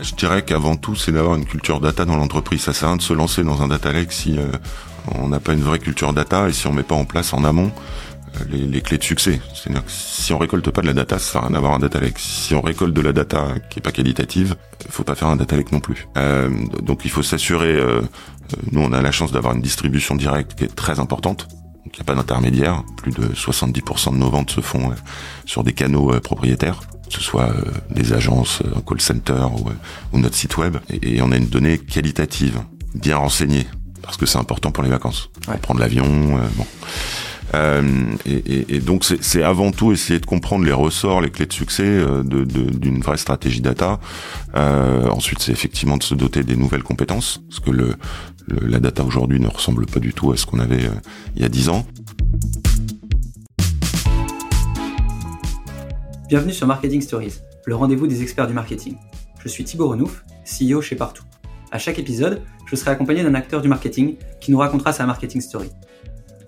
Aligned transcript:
Je 0.00 0.14
dirais 0.14 0.42
qu'avant 0.42 0.76
tout, 0.76 0.94
c'est 0.94 1.12
d'avoir 1.12 1.36
une 1.36 1.44
culture 1.44 1.80
data 1.80 2.04
dans 2.04 2.16
l'entreprise. 2.16 2.62
Ça 2.62 2.72
sert 2.72 2.88
à 2.88 2.92
rien 2.92 2.96
de 2.96 3.02
se 3.02 3.12
lancer 3.12 3.42
dans 3.42 3.62
un 3.62 3.68
data 3.68 3.92
lake 3.92 4.12
si 4.12 4.38
on 5.14 5.28
n'a 5.28 5.40
pas 5.40 5.54
une 5.54 5.62
vraie 5.62 5.78
culture 5.78 6.12
data 6.12 6.48
et 6.48 6.52
si 6.52 6.66
on 6.66 6.72
met 6.72 6.82
pas 6.82 6.94
en 6.94 7.04
place 7.04 7.32
en 7.32 7.44
amont 7.44 7.72
les, 8.50 8.80
clés 8.80 8.98
de 8.98 9.02
succès. 9.02 9.40
C'est-à-dire 9.54 9.84
que 9.84 9.90
si 9.90 10.32
on 10.32 10.38
récolte 10.38 10.70
pas 10.70 10.82
de 10.82 10.86
la 10.86 10.92
data, 10.92 11.18
ça 11.18 11.32
sert 11.32 11.40
à 11.42 11.44
rien 11.46 11.54
d'avoir 11.54 11.74
un 11.74 11.78
data 11.78 12.00
lake. 12.00 12.18
Si 12.18 12.54
on 12.54 12.60
récolte 12.60 12.94
de 12.94 13.00
la 13.00 13.12
data 13.12 13.54
qui 13.70 13.78
est 13.78 13.82
pas 13.82 13.92
qualitative, 13.92 14.56
il 14.84 14.90
faut 14.90 15.04
pas 15.04 15.14
faire 15.14 15.28
un 15.28 15.36
data 15.36 15.56
lake 15.56 15.72
non 15.72 15.80
plus. 15.80 16.08
Euh, 16.16 16.50
donc 16.82 17.04
il 17.04 17.10
faut 17.10 17.22
s'assurer. 17.22 17.72
Euh, 17.72 18.02
nous, 18.72 18.80
on 18.80 18.92
a 18.92 19.02
la 19.02 19.12
chance 19.12 19.32
d'avoir 19.32 19.54
une 19.54 19.62
distribution 19.62 20.14
directe 20.14 20.54
qui 20.54 20.64
est 20.64 20.74
très 20.74 21.00
importante. 21.00 21.48
Donc 21.84 21.96
il 21.96 21.96
n'y 21.96 22.02
a 22.02 22.04
pas 22.04 22.14
d'intermédiaire. 22.14 22.84
Plus 22.96 23.12
de 23.12 23.28
70% 23.28 24.12
de 24.12 24.18
nos 24.18 24.30
ventes 24.30 24.50
se 24.50 24.60
font 24.60 24.90
euh, 24.90 24.94
sur 25.44 25.64
des 25.64 25.72
canaux 25.72 26.12
euh, 26.12 26.20
propriétaires 26.20 26.80
que 27.08 27.14
ce 27.14 27.22
soit 27.22 27.54
des 27.88 28.12
agences, 28.12 28.62
un 28.76 28.82
call 28.82 29.00
center 29.00 29.46
ou, 30.12 30.18
notre 30.18 30.34
site 30.34 30.58
web. 30.58 30.76
Et, 30.90 31.14
et, 31.14 31.22
on 31.22 31.32
a 31.32 31.38
une 31.38 31.46
donnée 31.46 31.78
qualitative, 31.78 32.60
bien 32.94 33.16
renseignée, 33.16 33.66
parce 34.02 34.18
que 34.18 34.26
c'est 34.26 34.36
important 34.36 34.72
pour 34.72 34.82
les 34.82 34.90
vacances. 34.90 35.30
Ouais. 35.48 35.56
Prendre 35.56 35.80
l'avion, 35.80 36.04
bon. 36.54 36.66
Euh, 37.54 37.82
et, 38.26 38.76
et, 38.76 38.80
donc 38.80 39.04
c'est 39.04 39.42
avant 39.42 39.70
tout 39.70 39.92
essayer 39.92 40.20
de 40.20 40.26
comprendre 40.26 40.64
les 40.64 40.72
ressorts, 40.72 41.20
les 41.20 41.30
clés 41.30 41.46
de 41.46 41.52
succès 41.52 41.84
euh, 41.84 42.22
d'une 42.22 43.00
vraie 43.00 43.16
stratégie 43.16 43.60
data. 43.60 44.00
Euh, 44.54 45.08
ensuite, 45.08 45.40
c'est 45.40 45.52
effectivement 45.52 45.96
de 45.96 46.02
se 46.02 46.14
doter 46.14 46.42
des 46.42 46.56
nouvelles 46.56 46.82
compétences, 46.82 47.40
parce 47.48 47.60
que 47.60 47.70
le, 47.70 47.94
la 48.62 48.80
data 48.80 49.04
aujourd'hui 49.04 49.40
ne 49.40 49.48
ressemble 49.48 49.86
pas 49.86 50.00
du 50.00 50.12
tout 50.12 50.32
à 50.32 50.36
ce 50.36 50.46
qu'on 50.46 50.58
avait 50.58 50.86
euh, 50.86 51.00
il 51.36 51.42
y 51.42 51.44
a 51.44 51.48
dix 51.48 51.68
ans. 51.68 51.86
Bienvenue 56.28 56.52
sur 56.52 56.66
Marketing 56.66 57.00
Stories, 57.00 57.34
le 57.66 57.74
rendez-vous 57.74 58.06
des 58.06 58.22
experts 58.22 58.46
du 58.46 58.52
marketing. 58.52 58.96
Je 59.42 59.48
suis 59.48 59.64
Thibaut 59.64 59.88
Renouf, 59.88 60.24
CEO 60.44 60.82
chez 60.82 60.96
Partout. 60.96 61.24
À 61.70 61.78
chaque 61.78 61.98
épisode, 61.98 62.42
je 62.66 62.76
serai 62.76 62.90
accompagné 62.90 63.22
d'un 63.22 63.34
acteur 63.34 63.62
du 63.62 63.68
marketing 63.68 64.16
qui 64.40 64.50
nous 64.50 64.58
racontera 64.58 64.92
sa 64.92 65.06
marketing 65.06 65.40
story. 65.40 65.70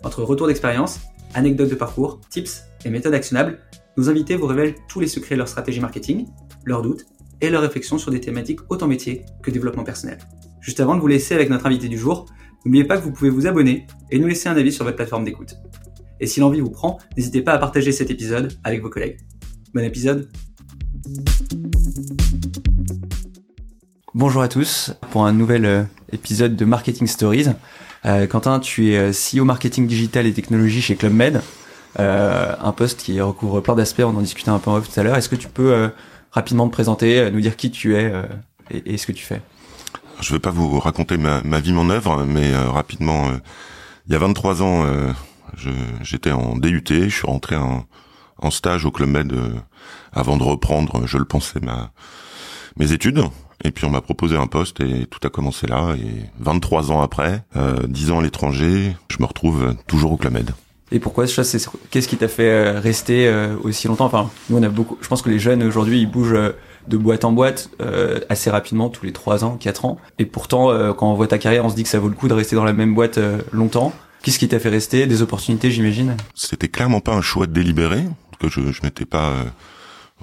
Entre 0.02 0.22
retours 0.22 0.46
d'expérience, 0.46 1.00
anecdotes 1.34 1.70
de 1.70 1.74
parcours, 1.74 2.20
tips 2.30 2.64
et 2.84 2.90
méthodes 2.90 3.14
actionnables, 3.14 3.58
nos 3.96 4.08
invités 4.08 4.36
vous 4.36 4.46
révèlent 4.46 4.74
tous 4.88 5.00
les 5.00 5.06
secrets 5.06 5.34
de 5.34 5.38
leur 5.38 5.48
stratégie 5.48 5.80
marketing, 5.80 6.26
leurs 6.64 6.82
doutes 6.82 7.06
et 7.40 7.50
leurs 7.50 7.62
réflexions 7.62 7.98
sur 7.98 8.10
des 8.10 8.20
thématiques 8.20 8.60
autant 8.68 8.86
métier 8.86 9.24
que 9.42 9.50
développement 9.50 9.84
personnel. 9.84 10.18
Juste 10.60 10.80
avant 10.80 10.94
de 10.94 11.00
vous 11.00 11.06
laisser 11.06 11.34
avec 11.34 11.48
notre 11.48 11.66
invité 11.66 11.88
du 11.88 11.98
jour, 11.98 12.26
n'oubliez 12.64 12.84
pas 12.84 12.98
que 12.98 13.02
vous 13.02 13.12
pouvez 13.12 13.30
vous 13.30 13.46
abonner 13.46 13.86
et 14.10 14.18
nous 14.18 14.26
laisser 14.26 14.48
un 14.48 14.56
avis 14.56 14.72
sur 14.72 14.84
votre 14.84 14.96
plateforme 14.96 15.24
d'écoute. 15.24 15.54
Et 16.20 16.26
si 16.26 16.40
l'envie 16.40 16.60
vous 16.60 16.70
prend, 16.70 16.98
n'hésitez 17.16 17.40
pas 17.40 17.52
à 17.52 17.58
partager 17.58 17.92
cet 17.92 18.10
épisode 18.10 18.52
avec 18.62 18.82
vos 18.82 18.90
collègues. 18.90 19.18
Bon 19.72 19.82
épisode 19.82 20.28
Bonjour 24.12 24.42
à 24.42 24.48
tous 24.48 24.92
pour 25.12 25.24
un 25.24 25.32
nouvel 25.32 25.64
euh, 25.64 25.82
épisode 26.12 26.56
de 26.56 26.64
Marketing 26.66 27.06
Stories. 27.06 27.46
Euh, 28.04 28.26
Quentin, 28.26 28.60
tu 28.60 28.90
es 28.90 28.98
euh, 28.98 29.12
CEO 29.12 29.44
marketing 29.44 29.86
digital 29.86 30.26
et 30.26 30.32
technologie 30.32 30.82
chez 30.82 30.96
Club 30.96 31.14
Med, 31.14 31.40
un 31.96 32.72
poste 32.72 33.00
qui 33.00 33.18
recouvre 33.20 33.62
plein 33.62 33.76
d'aspects. 33.76 34.00
On 34.00 34.16
en 34.16 34.20
discutait 34.20 34.50
un 34.50 34.58
peu 34.58 34.70
en 34.70 34.76
off 34.76 34.92
tout 34.92 35.00
à 35.00 35.04
l'heure. 35.04 35.16
Est-ce 35.16 35.28
que 35.30 35.36
tu 35.36 35.48
peux 35.48 35.90
rapidement 36.32 36.66
te 36.68 36.72
présenter, 36.72 37.30
nous 37.30 37.40
dire 37.40 37.56
qui 37.56 37.70
tu 37.70 37.96
es 37.96 38.12
et, 38.70 38.96
ce 38.96 39.06
que 39.06 39.12
tu 39.12 39.24
fais? 39.24 39.40
Je 40.20 40.28
ne 40.28 40.36
vais 40.36 40.40
pas 40.40 40.50
vous 40.50 40.78
raconter 40.78 41.16
ma, 41.16 41.60
vie, 41.60 41.72
mon 41.72 41.90
œuvre, 41.90 42.24
mais 42.24 42.54
rapidement, 42.56 43.30
il 44.06 44.12
y 44.12 44.16
a 44.16 44.18
23 44.18 44.62
ans, 44.62 44.86
j'étais 46.02 46.32
en 46.32 46.56
DUT, 46.56 46.84
je 46.88 47.08
suis 47.08 47.26
rentré 47.26 47.56
en, 47.56 47.86
en 48.38 48.50
stage 48.50 48.84
au 48.84 48.90
Club 48.90 49.10
Med 49.10 49.32
avant 50.12 50.36
de 50.36 50.42
reprendre, 50.42 51.06
je 51.06 51.18
le 51.18 51.24
pensais, 51.24 51.60
ma, 51.60 51.92
mes 52.76 52.92
études. 52.92 53.22
Et 53.62 53.72
puis 53.72 53.84
on 53.84 53.90
m'a 53.90 54.00
proposé 54.00 54.36
un 54.36 54.46
poste 54.46 54.80
et 54.80 55.06
tout 55.06 55.20
a 55.22 55.28
commencé 55.30 55.66
là. 55.66 55.94
Et 55.96 56.24
23 56.38 56.92
ans 56.92 57.02
après, 57.02 57.44
euh, 57.56 57.86
10 57.86 58.10
ans 58.10 58.20
à 58.20 58.22
l'étranger, 58.22 58.96
je 59.08 59.18
me 59.20 59.26
retrouve 59.26 59.74
toujours 59.86 60.12
au 60.12 60.16
Clamed. 60.16 60.50
Et 60.92 60.98
pourquoi 60.98 61.26
c'est 61.26 61.68
qu'est-ce 61.90 62.08
qui 62.08 62.16
t'a 62.16 62.26
fait 62.26 62.50
euh, 62.50 62.80
rester 62.80 63.28
euh, 63.28 63.54
aussi 63.62 63.86
longtemps? 63.86 64.06
Enfin, 64.06 64.30
nous 64.48 64.58
on 64.58 64.62
a 64.62 64.68
beaucoup. 64.68 64.98
Je 65.00 65.08
pense 65.08 65.22
que 65.22 65.30
les 65.30 65.38
jeunes 65.38 65.62
aujourd'hui 65.62 66.00
ils 66.00 66.10
bougent 66.10 66.32
euh, 66.32 66.52
de 66.88 66.96
boîte 66.96 67.24
en 67.24 67.32
boîte 67.32 67.70
assez 68.28 68.50
rapidement, 68.50 68.88
tous 68.88 69.04
les 69.04 69.12
3 69.12 69.44
ans, 69.44 69.56
4 69.58 69.84
ans. 69.84 69.98
Et 70.18 70.26
pourtant, 70.26 70.68
quand 70.94 71.10
on 71.10 71.14
voit 71.14 71.26
ta 71.26 71.38
carrière, 71.38 71.64
on 71.64 71.68
se 71.68 71.74
dit 71.74 71.82
que 71.82 71.88
ça 71.88 71.98
vaut 71.98 72.08
le 72.08 72.14
coup 72.14 72.28
de 72.28 72.34
rester 72.34 72.56
dans 72.56 72.64
la 72.64 72.72
même 72.72 72.94
boîte 72.94 73.18
longtemps. 73.52 73.92
Qu'est-ce 74.22 74.38
qui 74.38 74.48
t'a 74.48 74.58
fait 74.58 74.68
rester? 74.68 75.06
Des 75.06 75.22
opportunités, 75.22 75.70
j'imagine? 75.70 76.16
C'était 76.34 76.68
clairement 76.68 77.00
pas 77.00 77.14
un 77.14 77.22
choix 77.22 77.46
délibéré, 77.46 78.04
que 78.38 78.48
je, 78.48 78.72
je 78.72 78.80
m'étais 78.82 79.06
pas 79.06 79.32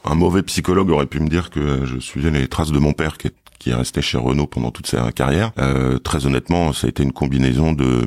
un 0.05 0.15
mauvais 0.15 0.43
psychologue 0.43 0.89
aurait 0.89 1.05
pu 1.05 1.19
me 1.19 1.27
dire 1.27 1.49
que 1.49 1.85
je 1.85 1.99
suivais 1.99 2.31
les 2.31 2.47
traces 2.47 2.71
de 2.71 2.79
mon 2.79 2.93
père 2.93 3.17
qui 3.17 3.27
est, 3.27 3.33
qui 3.59 3.71
est 3.71 3.75
resté 3.75 4.01
chez 4.01 4.17
Renault 4.17 4.47
pendant 4.47 4.71
toute 4.71 4.87
sa 4.87 5.11
carrière. 5.11 5.51
Euh, 5.57 5.97
très 5.97 6.25
honnêtement, 6.25 6.73
ça 6.73 6.87
a 6.87 6.89
été 6.89 7.03
une 7.03 7.13
combinaison 7.13 7.73
de 7.73 8.05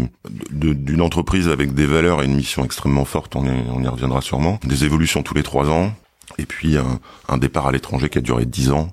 d'une 0.51 1.01
entreprise 1.03 1.49
avec 1.49 1.75
des 1.75 1.87
valeurs 1.87 2.23
et 2.23 2.27
une 2.27 2.35
mission 2.35 2.65
extrêmement 2.65 3.05
forte. 3.05 3.35
On 3.37 3.45
y, 3.45 3.51
on 3.73 3.83
y 3.83 3.89
reviendra 3.89 4.21
sûrement. 4.21 4.59
Des 4.65 4.85
évolutions 4.85 5.23
tous 5.23 5.35
les 5.35 5.43
trois 5.43 5.69
ans, 5.69 5.93
et 6.39 6.47
puis 6.47 6.77
un, 6.77 7.01
un 7.29 7.39
départ 7.39 7.67
à 7.67 7.73
l'étranger 7.73 8.09
qui 8.09 8.19
a 8.19 8.21
duré 8.21 8.45
dix 8.47 8.71
ans 8.71 8.91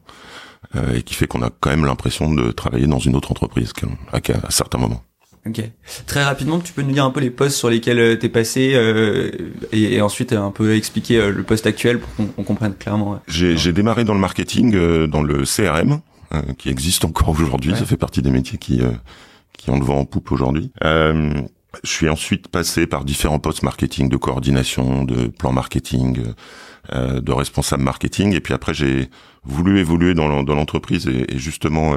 euh, 0.76 0.96
et 0.96 1.04
qui 1.04 1.14
fait 1.14 1.28
qu'on 1.28 1.42
a 1.42 1.50
quand 1.60 1.70
même 1.70 1.86
l'impression 1.86 2.34
de 2.34 2.52
travailler 2.52 2.88
dans 2.88 3.00
une 3.00 3.16
autre 3.16 3.32
entreprise 3.32 3.74
à, 4.12 4.18
à 4.18 4.52
certains 4.52 4.78
moments. 4.78 5.04
Ok. 5.48 5.62
Très 6.06 6.24
rapidement, 6.24 6.60
tu 6.60 6.74
peux 6.74 6.82
nous 6.82 6.92
dire 6.92 7.06
un 7.06 7.12
peu 7.12 7.20
les 7.20 7.30
postes 7.30 7.58
sur 7.58 7.70
lesquels 7.70 8.00
euh, 8.00 8.16
t'es 8.16 8.30
passé 8.30 8.74
euh, 8.76 9.32
et, 9.72 10.02
ensuite 10.02 10.34
un 10.34 10.52
peu 10.52 10.76
expliquer 10.76 11.20
euh, 11.20 11.32
le 11.32 11.44
poste 11.44 11.66
actuel 11.66 12.00
pour 12.00 12.34
qu'on 12.34 12.44
comprenne 12.44 12.74
clairement. 12.74 13.20
J'ai 13.28 13.72
démarré 13.72 14.04
dans 14.04 14.14
le 14.14 14.20
marketing, 14.20 15.08
dans 15.08 15.24
le 15.24 15.44
CRM, 15.44 16.02
qui 16.58 16.70
existe 16.70 17.06
encore 17.06 17.30
aujourd'hui. 17.30 17.74
Ça 17.76 17.86
fait 17.86 17.98
partie 17.98 18.22
des 18.22 18.32
métiers 18.32 18.58
qui 18.58 18.82
qui 19.58 19.70
ont 19.70 19.80
le 19.80 19.86
vent 19.86 20.00
en 20.00 20.06
poupe 20.06 20.32
aujourd'hui. 20.32 20.72
Je 21.84 21.90
suis 21.90 22.10
ensuite 22.10 22.48
passé 22.48 22.88
par 22.88 23.06
différents 23.06 23.40
postes 23.40 23.64
marketing, 23.64 24.10
de 24.10 24.18
coordination, 24.18 25.04
de 25.04 25.28
plan 25.28 25.52
marketing, 25.52 26.24
de 26.94 27.32
responsable 27.32 27.84
marketing, 27.84 28.34
et 28.34 28.40
puis 28.40 28.54
après 28.54 28.74
j'ai 28.74 29.10
voulu 29.44 29.80
évoluer 29.80 30.14
dans 30.14 30.28
l'entreprise 30.28 31.08
et, 31.08 31.36
et, 31.36 31.38
justement 31.38 31.94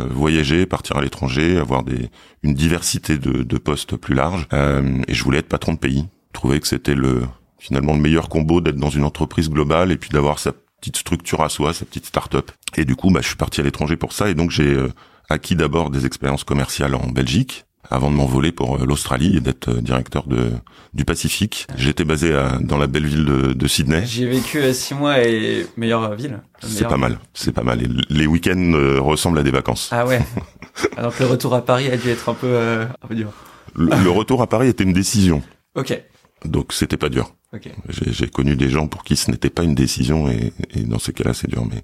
euh, 0.00 0.06
voyager, 0.08 0.66
partir 0.66 0.96
à 0.96 1.02
l'étranger, 1.02 1.58
avoir 1.58 1.82
des 1.82 2.10
une 2.42 2.54
diversité 2.54 3.18
de, 3.18 3.42
de 3.42 3.58
postes 3.58 3.96
plus 3.96 4.14
large. 4.14 4.46
Euh, 4.52 5.02
et 5.08 5.14
je 5.14 5.24
voulais 5.24 5.38
être 5.38 5.48
patron 5.48 5.74
de 5.74 5.78
pays. 5.78 6.06
Je 6.28 6.32
trouvais 6.34 6.60
que 6.60 6.68
c'était 6.68 6.94
le 6.94 7.22
finalement 7.58 7.94
le 7.94 8.00
meilleur 8.00 8.28
combo 8.28 8.60
d'être 8.60 8.76
dans 8.76 8.90
une 8.90 9.04
entreprise 9.04 9.50
globale 9.50 9.92
et 9.92 9.96
puis 9.96 10.10
d'avoir 10.10 10.38
sa 10.38 10.52
petite 10.80 10.96
structure 10.96 11.42
à 11.42 11.48
soi, 11.48 11.74
sa 11.74 11.84
petite 11.84 12.06
start-up. 12.06 12.50
Et 12.76 12.84
du 12.84 12.96
coup, 12.96 13.10
bah, 13.10 13.20
je 13.20 13.26
suis 13.26 13.36
parti 13.36 13.60
à 13.60 13.64
l'étranger 13.64 13.96
pour 13.96 14.12
ça. 14.12 14.30
Et 14.30 14.34
donc 14.34 14.50
j'ai 14.50 14.74
euh, 14.74 14.92
acquis 15.28 15.56
d'abord 15.56 15.90
des 15.90 16.06
expériences 16.06 16.44
commerciales 16.44 16.94
en 16.94 17.08
Belgique, 17.08 17.66
avant 17.88 18.10
de 18.10 18.16
m'envoler 18.16 18.52
pour 18.52 18.76
euh, 18.76 18.84
l'Australie 18.84 19.36
et 19.36 19.40
d'être 19.40 19.68
euh, 19.68 19.80
directeur 19.80 20.26
de 20.26 20.52
du 20.92 21.04
Pacifique. 21.04 21.68
J'étais 21.76 22.04
basé 22.04 22.34
à, 22.34 22.58
dans 22.60 22.76
la 22.76 22.88
belle 22.88 23.06
ville 23.06 23.24
de, 23.24 23.52
de 23.52 23.68
Sydney. 23.68 24.02
J'ai 24.04 24.26
vécu 24.26 24.58
euh, 24.58 24.72
six 24.72 24.94
mois 24.94 25.24
et 25.24 25.66
meilleure 25.76 26.14
ville. 26.16 26.40
C'est 26.60 26.88
pas 26.88 26.96
mal, 26.96 27.18
c'est 27.32 27.52
pas 27.52 27.62
mal. 27.62 27.82
Et 27.82 27.88
les 28.10 28.26
week-ends 28.26 28.72
ressemblent 28.98 29.38
à 29.38 29.42
des 29.44 29.52
vacances. 29.52 29.88
Ah 29.92 30.04
ouais. 30.04 30.20
Alors 30.96 31.16
que 31.16 31.22
le 31.22 31.28
retour 31.28 31.54
à 31.54 31.64
Paris 31.64 31.88
a 31.90 31.96
dû 31.96 32.08
être 32.08 32.28
un 32.28 32.34
peu, 32.34 32.56
un 32.56 33.06
peu 33.06 33.14
dur. 33.14 33.32
Le, 33.76 34.10
retour 34.10 34.42
à 34.42 34.48
Paris 34.48 34.68
était 34.68 34.82
une 34.82 34.92
décision. 34.92 35.42
Ok. 35.76 36.00
Donc 36.44 36.72
c'était 36.72 36.96
pas 36.96 37.08
dur. 37.08 37.34
Okay. 37.52 37.72
J'ai 37.88 38.28
connu 38.28 38.56
des 38.56 38.68
gens 38.68 38.88
pour 38.88 39.04
qui 39.04 39.16
ce 39.16 39.30
n'était 39.30 39.50
pas 39.50 39.62
une 39.62 39.74
décision 39.74 40.28
et, 40.28 40.52
et 40.74 40.82
dans 40.82 40.98
ces 40.98 41.12
cas-là 41.12 41.34
c'est 41.34 41.48
dur. 41.48 41.64
Mais 41.70 41.82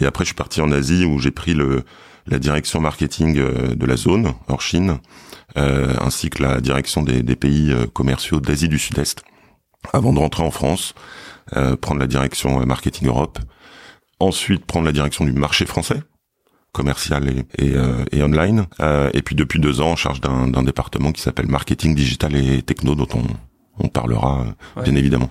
et 0.00 0.06
après 0.06 0.24
je 0.24 0.28
suis 0.28 0.34
parti 0.34 0.60
en 0.60 0.72
Asie 0.72 1.04
où 1.04 1.18
j'ai 1.18 1.30
pris 1.30 1.54
le 1.54 1.84
la 2.26 2.38
direction 2.38 2.80
marketing 2.80 3.34
de 3.34 3.86
la 3.86 3.96
zone 3.96 4.32
hors 4.48 4.62
Chine 4.62 4.98
euh, 5.56 5.94
ainsi 6.00 6.30
que 6.30 6.42
la 6.42 6.60
direction 6.60 7.02
des, 7.02 7.22
des 7.22 7.34
pays 7.34 7.72
euh, 7.72 7.86
commerciaux 7.86 8.40
d'Asie 8.40 8.68
du 8.68 8.78
Sud-Est, 8.78 9.22
avant 9.92 10.12
de 10.12 10.18
rentrer 10.20 10.44
en 10.44 10.52
France, 10.52 10.94
euh, 11.56 11.76
prendre 11.76 12.00
la 12.00 12.06
direction 12.06 12.64
marketing 12.64 13.08
Europe, 13.08 13.40
ensuite 14.20 14.64
prendre 14.64 14.86
la 14.86 14.92
direction 14.92 15.24
du 15.24 15.32
marché 15.32 15.66
français, 15.66 16.02
commercial 16.72 17.28
et, 17.28 17.64
et, 17.64 17.74
et 18.12 18.22
online, 18.22 18.66
et 19.12 19.22
puis 19.22 19.34
depuis 19.34 19.58
deux 19.58 19.80
ans 19.80 19.90
en 19.90 19.96
charge 19.96 20.20
d'un 20.20 20.62
département 20.62 21.10
qui 21.10 21.20
s'appelle 21.20 21.48
marketing 21.48 21.96
digital 21.96 22.36
et 22.36 22.62
techno, 22.62 22.94
dont 22.94 23.08
on, 23.14 23.24
on 23.84 23.88
parlera 23.88 24.44
bien 24.84 24.94
évidemment. 24.94 25.30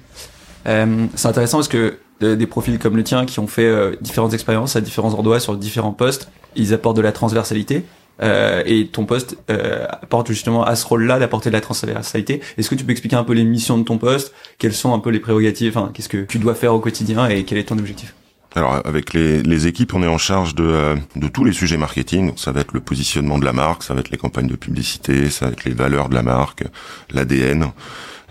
Euh, 0.67 1.05
c'est 1.15 1.29
intéressant 1.29 1.59
parce 1.59 1.69
que 1.69 1.99
des 2.19 2.47
profils 2.47 2.77
comme 2.77 2.97
le 2.97 3.03
tien 3.05 3.25
qui 3.25 3.39
ont 3.39 3.47
fait 3.47 3.97
différentes 4.01 4.33
expériences 4.33 4.75
à 4.75 4.81
différents 4.81 5.13
endroits 5.13 5.39
sur 5.39 5.55
différents 5.55 5.93
postes, 5.93 6.29
ils 6.55 6.73
apportent 6.73 6.97
de 6.97 7.01
la 7.01 7.11
transversalité 7.11 7.85
euh, 8.21 8.63
et 8.65 8.87
ton 8.87 9.05
poste 9.05 9.37
euh, 9.49 9.85
apporte 9.89 10.27
justement 10.27 10.63
à 10.63 10.75
ce 10.75 10.85
rôle-là 10.85 11.19
d'apporter 11.19 11.49
de 11.49 11.55
la 11.55 11.61
transversalité. 11.61 12.41
Est-ce 12.57 12.69
que 12.69 12.75
tu 12.75 12.83
peux 12.83 12.91
expliquer 12.91 13.15
un 13.15 13.23
peu 13.23 13.33
les 13.33 13.45
missions 13.45 13.77
de 13.77 13.83
ton 13.83 13.97
poste? 13.97 14.33
Quelles 14.57 14.73
sont 14.73 14.93
un 14.93 14.99
peu 14.99 15.09
les 15.09 15.19
prérogatives? 15.19 15.77
Enfin, 15.77 15.91
Qu'est-ce 15.93 16.09
que 16.09 16.25
tu 16.25 16.39
dois 16.39 16.55
faire 16.55 16.73
au 16.73 16.79
quotidien 16.79 17.27
et 17.27 17.43
quel 17.45 17.57
est 17.57 17.65
ton 17.65 17.77
objectif? 17.77 18.13
Alors 18.55 18.81
avec 18.83 19.13
les, 19.13 19.43
les, 19.43 19.67
équipes, 19.67 19.93
on 19.93 20.01
est 20.01 20.07
en 20.07 20.17
charge 20.17 20.55
de, 20.55 20.63
euh, 20.63 20.95
de 21.15 21.27
tous 21.27 21.43
les 21.43 21.53
sujets 21.53 21.77
marketing. 21.77 22.33
Ça 22.35 22.51
va 22.51 22.61
être 22.61 22.73
le 22.73 22.79
positionnement 22.79 23.37
de 23.37 23.45
la 23.45 23.53
marque, 23.53 23.83
ça 23.83 23.93
va 23.93 23.99
être 23.99 24.09
les 24.09 24.17
campagnes 24.17 24.47
de 24.47 24.55
publicité, 24.55 25.29
ça 25.29 25.45
va 25.45 25.51
être 25.51 25.65
les 25.65 25.73
valeurs 25.73 26.09
de 26.09 26.15
la 26.15 26.23
marque, 26.23 26.63
l'ADN. 27.11 27.71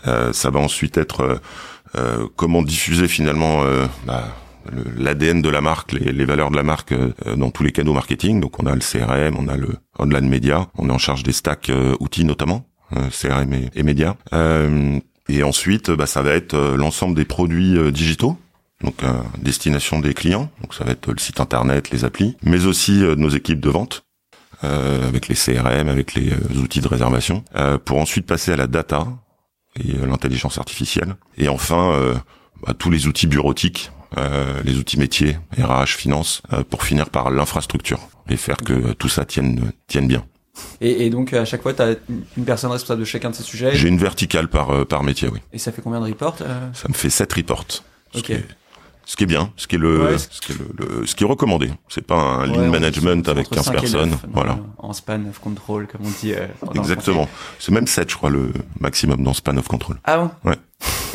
Euh, 0.06 0.32
ça 0.32 0.50
va 0.50 0.58
ensuite 0.58 0.98
être 0.98 1.40
euh, 1.96 2.26
comment 2.36 2.62
diffuser 2.62 3.06
finalement 3.06 3.62
bah, 4.06 4.34
l'ADN 4.96 5.42
de 5.42 5.48
la 5.48 5.60
marque, 5.60 5.92
les, 5.92 6.24
valeurs 6.24 6.50
de 6.50 6.56
la 6.56 6.62
marque 6.62 6.94
dans 7.36 7.50
tous 7.50 7.62
les 7.62 7.72
canaux 7.72 7.92
marketing. 7.92 8.40
Donc 8.40 8.62
on 8.62 8.66
a 8.66 8.74
le 8.74 8.80
CRM, 8.80 9.36
on 9.38 9.48
a 9.48 9.56
le 9.56 9.68
online 9.98 10.28
média, 10.28 10.68
on 10.76 10.88
est 10.88 10.92
en 10.92 10.98
charge 10.98 11.22
des 11.22 11.32
stacks 11.32 11.70
outils 12.00 12.24
notamment, 12.24 12.66
CRM 13.10 13.52
et, 13.52 13.70
et 13.74 13.82
médias. 13.82 14.16
et 15.28 15.42
ensuite, 15.42 15.90
bah, 15.90 16.06
ça 16.06 16.22
va 16.22 16.32
être 16.32 16.56
l'ensemble 16.76 17.14
des 17.14 17.24
produits 17.24 17.92
digitaux. 17.92 18.36
Donc 18.82 19.02
euh, 19.02 19.12
destination 19.38 19.98
des 19.98 20.14
clients, 20.14 20.50
donc 20.60 20.72
ça 20.72 20.84
va 20.84 20.92
être 20.92 21.10
le 21.10 21.18
site 21.18 21.40
internet, 21.40 21.90
les 21.90 22.04
applis, 22.04 22.36
mais 22.42 22.64
aussi 22.66 23.02
euh, 23.02 23.16
nos 23.16 23.28
équipes 23.28 23.60
de 23.60 23.70
vente 23.70 24.04
euh, 24.62 25.08
avec 25.08 25.26
les 25.26 25.34
CRM, 25.34 25.88
avec 25.88 26.14
les 26.14 26.30
euh, 26.32 26.60
outils 26.62 26.80
de 26.80 26.88
réservation, 26.88 27.44
pour 27.84 27.98
ensuite 27.98 28.26
passer 28.26 28.52
à 28.52 28.56
la 28.56 28.66
data 28.66 29.06
et 29.76 29.92
l'intelligence 30.06 30.58
artificielle, 30.58 31.16
et 31.36 31.48
enfin 31.48 32.20
bah, 32.66 32.74
tous 32.76 32.90
les 32.90 33.06
outils 33.06 33.26
bureautiques, 33.26 33.90
les 34.16 34.76
outils 34.76 34.98
métiers, 34.98 35.38
RH, 35.58 35.96
finance, 35.96 36.42
pour 36.70 36.82
finir 36.82 37.10
par 37.10 37.30
l'infrastructure 37.30 38.00
et 38.28 38.36
faire 38.36 38.56
que 38.56 38.92
tout 38.92 39.08
ça 39.08 39.24
tienne 39.24 39.72
tienne 39.86 40.08
bien. 40.08 40.24
Et, 40.80 41.06
et, 41.06 41.10
donc 41.10 41.32
à 41.34 41.44
chaque 41.44 41.62
fois, 41.62 41.72
tu 41.72 41.82
as 41.82 41.94
une 42.36 42.44
personne 42.44 42.72
responsable 42.72 43.00
de 43.00 43.04
chacun 43.04 43.30
de 43.30 43.34
ces 43.36 43.44
sujets? 43.44 43.76
J'ai 43.76 43.88
une 43.88 43.98
verticale 43.98 44.48
par 44.48 44.86
par 44.86 45.02
métier, 45.04 45.28
oui. 45.28 45.38
Et 45.52 45.58
ça 45.58 45.70
fait 45.70 45.82
combien 45.82 46.00
de 46.00 46.06
reports 46.06 46.36
Ça 46.38 46.88
me 46.88 46.94
fait 46.94 47.10
7 47.10 47.32
reports. 47.34 47.66
Ok 48.16 48.32
ce 49.08 49.16
qui 49.16 49.22
est 49.22 49.26
bien, 49.26 49.50
ce 49.56 49.66
qui 49.66 49.76
est 49.76 49.78
le, 49.78 50.18
ce 50.18 50.38
qui 50.38 50.52
est 50.52 50.56
le, 50.76 51.06
ce 51.06 51.14
qui 51.14 51.24
est 51.24 51.26
recommandé. 51.26 51.70
C'est 51.88 52.06
pas 52.06 52.20
un 52.20 52.46
lean 52.46 52.68
management 52.68 53.26
avec 53.26 53.48
15 53.48 53.70
personnes, 53.70 54.18
voilà. 54.34 54.58
En 54.76 54.92
span 54.92 55.24
of 55.30 55.38
control, 55.38 55.86
comme 55.86 56.02
on 56.04 56.10
dit. 56.20 56.34
Euh, 56.34 56.46
Exactement. 56.74 57.26
C'est 57.58 57.72
même 57.72 57.86
7, 57.86 58.10
je 58.10 58.16
crois, 58.16 58.28
le 58.28 58.52
maximum 58.80 59.24
dans 59.24 59.32
span 59.32 59.56
of 59.56 59.66
control. 59.66 59.96
Ah 60.04 60.18
bon? 60.18 60.50
Ouais. 60.50 60.56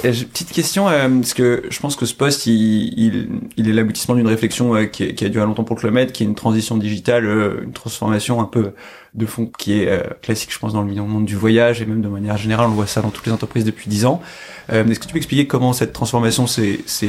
Petite 0.04 0.52
question, 0.52 0.90
euh, 0.90 1.08
parce 1.08 1.34
que 1.34 1.64
je 1.70 1.80
pense 1.80 1.96
que 1.96 2.06
ce 2.06 2.14
poste, 2.14 2.46
il, 2.46 2.94
il, 3.00 3.30
il 3.56 3.70
est 3.70 3.72
l'aboutissement 3.72 4.16
d'une 4.16 4.28
réflexion 4.28 4.76
euh, 4.76 4.84
qui, 4.84 5.16
qui, 5.16 5.24
a 5.24 5.30
duré 5.30 5.46
longtemps 5.46 5.64
pour 5.64 5.78
le 5.78 5.80
Club 5.80 6.12
qui 6.12 6.24
est 6.24 6.26
une 6.26 6.36
transition 6.36 6.76
digitale, 6.76 7.26
euh, 7.26 7.62
une 7.64 7.72
transformation 7.72 8.42
un 8.42 8.46
peu 8.46 8.74
de 9.14 9.26
fond 9.26 9.50
qui 9.58 9.80
est 9.80 10.04
classique, 10.22 10.52
je 10.52 10.60
pense, 10.60 10.74
dans 10.74 10.82
le 10.82 10.94
monde 10.94 11.24
du 11.24 11.36
voyage 11.36 11.82
et 11.82 11.86
même 11.86 12.02
de 12.02 12.10
manière 12.10 12.36
générale, 12.36 12.68
on 12.68 12.74
voit 12.74 12.88
ça 12.88 13.02
dans 13.02 13.12
toutes 13.12 13.28
les 13.28 13.32
entreprises 13.32 13.64
depuis 13.64 13.88
dix 13.88 14.06
ans. 14.06 14.22
Est-ce 14.70 15.00
que 15.00 15.06
tu 15.06 15.12
peux 15.12 15.18
expliquer 15.18 15.46
comment 15.46 15.72
cette 15.72 15.94
transformation 15.94 16.46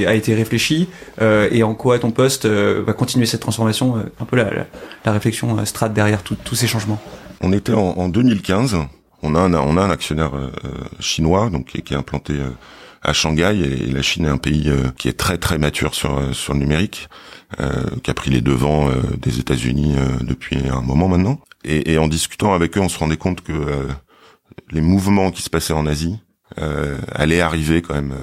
a 0.06 0.14
été 0.14 0.34
réfléchie 0.34 0.86
et 1.22 1.62
en 1.62 1.74
quoi 1.74 1.98
ton 1.98 2.10
poste 2.10 2.44
va 2.44 2.92
continuer 2.92 3.24
cette 3.24 3.40
transformation, 3.40 3.96
un 4.20 4.24
peu 4.26 4.36
la, 4.36 4.50
la, 5.06 5.12
réflexion 5.12 5.64
strat 5.64 5.88
derrière 5.88 6.22
tous 6.22 6.54
ces 6.54 6.66
changements? 6.66 7.00
On 7.40 7.54
était 7.54 7.72
en, 7.72 7.94
en 7.96 8.10
2015 8.10 8.76
on 9.24 9.34
a 9.34 9.40
un, 9.40 9.54
on 9.54 9.76
a 9.76 9.82
un 9.82 9.90
actionnaire 9.90 10.32
chinois 11.00 11.50
donc 11.50 11.66
qui, 11.66 11.94
est 11.94 11.96
implanté 11.96 12.34
à 13.04 13.12
Shanghai 13.12 13.60
et 13.60 13.92
la 13.92 14.02
Chine 14.02 14.24
est 14.24 14.30
un 14.30 14.38
pays 14.38 14.68
euh, 14.68 14.90
qui 14.96 15.08
est 15.08 15.12
très 15.12 15.36
très 15.36 15.58
mature 15.58 15.94
sur 15.94 16.16
euh, 16.16 16.32
sur 16.32 16.54
le 16.54 16.60
numérique, 16.60 17.08
euh, 17.60 17.84
qui 18.02 18.10
a 18.10 18.14
pris 18.14 18.30
les 18.30 18.40
devants 18.40 18.88
des 19.18 19.38
États-Unis 19.38 19.94
depuis 20.22 20.56
un 20.68 20.80
moment 20.80 21.06
maintenant. 21.06 21.38
Et, 21.64 21.92
et, 21.92 21.98
en 21.98 22.08
discutant 22.08 22.54
avec 22.54 22.76
eux, 22.76 22.80
on 22.80 22.88
se 22.88 22.98
rendait 22.98 23.16
compte 23.16 23.42
que 23.42 23.52
les 24.70 24.80
mouvements 24.80 25.30
qui 25.30 25.42
se 25.42 25.50
passaient 25.50 25.72
en 25.72 25.86
Asie 25.86 26.18
allaient 26.56 27.40
arriver 27.40 27.82
quand 27.82 27.94
même 27.94 28.14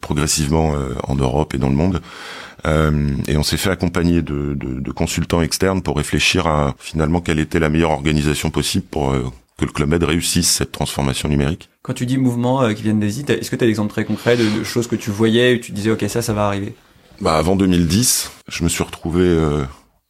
progressivement 0.00 0.74
en 1.04 1.14
Europe 1.14 1.54
et 1.54 1.58
dans 1.58 1.68
le 1.68 1.74
monde. 1.74 2.00
et 2.64 3.36
on 3.36 3.42
s'est 3.42 3.56
fait 3.56 3.70
accompagner 3.70 4.22
de, 4.22 4.54
de, 4.54 4.80
de, 4.80 4.90
consultants 4.90 5.42
externes 5.42 5.82
pour 5.82 5.96
réfléchir 5.96 6.46
à 6.46 6.74
finalement 6.78 7.20
quelle 7.20 7.38
était 7.38 7.60
la 7.60 7.68
meilleure 7.68 7.92
organisation 7.92 8.50
possible 8.50 8.86
pour 8.90 9.14
que 9.56 9.64
le 9.64 9.72
Club 9.72 9.88
Med 9.88 10.02
réussisse 10.04 10.50
cette 10.50 10.72
transformation 10.72 11.28
numérique? 11.28 11.70
Quand 11.82 11.94
tu 11.94 12.06
dis 12.06 12.18
mouvements 12.18 12.62
euh, 12.62 12.72
qui 12.72 12.82
viennent 12.82 13.00
d'Asie, 13.00 13.24
est-ce 13.28 13.50
que 13.50 13.56
tu 13.56 13.64
as 13.64 13.66
des 13.66 13.70
exemples 13.70 13.92
très 13.92 14.04
concrets 14.04 14.36
de, 14.36 14.64
choses 14.64 14.86
que 14.86 14.96
tu 14.96 15.10
voyais 15.10 15.54
et 15.54 15.60
tu 15.60 15.72
disais 15.72 15.90
ok 15.90 16.04
ça 16.08 16.22
ça 16.22 16.32
va 16.32 16.46
arriver? 16.46 16.74
Bah 17.20 17.38
avant 17.38 17.56
2010, 17.56 18.30
je 18.48 18.64
me 18.64 18.68
suis 18.68 18.84
retrouvé 18.84 19.22
euh, 19.22 19.64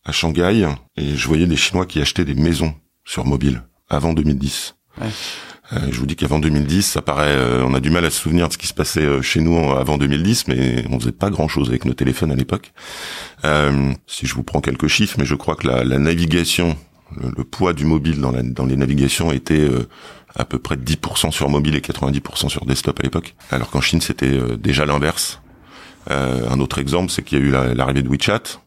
à 0.04 0.12
Shanghai 0.12 0.66
et 0.96 1.14
je 1.14 1.28
voyais 1.28 1.46
des 1.46 1.56
Chinois 1.56 1.87
qui 1.87 2.00
achetaient 2.00 2.25
des 2.25 2.34
maisons 2.34 2.75
sur 3.04 3.25
mobile 3.25 3.62
avant 3.88 4.12
2010. 4.12 4.75
Ouais. 5.00 5.06
Euh, 5.72 5.78
je 5.90 5.98
vous 5.98 6.06
dis 6.06 6.16
qu'avant 6.16 6.40
2010, 6.40 6.82
ça 6.82 7.02
paraît, 7.02 7.37
on 7.62 7.75
a 7.75 7.81
du 7.81 7.90
mal 7.90 8.04
à 8.04 8.10
se 8.10 8.20
souvenir 8.20 8.48
de 8.48 8.52
ce 8.52 8.58
qui 8.58 8.66
se 8.66 8.75
passait 8.75 9.22
chez 9.22 9.40
nous 9.40 9.56
avant 9.72 9.98
2010, 9.98 10.48
mais 10.48 10.84
on 10.90 10.98
faisait 10.98 11.12
pas 11.12 11.31
grand-chose 11.31 11.69
avec 11.69 11.84
nos 11.84 11.94
téléphones 11.94 12.32
à 12.32 12.37
l'époque. 12.37 12.72
si 14.06 14.26
je 14.26 14.34
vous 14.34 14.43
prends 14.43 14.60
quelques 14.60 14.88
chiffres, 14.88 15.16
mais 15.19 15.26
je 15.26 15.34
crois 15.34 15.54
que 15.54 15.66
la, 15.66 15.84
la 15.84 15.98
navigation 15.98 16.76
le, 17.14 17.44
poids 17.44 17.73
du 17.73 17.85
mobile 17.85 18.20
dans, 18.20 18.32
la, 18.32 18.43
dans 18.43 18.67
les 18.67 18.76
navigations 18.76 19.32
était 19.32 19.61
euh, 19.61 19.88
à 20.35 20.44
peu 20.44 20.58
près 20.58 20.76
10% 20.76 21.31
sur 21.31 21.49
mobile 21.49 21.76
et 21.76 21.81
90% 21.81 22.49
sur 22.49 22.67
desktop 22.67 23.00
à 23.00 23.03
l'époque, 23.03 23.35
alors 23.50 23.70
qu'en 23.70 23.81
Chine 23.81 24.00
c'était 24.00 24.32
euh, 24.32 24.56
déjà 24.56 24.87
l'inverse. 24.87 25.41
Euh, 26.11 26.49
un 26.49 26.61
autre 26.61 26.79
exemple, 26.79 27.11
c'est 27.11 27.23
qu'il 27.23 27.38
y 27.38 27.43
a 27.43 27.44
eu 27.44 27.75
l'arrivée 27.75 28.03
de 28.03 28.08
WeChat, 28.08 28.61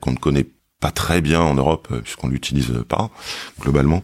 qu'on 0.00 0.12
ne 0.12 0.18
connaît 0.18 0.46
pas 0.80 0.90
très 0.90 1.20
bien 1.20 1.40
en 1.40 1.54
Europe 1.54 1.88
puisqu'on 2.02 2.28
l'utilise 2.28 2.72
pas 2.88 3.10
globalement, 3.60 4.02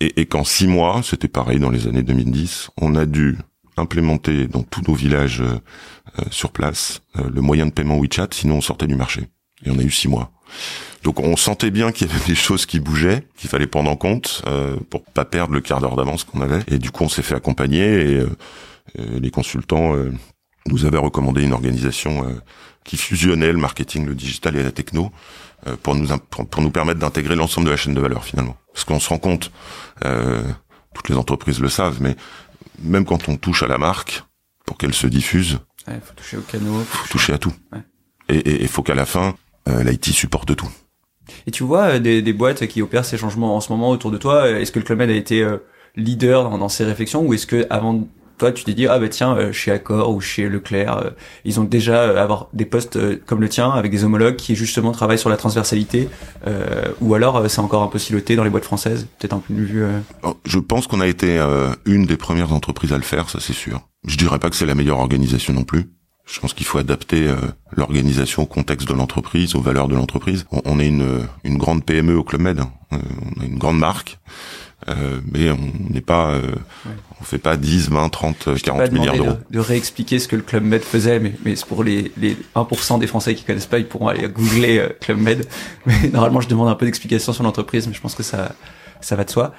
et, 0.00 0.20
et 0.20 0.26
qu'en 0.26 0.44
six 0.44 0.66
mois, 0.66 1.02
c'était 1.02 1.28
pareil 1.28 1.58
dans 1.58 1.70
les 1.70 1.86
années 1.86 2.02
2010, 2.02 2.70
on 2.80 2.94
a 2.94 3.04
dû 3.04 3.38
implémenter 3.76 4.46
dans 4.46 4.62
tous 4.62 4.82
nos 4.88 4.94
villages 4.94 5.42
sur 6.30 6.52
place 6.52 7.02
le 7.14 7.40
moyen 7.42 7.66
de 7.66 7.70
paiement 7.70 7.98
WeChat, 7.98 8.28
sinon 8.30 8.56
on 8.56 8.60
sortait 8.62 8.86
du 8.86 8.96
marché. 8.96 9.28
Et 9.66 9.70
on 9.70 9.78
a 9.78 9.82
eu 9.82 9.90
six 9.90 10.08
mois. 10.08 10.32
Donc 11.04 11.20
on 11.20 11.36
sentait 11.36 11.70
bien 11.70 11.92
qu'il 11.92 12.08
y 12.08 12.10
avait 12.10 12.24
des 12.24 12.34
choses 12.34 12.64
qui 12.64 12.80
bougeaient, 12.80 13.26
qu'il 13.36 13.50
fallait 13.50 13.66
prendre 13.66 13.90
en 13.90 13.96
compte 13.96 14.42
euh, 14.46 14.76
pour 14.88 15.04
pas 15.04 15.26
perdre 15.26 15.52
le 15.52 15.60
quart 15.60 15.80
d'heure 15.80 15.96
d'avance 15.96 16.24
qu'on 16.24 16.40
avait. 16.40 16.60
Et 16.68 16.78
du 16.78 16.90
coup, 16.90 17.04
on 17.04 17.10
s'est 17.10 17.22
fait 17.22 17.34
accompagner 17.34 17.84
et 17.84 18.14
euh, 18.14 18.30
euh, 18.98 19.20
les 19.20 19.30
consultants 19.30 19.94
euh, 19.94 20.10
nous 20.66 20.86
avaient 20.86 20.98
recommandé 20.98 21.42
une 21.42 21.52
organisation 21.52 22.24
qui 22.84 22.96
fusionnait 22.96 23.52
le 23.52 23.58
marketing, 23.58 24.06
le 24.06 24.14
digital 24.14 24.56
et 24.56 24.62
la 24.62 24.72
techno 24.72 25.12
pour 25.82 25.94
nous 25.94 26.08
pour, 26.30 26.62
nous 26.62 26.70
permettre 26.70 27.00
d'intégrer 27.00 27.36
l'ensemble 27.36 27.66
de 27.66 27.70
la 27.70 27.76
chaîne 27.76 27.92
de 27.92 28.00
valeur 28.00 28.24
finalement. 28.24 28.56
Parce 28.72 28.84
qu'on 28.86 28.98
se 28.98 29.10
rend 29.10 29.18
compte, 29.18 29.52
toutes 30.94 31.10
les 31.10 31.16
entreprises 31.16 31.60
le 31.60 31.68
savent, 31.68 32.00
mais 32.00 32.16
même 32.78 33.04
quand 33.04 33.28
on 33.28 33.36
touche 33.36 33.62
à 33.62 33.66
la 33.66 33.76
marque, 33.76 34.24
pour 34.64 34.78
qu'elle 34.78 34.94
se 34.94 35.06
diffuse, 35.06 35.58
il 35.86 36.00
faut 36.02 36.14
toucher 36.16 36.38
au 36.38 36.40
canot, 36.40 36.82
faut 36.84 37.08
toucher 37.08 37.34
à 37.34 37.38
tout. 37.38 37.52
Ouais. 37.72 37.82
Et 38.30 38.62
il 38.62 38.68
faut 38.68 38.82
qu'à 38.82 38.94
la 38.94 39.04
fin, 39.04 39.34
l'IT 39.66 40.06
supporte 40.06 40.56
tout. 40.56 40.70
Et 41.46 41.50
tu 41.50 41.64
vois 41.64 41.84
euh, 41.84 41.98
des, 41.98 42.22
des, 42.22 42.32
boîtes 42.32 42.66
qui 42.66 42.82
opèrent 42.82 43.04
ces 43.04 43.16
changements 43.16 43.56
en 43.56 43.60
ce 43.60 43.72
moment 43.72 43.90
autour 43.90 44.10
de 44.10 44.18
toi. 44.18 44.48
Est-ce 44.48 44.72
que 44.72 44.78
le 44.78 44.84
Club 44.84 44.98
Med 44.98 45.10
a 45.10 45.14
été 45.14 45.42
euh, 45.42 45.58
leader 45.96 46.50
dans, 46.50 46.68
ces 46.68 46.84
réflexions 46.84 47.22
ou 47.22 47.34
est-ce 47.34 47.46
que 47.46 47.66
avant 47.70 48.06
toi 48.36 48.50
tu 48.50 48.64
t'es 48.64 48.74
dit 48.74 48.88
ah 48.88 48.98
bah 48.98 49.08
tiens 49.08 49.36
euh, 49.36 49.52
chez 49.52 49.70
Accor 49.70 50.12
ou 50.12 50.20
chez 50.20 50.48
Leclerc 50.48 51.12
ils 51.44 51.60
ont 51.60 51.64
déjà 51.64 52.20
avoir 52.20 52.48
des 52.52 52.64
postes 52.64 52.98
comme 53.26 53.40
le 53.40 53.48
tien 53.48 53.70
avec 53.70 53.92
des 53.92 54.02
homologues 54.02 54.34
qui 54.34 54.56
justement 54.56 54.90
travaillent 54.90 55.20
sur 55.20 55.30
la 55.30 55.36
transversalité 55.36 56.08
ou 57.00 57.14
alors 57.14 57.48
c'est 57.48 57.60
encore 57.60 57.84
un 57.84 57.86
peu 57.86 58.00
siloté 58.00 58.34
dans 58.34 58.42
les 58.42 58.50
boîtes 58.50 58.64
françaises 58.64 59.06
peut-être 59.20 59.34
un 59.34 59.38
peu 59.38 59.54
plus 59.54 59.84
oh, 60.24 60.34
je 60.44 60.58
pense 60.58 60.88
qu'on 60.88 61.00
a 61.00 61.06
été 61.06 61.40
une 61.86 62.06
des 62.06 62.16
premières 62.16 62.52
entreprises 62.52 62.92
à 62.92 62.96
le 62.96 63.04
faire 63.04 63.30
ça 63.30 63.38
c'est 63.38 63.52
sûr 63.52 63.82
je 64.04 64.16
dirais 64.16 64.40
pas 64.40 64.50
que 64.50 64.56
c'est 64.56 64.66
la 64.66 64.74
meilleure 64.74 64.98
organisation 64.98 65.52
non 65.52 65.62
plus 65.62 65.86
je 66.26 66.40
pense 66.40 66.54
qu'il 66.54 66.66
faut 66.66 66.78
adapter 66.78 67.28
euh, 67.28 67.36
l'organisation 67.72 68.42
au 68.42 68.46
contexte 68.46 68.88
de 68.88 68.94
l'entreprise, 68.94 69.54
aux 69.54 69.60
valeurs 69.60 69.88
de 69.88 69.94
l'entreprise. 69.94 70.46
On, 70.64 70.80
est 70.80 70.88
une, 70.88 71.26
une 71.44 71.58
grande 71.58 71.84
PME 71.84 72.16
au 72.16 72.24
Club 72.24 72.42
Med, 72.42 72.60
hein. 72.60 72.72
euh, 72.92 72.98
on 73.36 73.42
a 73.42 73.44
une 73.44 73.58
grande 73.58 73.78
marque, 73.78 74.18
euh, 74.88 75.20
mais 75.30 75.50
on 75.50 75.58
n'est 75.90 76.00
pas, 76.00 76.30
euh, 76.30 76.54
on 77.20 77.24
fait 77.24 77.38
pas 77.38 77.56
10, 77.56 77.90
20, 77.90 78.08
30, 78.08 78.62
40 78.62 78.92
milliards 78.92 79.16
d'euros. 79.16 79.30
De, 79.50 79.56
de, 79.56 79.58
réexpliquer 79.58 80.18
ce 80.18 80.26
que 80.26 80.36
le 80.36 80.42
Club 80.42 80.64
Med 80.64 80.82
faisait, 80.82 81.20
mais, 81.20 81.34
mais 81.44 81.56
c'est 81.56 81.66
pour 81.66 81.84
les, 81.84 82.10
les 82.16 82.36
1% 82.56 82.98
des 82.98 83.06
Français 83.06 83.34
qui 83.34 83.44
connaissent 83.44 83.66
pas, 83.66 83.78
ils 83.78 83.86
pourront 83.86 84.08
aller 84.08 84.26
googler 84.28 84.88
Club 85.00 85.18
Med. 85.18 85.46
Mais 85.86 86.08
normalement, 86.08 86.40
je 86.40 86.48
demande 86.48 86.68
un 86.68 86.74
peu 86.74 86.86
d'explication 86.86 87.34
sur 87.34 87.44
l'entreprise, 87.44 87.86
mais 87.86 87.92
je 87.92 88.00
pense 88.00 88.14
que 88.14 88.22
ça, 88.22 88.54
ça 89.04 89.16
va 89.16 89.24
de 89.24 89.30
soi. 89.30 89.52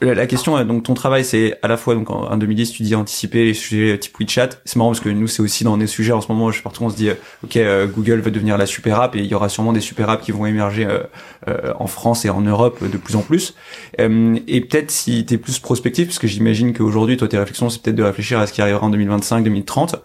la 0.00 0.26
question, 0.26 0.64
donc 0.64 0.82
ton 0.84 0.94
travail, 0.94 1.24
c'est 1.24 1.58
à 1.62 1.68
la 1.68 1.76
fois 1.76 1.94
donc 1.94 2.10
en, 2.10 2.36
2010, 2.36 2.72
tu 2.72 2.82
dis 2.82 2.94
anticiper 2.94 3.44
les 3.44 3.54
sujets 3.54 3.98
type 3.98 4.18
WeChat. 4.18 4.50
C'est 4.64 4.76
marrant 4.76 4.90
parce 4.90 5.00
que 5.00 5.08
nous, 5.08 5.26
c'est 5.26 5.42
aussi 5.42 5.64
dans 5.64 5.76
des 5.76 5.86
sujets 5.86 6.12
en 6.12 6.20
ce 6.20 6.30
moment. 6.32 6.50
Je 6.50 6.62
partout, 6.62 6.84
on 6.84 6.90
se 6.90 6.96
dit, 6.96 7.10
ok, 7.44 7.56
euh, 7.56 7.86
Google 7.86 8.20
va 8.20 8.30
devenir 8.30 8.56
la 8.56 8.66
super 8.66 9.00
app 9.00 9.14
et 9.16 9.20
il 9.20 9.26
y 9.26 9.34
aura 9.34 9.48
sûrement 9.48 9.72
des 9.72 9.80
super 9.80 10.08
apps 10.08 10.24
qui 10.24 10.32
vont 10.32 10.46
émerger 10.46 10.86
euh, 10.86 11.00
euh, 11.48 11.72
en 11.78 11.86
France 11.86 12.24
et 12.24 12.30
en 12.30 12.40
Europe 12.40 12.82
de 12.82 12.96
plus 12.96 13.16
en 13.16 13.22
plus. 13.22 13.54
et 13.98 14.60
peut-être 14.62 14.90
si 14.90 15.24
tu 15.26 15.34
es 15.34 15.38
plus 15.38 15.58
prospectif, 15.58 16.08
parce 16.08 16.18
que 16.18 16.26
j'imagine 16.26 16.72
qu'aujourd'hui, 16.72 17.16
toi, 17.16 17.28
tes 17.28 17.38
réflexions, 17.38 17.68
c'est 17.68 17.82
peut-être 17.82 17.96
de 17.96 18.02
réfléchir 18.02 18.38
à 18.38 18.46
ce 18.46 18.52
qui 18.52 18.62
arrivera 18.62 18.86
en 18.86 18.90
2025, 18.90 19.44
2030. 19.44 19.96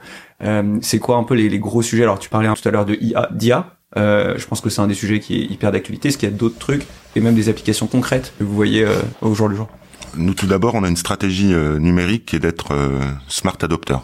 c'est 0.81 0.99
quoi 0.99 1.17
un 1.17 1.23
peu 1.23 1.35
les, 1.35 1.49
les, 1.49 1.59
gros 1.59 1.81
sujets? 1.81 2.03
Alors, 2.03 2.19
tu 2.19 2.29
parlais 2.29 2.49
tout 2.53 2.67
à 2.67 2.71
l'heure 2.71 2.85
de 2.85 2.97
IA, 2.99 3.29
d'IA. 3.31 3.77
Euh, 3.97 4.38
je 4.38 4.45
pense 4.47 4.62
que 4.62 4.69
c'est 4.69 4.81
un 4.81 4.88
des 4.88 4.93
sujets 4.93 5.19
qui 5.19 5.41
est 5.41 5.45
hyper 5.45 5.71
d'actualité. 5.71 6.09
Est-ce 6.09 6.17
qu'il 6.17 6.29
y 6.29 6.31
a 6.31 6.35
d'autres 6.35 6.57
trucs 6.57 6.85
et 7.15 7.19
même 7.19 7.35
des 7.35 7.50
applications 7.50 7.88
concrètes 7.88 8.33
que 8.38 8.43
vous 8.43 8.53
voyez 8.53 8.83
euh, 8.83 8.95
au 9.21 9.33
jour 9.33 9.47
le 9.47 9.55
jour 9.55 9.67
Nous, 10.15 10.33
tout 10.33 10.47
d'abord, 10.47 10.75
on 10.75 10.83
a 10.83 10.89
une 10.89 10.97
stratégie 10.97 11.53
euh, 11.53 11.77
numérique 11.77 12.25
qui 12.25 12.35
est 12.35 12.39
d'être 12.39 12.73
euh, 12.73 13.00
smart 13.27 13.57
adopter. 13.62 13.97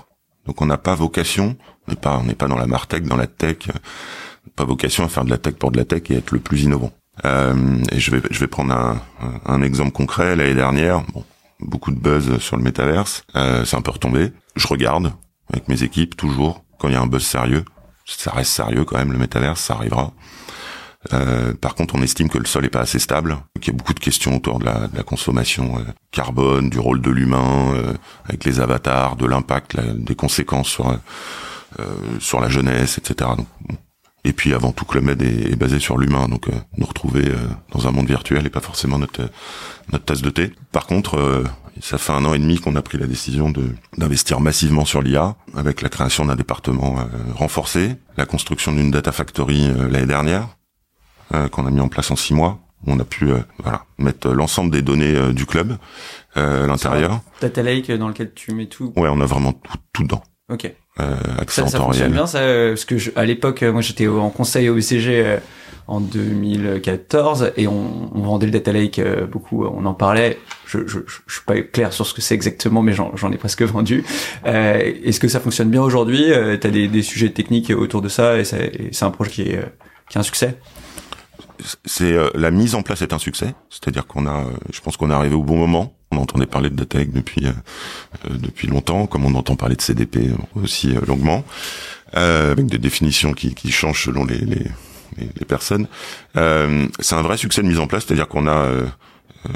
Donc, 0.45 0.61
on 0.61 0.65
n'a 0.65 0.77
pas 0.77 0.95
vocation, 0.95 1.57
on 1.87 1.91
n'est 1.91 1.97
pas, 1.97 2.17
on 2.17 2.23
n'est 2.23 2.35
pas 2.35 2.47
dans 2.47 2.57
la 2.57 2.67
martech, 2.67 3.03
dans 3.03 3.17
la 3.17 3.27
tech, 3.27 3.57
pas 4.55 4.65
vocation 4.65 5.03
à 5.03 5.09
faire 5.09 5.25
de 5.25 5.29
la 5.29 5.37
tech 5.37 5.55
pour 5.55 5.71
de 5.71 5.77
la 5.77 5.85
tech 5.85 6.03
et 6.09 6.15
être 6.15 6.31
le 6.31 6.39
plus 6.39 6.63
innovant. 6.63 6.91
et 7.23 7.99
je 7.99 8.11
vais, 8.11 8.21
je 8.31 8.39
vais 8.39 8.47
prendre 8.47 8.73
un, 8.73 9.01
un 9.45 9.61
exemple 9.61 9.91
concret. 9.91 10.35
L'année 10.35 10.55
dernière, 10.55 11.03
bon, 11.13 11.23
beaucoup 11.59 11.91
de 11.91 11.99
buzz 11.99 12.39
sur 12.39 12.57
le 12.57 12.63
métaverse, 12.63 13.23
c'est 13.33 13.75
un 13.75 13.81
peu 13.81 13.91
retombé. 13.91 14.31
Je 14.55 14.67
regarde 14.67 15.13
avec 15.51 15.67
mes 15.67 15.83
équipes 15.83 16.17
toujours 16.17 16.63
quand 16.79 16.87
il 16.87 16.93
y 16.93 16.97
a 16.97 17.01
un 17.01 17.07
buzz 17.07 17.23
sérieux 17.23 17.63
Ça 18.17 18.31
reste 18.31 18.51
sérieux 18.51 18.85
quand 18.85 18.97
même, 18.97 19.11
le 19.11 19.17
métaverse, 19.17 19.61
ça 19.61 19.75
arrivera. 19.75 20.11
Euh, 21.13 21.53
par 21.53 21.75
contre, 21.75 21.95
on 21.95 22.01
estime 22.01 22.27
que 22.29 22.37
le 22.37 22.45
sol 22.45 22.65
est 22.65 22.69
pas 22.69 22.81
assez 22.81 22.99
stable, 22.99 23.37
qu'il 23.61 23.71
y 23.71 23.75
a 23.75 23.77
beaucoup 23.77 23.93
de 23.93 23.99
questions 23.99 24.35
autour 24.35 24.59
de 24.59 24.65
la, 24.65 24.87
de 24.87 24.97
la 24.97 25.03
consommation 25.03 25.77
euh, 25.77 25.83
carbone, 26.11 26.69
du 26.69 26.79
rôle 26.79 27.01
de 27.01 27.09
l'humain, 27.09 27.73
euh, 27.73 27.93
avec 28.25 28.43
les 28.43 28.59
avatars, 28.59 29.15
de 29.15 29.25
l'impact, 29.25 29.79
des 29.79 30.15
conséquences 30.15 30.67
sur 30.67 30.97
sur 32.19 32.39
la 32.41 32.49
jeunesse, 32.49 32.97
etc. 32.97 33.29
Et 34.23 34.33
puis 34.33 34.55
avant 34.55 34.71
tout, 34.71 34.85
Clubmed 34.85 35.21
est, 35.21 35.51
est 35.51 35.55
basé 35.55 35.79
sur 35.79 35.99
l'humain, 35.99 36.27
donc 36.27 36.47
nous 36.77 36.85
retrouver 36.85 37.31
dans 37.71 37.87
un 37.87 37.91
monde 37.91 38.07
virtuel 38.07 38.41
n'est 38.41 38.49
pas 38.49 38.59
forcément 38.59 38.97
notre 38.97 39.29
notre 39.93 40.03
tasse 40.03 40.23
de 40.23 40.31
thé. 40.31 40.51
Par 40.71 40.87
contre, 40.87 41.43
ça 41.79 41.97
fait 41.97 42.13
un 42.13 42.25
an 42.25 42.33
et 42.33 42.39
demi 42.39 42.59
qu'on 42.59 42.75
a 42.75 42.81
pris 42.81 42.97
la 42.97 43.07
décision 43.07 43.51
d'investir 43.97 44.39
massivement 44.39 44.85
sur 44.85 45.01
l'IA, 45.01 45.35
avec 45.55 45.81
la 45.81 45.89
création 45.89 46.25
d'un 46.25 46.35
département 46.35 46.97
renforcé, 47.35 47.95
la 48.17 48.25
construction 48.25 48.71
d'une 48.71 48.91
data 48.91 49.11
factory 49.11 49.69
l'année 49.89 50.05
dernière, 50.05 50.47
euh, 51.33 51.47
qu'on 51.47 51.67
a 51.67 51.69
mis 51.69 51.79
en 51.79 51.89
place 51.89 52.09
en 52.09 52.15
six 52.15 52.33
mois. 52.33 52.59
On 52.87 52.99
a 52.99 53.03
pu 53.03 53.29
euh, 53.29 53.39
voilà 53.59 53.83
mettre 53.99 54.29
l'ensemble 54.29 54.71
des 54.71 54.81
données 54.81 55.15
euh, 55.15 55.31
du 55.31 55.45
club 55.45 55.77
à 56.33 56.65
l'intérieur. 56.65 57.19
Data 57.39 57.61
Lake 57.61 57.91
dans 57.91 58.07
lequel 58.07 58.33
tu 58.33 58.53
mets 58.53 58.65
tout? 58.65 58.93
Ouais, 58.95 59.09
on 59.11 59.21
a 59.21 59.25
vraiment 59.25 59.53
tout, 59.53 59.77
tout 59.93 60.03
dedans. 60.03 60.23
Ok. 60.51 60.73
Euh, 60.99 61.15
accès 61.39 61.61
ça, 61.61 61.67
ça 61.67 61.77
fonctionne 61.77 62.11
bien 62.11 62.25
ça 62.25 62.39
parce 62.39 62.85
que 62.85 62.97
je, 62.97 63.11
à 63.15 63.25
l'époque 63.25 63.61
moi 63.61 63.81
j'étais 63.81 64.07
en 64.07 64.29
conseil 64.29 64.69
au 64.69 64.75
BCG 64.75 65.37
en 65.87 66.01
2014 66.01 67.53
et 67.55 67.67
on, 67.67 68.11
on, 68.13 68.21
vendait 68.21 68.47
le 68.47 68.51
data 68.51 68.73
lake 68.73 68.99
beaucoup 69.31 69.65
on 69.65 69.85
en 69.85 69.93
parlait 69.93 70.39
je, 70.69 70.79
je, 70.87 70.99
je, 71.07 71.33
suis 71.33 71.43
pas 71.45 71.59
clair 71.61 71.91
sur 71.91 72.05
ce 72.05 72.13
que 72.13 72.21
c'est 72.21 72.35
exactement 72.35 72.81
mais 72.81 72.93
j'en 72.93 73.31
ai 73.31 73.37
presque 73.37 73.63
vendu. 73.63 74.03
Euh, 74.45 74.93
est-ce 75.03 75.19
que 75.19 75.27
ça 75.27 75.39
fonctionne 75.39 75.69
bien 75.69 75.81
aujourd'hui? 75.81 76.31
Euh, 76.31 76.57
t'as 76.57 76.69
des, 76.69 76.87
des 76.87 77.01
sujets 77.01 77.31
techniques 77.31 77.71
autour 77.71 78.01
de 78.01 78.09
ça 78.09 78.37
et 78.37 78.43
c'est 78.43 79.03
un 79.03 79.11
projet 79.11 79.31
qui 79.31 79.41
est 79.41 79.59
qui 80.09 80.17
est 80.17 80.19
un 80.19 80.23
succès? 80.23 80.57
C'est 81.85 82.13
euh, 82.13 82.29
la 82.35 82.51
mise 82.51 82.75
en 82.75 82.81
place 82.81 83.01
est 83.01 83.13
un 83.13 83.19
succès, 83.19 83.53
c'est-à-dire 83.69 84.07
qu'on 84.07 84.25
a, 84.25 84.45
euh, 84.45 84.51
je 84.71 84.79
pense 84.81 84.97
qu'on 84.97 85.11
est 85.11 85.13
arrivé 85.13 85.35
au 85.35 85.43
bon 85.43 85.57
moment. 85.57 85.93
On 86.11 86.17
entendait 86.17 86.45
parler 86.45 86.69
de 86.69 86.75
data 86.75 87.03
depuis 87.05 87.45
euh, 87.45 87.51
depuis 88.29 88.67
longtemps, 88.67 89.05
comme 89.05 89.25
on 89.25 89.35
entend 89.35 89.55
parler 89.55 89.75
de 89.75 89.81
CDP 89.81 90.31
aussi 90.55 90.93
longuement, 91.05 91.43
avec 92.13 92.65
des 92.65 92.79
définitions 92.79 93.33
qui, 93.33 93.53
qui 93.53 93.71
changent 93.71 94.05
selon 94.05 94.25
les, 94.25 94.39
les, 94.39 94.65
les 95.17 95.45
personnes. 95.45 95.87
c'est 96.33 97.15
un 97.15 97.21
vrai 97.21 97.37
succès 97.37 97.61
de 97.61 97.67
mise 97.67 97.77
en 97.77 97.85
place, 97.85 98.05
c'est-à-dire 98.07 98.27
qu'on 98.27 98.47
a 98.47 98.71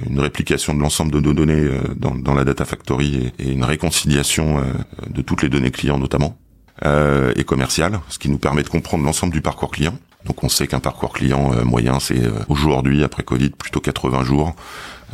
une 0.09 0.19
réplication 0.19 0.73
de 0.73 0.79
l'ensemble 0.79 1.11
de 1.11 1.19
nos 1.19 1.33
données 1.33 1.67
dans, 1.95 2.15
dans, 2.15 2.33
la 2.33 2.45
data 2.45 2.65
factory 2.65 3.31
et, 3.39 3.47
et 3.47 3.51
une 3.51 3.63
réconciliation 3.63 4.63
de 5.09 5.21
toutes 5.21 5.41
les 5.41 5.49
données 5.49 5.71
clients 5.71 5.97
notamment 5.97 6.37
et 6.83 7.43
commerciales, 7.43 7.99
ce 8.09 8.17
qui 8.17 8.29
nous 8.29 8.37
permet 8.37 8.63
de 8.63 8.69
comprendre 8.69 9.03
l'ensemble 9.03 9.33
du 9.33 9.41
parcours 9.41 9.71
client 9.71 9.97
donc 10.25 10.43
on 10.43 10.49
sait 10.49 10.67
qu'un 10.67 10.79
parcours 10.79 11.13
client 11.13 11.53
euh, 11.53 11.63
moyen, 11.63 11.99
c'est 11.99 12.23
euh, 12.23 12.31
aujourd'hui, 12.47 13.03
après 13.03 13.23
Covid, 13.23 13.49
plutôt 13.49 13.79
80 13.79 14.23
jours 14.23 14.55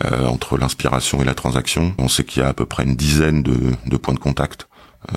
euh, 0.05 0.27
entre 0.27 0.57
l'inspiration 0.57 1.21
et 1.21 1.25
la 1.25 1.33
transaction. 1.33 1.93
On 1.97 2.07
sait 2.07 2.23
qu'il 2.23 2.41
y 2.41 2.45
a 2.45 2.49
à 2.49 2.53
peu 2.53 2.65
près 2.65 2.83
une 2.83 2.95
dizaine 2.95 3.41
de, 3.43 3.57
de 3.85 3.97
points 3.97 4.13
de 4.13 4.19
contact, 4.19 4.67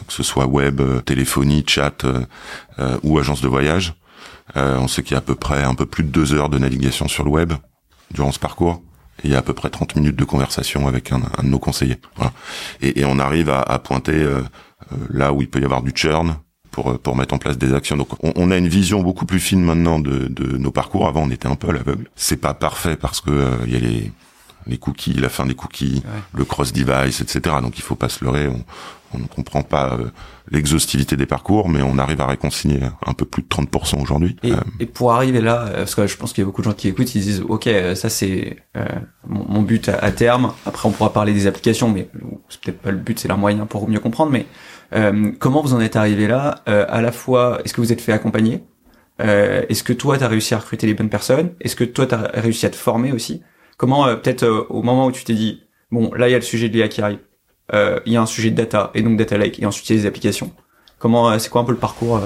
que 0.06 0.12
ce 0.12 0.22
soit 0.22 0.46
web, 0.46 0.80
téléphonie, 1.04 1.64
chat 1.66 2.06
ou 3.02 3.18
agence 3.18 3.40
de 3.40 3.48
voyage. 3.48 3.94
on 4.54 4.86
sait 4.86 5.02
qu'il 5.02 5.12
y 5.12 5.14
a 5.16 5.18
à 5.18 5.22
peu 5.22 5.34
près 5.34 5.64
un 5.64 5.74
peu 5.74 5.86
plus 5.86 6.04
de 6.04 6.08
deux 6.08 6.34
heures 6.34 6.48
de 6.48 6.58
navigation 6.58 7.08
sur 7.08 7.24
le 7.24 7.30
web 7.30 7.52
durant 8.12 8.30
ce 8.30 8.38
parcours. 8.38 8.80
Il 9.24 9.30
y 9.30 9.34
a 9.34 9.38
à 9.38 9.42
peu 9.42 9.54
près 9.54 9.70
30 9.70 9.96
minutes 9.96 10.16
de 10.16 10.24
conversation 10.24 10.88
avec 10.88 11.12
un, 11.12 11.22
un 11.38 11.42
de 11.42 11.48
nos 11.48 11.58
conseillers. 11.58 11.98
Voilà. 12.16 12.32
Et, 12.80 13.00
et, 13.00 13.04
on 13.04 13.18
arrive 13.18 13.50
à, 13.50 13.60
à 13.60 13.78
pointer 13.78 14.26
là 15.10 15.32
où 15.32 15.42
il 15.42 15.48
peut 15.48 15.60
y 15.60 15.64
avoir 15.64 15.82
du 15.82 15.92
churn, 15.94 16.36
pour 16.72 16.90
euh, 16.90 16.98
pour 16.98 17.14
mettre 17.14 17.34
en 17.34 17.38
place 17.38 17.56
des 17.56 17.72
actions. 17.72 17.96
Donc 17.96 18.08
on, 18.24 18.32
on 18.34 18.50
a 18.50 18.56
une 18.56 18.66
vision 18.66 19.02
beaucoup 19.02 19.26
plus 19.26 19.38
fine 19.38 19.62
maintenant 19.62 20.00
de, 20.00 20.26
de 20.26 20.56
nos 20.56 20.72
parcours. 20.72 21.06
Avant 21.06 21.22
on 21.22 21.30
était 21.30 21.46
un 21.46 21.54
peu 21.54 21.68
à 21.68 21.72
l'aveugle. 21.72 22.08
C'est 22.16 22.38
pas 22.38 22.54
parfait 22.54 22.96
parce 22.96 23.20
que 23.20 23.30
euh, 23.30 23.56
il 23.66 23.72
y 23.72 23.76
a 23.76 23.78
les 23.80 24.10
les 24.68 24.78
cookies, 24.78 25.14
la 25.14 25.28
fin 25.28 25.44
des 25.44 25.56
cookies, 25.56 26.04
le 26.34 26.44
cross-device, 26.44 27.20
etc. 27.20 27.56
Donc 27.60 27.78
il 27.78 27.82
faut 27.82 27.96
pas 27.96 28.08
se 28.08 28.24
leurrer. 28.24 28.46
On 28.46 28.64
ne 29.18 29.26
comprend 29.26 29.62
pas 29.62 29.94
euh, 29.94 30.06
l'exhaustivité 30.50 31.16
des 31.16 31.26
parcours, 31.26 31.68
mais 31.68 31.82
on 31.82 31.98
arrive 31.98 32.20
à 32.20 32.26
réconcilier 32.26 32.80
un 33.06 33.12
peu 33.12 33.24
plus 33.24 33.42
de 33.42 33.48
30% 33.48 34.00
aujourd'hui. 34.02 34.36
Et, 34.42 34.52
et, 34.80 34.86
pour 34.86 35.12
arriver 35.12 35.40
là, 35.40 35.70
parce 35.74 35.94
que 35.94 36.06
je 36.06 36.16
pense 36.16 36.32
qu'il 36.32 36.42
y 36.42 36.44
a 36.44 36.46
beaucoup 36.46 36.62
de 36.62 36.66
gens 36.66 36.74
qui 36.74 36.88
écoutent, 36.88 37.14
ils 37.14 37.22
disent, 37.22 37.44
ok, 37.48 37.68
ça 37.94 38.08
c'est 38.08 38.56
euh, 38.76 38.84
mon, 39.26 39.44
mon, 39.48 39.62
but 39.62 39.88
à, 39.88 39.96
à, 39.98 40.10
terme. 40.10 40.52
Après, 40.66 40.88
on 40.88 40.92
pourra 40.92 41.12
parler 41.12 41.32
des 41.32 41.46
applications, 41.46 41.90
mais 41.90 42.08
c'est 42.48 42.60
peut-être 42.60 42.80
pas 42.80 42.90
le 42.90 42.98
but, 42.98 43.18
c'est 43.18 43.28
leur 43.28 43.38
moyen 43.38 43.66
pour 43.66 43.88
mieux 43.88 44.00
comprendre. 44.00 44.32
Mais 44.32 44.46
euh, 44.94 45.32
comment 45.38 45.62
vous 45.62 45.74
en 45.74 45.80
êtes 45.80 45.96
arrivé 45.96 46.26
là 46.26 46.62
euh, 46.68 46.84
À 46.88 47.00
la 47.00 47.12
fois, 47.12 47.60
est-ce 47.64 47.72
que 47.72 47.80
vous 47.80 47.92
êtes 47.92 48.00
fait 48.00 48.12
accompagner 48.12 48.62
euh, 49.20 49.62
Est-ce 49.68 49.82
que 49.82 49.92
toi, 49.92 50.18
tu 50.18 50.24
as 50.24 50.28
réussi 50.28 50.54
à 50.54 50.58
recruter 50.58 50.86
les 50.86 50.94
bonnes 50.94 51.10
personnes 51.10 51.54
Est-ce 51.60 51.76
que 51.76 51.84
toi, 51.84 52.06
tu 52.06 52.14
as 52.14 52.30
réussi 52.34 52.66
à 52.66 52.70
te 52.70 52.76
former 52.76 53.12
aussi? 53.12 53.42
Comment, 53.76 54.04
peut-être 54.16 54.46
au 54.68 54.82
moment 54.82 55.06
où 55.06 55.12
tu 55.12 55.24
t'es 55.24 55.34
dit, 55.34 55.62
bon, 55.90 56.12
là, 56.14 56.28
il 56.28 56.32
y 56.32 56.34
a 56.34 56.38
le 56.38 56.44
sujet 56.44 56.68
de 56.68 56.74
l'IA 56.74 56.88
qui 56.88 57.00
arrive, 57.00 57.18
il 57.72 58.12
y 58.12 58.16
a 58.16 58.22
un 58.22 58.26
sujet 58.26 58.50
de 58.50 58.56
data, 58.56 58.90
et 58.94 59.02
donc 59.02 59.16
data 59.16 59.38
lake, 59.38 59.60
et 59.60 59.66
ensuite 59.66 59.88
il 59.90 59.96
y 59.96 59.98
a 59.98 60.02
des 60.02 60.08
applications. 60.08 60.52
Comment, 60.98 61.38
c'est 61.38 61.48
quoi 61.48 61.62
un 61.62 61.64
peu 61.64 61.72
le 61.72 61.78
parcours 61.78 62.20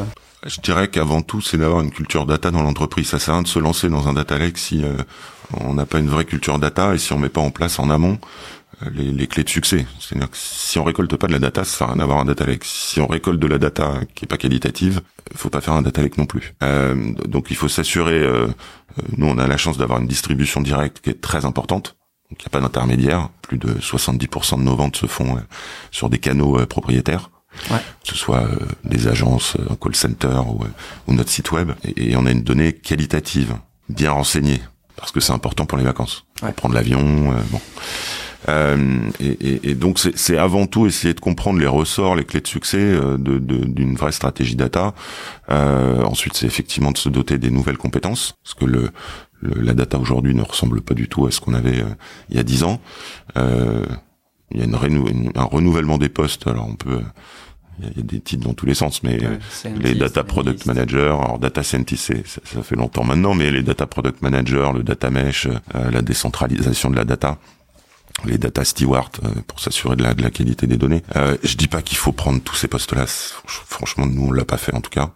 Je 0.44 0.60
dirais 0.60 0.88
qu'avant 0.88 1.22
tout, 1.22 1.40
c'est 1.40 1.56
d'avoir 1.56 1.80
une 1.82 1.90
culture 1.90 2.26
data 2.26 2.50
dans 2.50 2.62
l'entreprise. 2.62 3.08
Ça 3.08 3.18
sert 3.18 3.34
à 3.34 3.36
rien 3.38 3.42
de 3.42 3.48
se 3.48 3.58
lancer 3.58 3.88
dans 3.88 4.08
un 4.08 4.12
data 4.12 4.38
lake 4.38 4.58
si 4.58 4.84
on 5.54 5.74
n'a 5.74 5.86
pas 5.86 5.98
une 5.98 6.08
vraie 6.08 6.24
culture 6.24 6.58
data 6.58 6.94
et 6.94 6.98
si 6.98 7.12
on 7.12 7.18
met 7.18 7.28
pas 7.28 7.40
en 7.40 7.50
place 7.50 7.78
en 7.78 7.90
amont 7.90 8.18
les, 8.92 9.10
les, 9.10 9.26
clés 9.26 9.44
de 9.44 9.48
succès. 9.48 9.86
C'est-à-dire 9.98 10.30
que 10.30 10.36
si 10.36 10.78
on 10.78 10.84
récolte 10.84 11.14
pas 11.16 11.26
de 11.26 11.32
la 11.32 11.38
data, 11.38 11.64
ça 11.64 11.78
sert 11.78 11.86
à 11.88 11.90
rien 11.90 11.98
d'avoir 11.98 12.18
un 12.18 12.24
data 12.24 12.44
lake. 12.44 12.64
Si 12.64 13.00
on 13.00 13.06
récolte 13.06 13.40
de 13.40 13.46
la 13.46 13.58
data 13.58 14.00
qui 14.14 14.24
est 14.24 14.28
pas 14.28 14.36
qualitative, 14.36 15.00
faut 15.34 15.50
pas 15.50 15.60
faire 15.60 15.74
un 15.74 15.82
data 15.82 16.02
lake 16.02 16.18
non 16.18 16.26
plus. 16.26 16.54
Euh, 16.62 17.12
donc 17.26 17.50
il 17.50 17.56
faut 17.56 17.68
s'assurer. 17.68 18.18
Euh, 18.18 18.46
euh, 18.46 19.02
nous, 19.16 19.26
on 19.26 19.38
a 19.38 19.46
la 19.46 19.56
chance 19.56 19.78
d'avoir 19.78 20.00
une 20.00 20.06
distribution 20.06 20.60
directe 20.60 21.00
qui 21.00 21.10
est 21.10 21.20
très 21.20 21.44
importante. 21.44 21.96
Donc 22.36 22.42
il 22.42 22.44
n'y 22.44 22.46
a 22.46 22.50
pas 22.50 22.60
d'intermédiaire. 22.60 23.28
Plus 23.42 23.58
de 23.58 23.74
70% 23.74 24.58
de 24.58 24.62
nos 24.62 24.76
ventes 24.76 24.96
se 24.96 25.06
font 25.06 25.36
euh, 25.36 25.40
sur 25.90 26.10
des 26.10 26.18
canaux 26.18 26.58
euh, 26.58 26.66
propriétaires. 26.66 27.30
Ouais. 27.70 27.78
Que 27.78 28.08
ce 28.10 28.16
soit 28.16 28.46
des 28.84 29.08
agences, 29.08 29.56
un 29.70 29.76
call 29.76 29.96
center 29.96 30.40
ou, 30.46 30.64
ou 31.08 31.14
notre 31.14 31.30
site 31.30 31.52
web. 31.52 31.72
Et, 31.84 32.10
et, 32.10 32.16
on 32.16 32.26
a 32.26 32.30
une 32.30 32.42
donnée 32.42 32.74
qualitative, 32.74 33.56
bien 33.88 34.10
renseignée, 34.10 34.60
parce 34.96 35.10
que 35.10 35.20
c'est 35.20 35.32
important 35.32 35.64
pour 35.64 35.78
les 35.78 35.84
vacances. 35.84 36.26
Ouais. 36.42 36.52
Prendre 36.52 36.74
l'avion, 36.74 37.34
bon. 37.50 37.60
Euh, 38.48 39.10
et, 39.20 39.26
et, 39.26 39.70
et, 39.70 39.74
donc 39.74 39.98
c'est 39.98 40.38
avant 40.38 40.66
tout 40.66 40.86
essayer 40.86 41.14
de 41.14 41.20
comprendre 41.20 41.58
les 41.58 41.66
ressorts, 41.66 42.16
les 42.16 42.24
clés 42.24 42.40
de 42.40 42.46
succès 42.46 42.78
euh, 42.78 43.16
d'une 43.16 43.44
de, 43.44 43.64
d'une 43.64 43.96
vraie 43.96 44.12
stratégie 44.12 44.56
data. 44.56 44.94
Euh, 45.50 46.02
ensuite, 46.02 46.36
c'est 46.36 46.46
effectivement 46.46 46.92
de 46.92 46.98
se 46.98 47.08
doter 47.08 47.38
des 47.38 47.50
nouvelles 47.50 47.78
compétences, 47.78 48.34
parce 48.42 48.54
que 48.54 48.64
le, 48.64 48.90
le 49.40 49.60
la 49.60 49.74
data 49.74 49.98
aujourd'hui 49.98 50.34
ne 50.34 50.42
ressemble 50.42 50.80
pas 50.80 50.94
du 50.94 51.08
tout 51.08 51.26
à 51.26 51.30
ce 51.30 51.40
qu'on 51.40 51.54
avait 51.54 51.80
euh, 51.80 51.94
il 52.30 52.36
y 52.36 52.40
a 52.40 52.42
dix 52.42 52.62
ans. 52.62 52.80
Euh, 53.36 53.84
il 54.52 54.58
y 54.58 54.62
a 54.62 54.64
une, 54.64 55.32
un 55.34 55.44
renouvellement 55.44 55.98
des 55.98 56.08
postes. 56.08 56.46
Alors 56.46 56.68
on 56.68 56.76
peut 56.76 57.00
il 57.80 57.96
y 57.96 58.00
a 58.00 58.02
des 58.02 58.20
titres 58.20 58.44
dans 58.44 58.54
tous 58.54 58.66
les 58.66 58.74
sens, 58.74 59.02
mais 59.02 59.20
ouais, 59.20 59.38
les 59.78 59.94
data 59.94 60.24
product 60.24 60.66
managers, 60.66 60.98
alors 61.00 61.38
data 61.38 61.62
scientist, 61.62 62.12
ça, 62.26 62.40
ça, 62.42 62.62
fait 62.62 62.76
longtemps 62.76 63.04
maintenant, 63.04 63.34
mais 63.34 63.50
les 63.50 63.62
data 63.62 63.86
product 63.86 64.22
managers, 64.22 64.70
le 64.74 64.82
data 64.82 65.10
mesh, 65.10 65.46
euh, 65.46 65.90
la 65.90 66.02
décentralisation 66.02 66.90
de 66.90 66.96
la 66.96 67.04
data, 67.04 67.38
les 68.24 68.38
data 68.38 68.64
stewards 68.64 69.10
euh, 69.24 69.28
pour 69.46 69.60
s'assurer 69.60 69.96
de 69.96 70.02
la, 70.02 70.14
de 70.14 70.22
la 70.22 70.30
qualité 70.30 70.66
des 70.66 70.76
données. 70.76 71.02
Euh, 71.16 71.36
je 71.42 71.56
dis 71.56 71.68
pas 71.68 71.82
qu'il 71.82 71.98
faut 71.98 72.12
prendre 72.12 72.40
tous 72.40 72.56
ces 72.56 72.68
postes-là. 72.68 73.04
Franchement, 73.06 74.06
nous 74.06 74.28
on 74.28 74.32
l'a 74.32 74.44
pas 74.44 74.56
fait 74.56 74.74
en 74.74 74.80
tout 74.80 74.90
cas. 74.90 75.10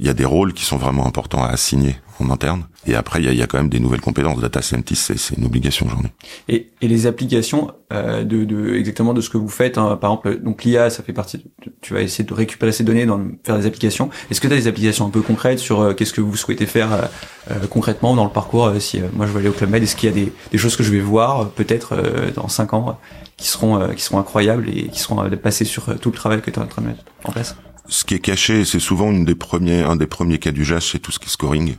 Il 0.00 0.06
y 0.06 0.10
a 0.10 0.14
des 0.14 0.24
rôles 0.24 0.52
qui 0.52 0.64
sont 0.64 0.76
vraiment 0.76 1.06
importants 1.06 1.42
à 1.42 1.48
assigner 1.48 1.96
en 2.20 2.30
interne. 2.30 2.64
Et 2.86 2.94
après, 2.94 3.20
il 3.20 3.26
y 3.26 3.28
a, 3.28 3.32
y 3.32 3.42
a, 3.42 3.46
quand 3.46 3.58
même 3.58 3.68
des 3.68 3.80
nouvelles 3.80 4.00
compétences. 4.00 4.40
Data 4.40 4.62
scientist, 4.62 5.16
c'est 5.16 5.36
une 5.36 5.44
obligation 5.44 5.86
aujourd'hui. 5.86 6.10
Et, 6.48 6.70
et 6.80 6.88
les 6.88 7.06
applications 7.06 7.72
euh, 7.92 8.24
de, 8.24 8.44
de, 8.44 8.74
exactement 8.74 9.14
de 9.14 9.20
ce 9.20 9.30
que 9.30 9.38
vous 9.38 9.48
faites, 9.48 9.78
hein, 9.78 9.96
par 9.96 10.10
exemple, 10.10 10.42
donc 10.42 10.64
l'IA, 10.64 10.90
ça 10.90 11.02
fait 11.02 11.12
partie. 11.12 11.38
De, 11.38 11.44
tu 11.80 11.94
vas 11.94 12.02
essayer 12.02 12.24
de 12.24 12.34
récupérer 12.34 12.72
ces 12.72 12.84
données, 12.84 13.06
dans 13.06 13.20
faire 13.44 13.58
des 13.58 13.66
applications. 13.66 14.10
Est-ce 14.30 14.40
que 14.40 14.46
tu 14.46 14.52
as 14.52 14.56
des 14.56 14.68
applications 14.68 15.06
un 15.06 15.10
peu 15.10 15.22
concrètes 15.22 15.58
sur 15.58 15.80
euh, 15.80 15.94
qu'est-ce 15.94 16.12
que 16.12 16.20
vous 16.20 16.36
souhaitez 16.36 16.66
faire 16.66 16.92
euh, 16.92 17.02
euh 17.50 17.66
concrètement 17.68 18.14
dans 18.14 18.24
le 18.24 18.30
parcours 18.30 18.66
euh, 18.66 18.78
Si 18.78 19.00
moi 19.14 19.26
je 19.26 19.32
vais 19.32 19.40
aller 19.40 19.48
au 19.48 19.52
Club 19.52 19.70
Med, 19.70 19.82
est-ce 19.82 19.96
qu'il 19.96 20.08
y 20.08 20.12
a 20.12 20.14
des, 20.14 20.32
des, 20.50 20.58
choses 20.58 20.76
que 20.76 20.82
je 20.82 20.90
vais 20.90 21.00
voir 21.00 21.50
peut-être 21.50 21.94
dans 22.34 22.48
cinq 22.48 22.74
ans 22.74 22.98
qui 23.36 23.48
seront 23.48 23.88
qui 23.94 24.02
seront 24.02 24.18
incroyables 24.18 24.68
et 24.68 24.88
qui 24.88 24.98
seront 24.98 25.28
passées 25.42 25.64
sur 25.64 25.98
tout 25.98 26.10
le 26.10 26.16
travail 26.16 26.40
que 26.40 26.50
tu 26.50 26.58
es 26.58 26.62
en 26.62 26.66
train 26.66 26.82
de 26.82 26.88
mettre 26.88 27.04
en 27.24 27.32
place? 27.32 27.56
Ce 27.88 28.04
qui 28.04 28.14
est 28.14 28.20
caché, 28.20 28.64
c'est 28.64 28.80
souvent 28.80 29.10
une 29.10 29.24
des 29.24 29.34
premiers, 29.34 29.82
un 29.82 29.96
des 29.96 30.06
premiers 30.06 30.38
cas 30.38 30.50
d'usage, 30.50 30.90
c'est 30.92 30.98
tout 30.98 31.12
ce 31.12 31.18
qui 31.18 31.26
est 31.26 31.30
scoring 31.30 31.76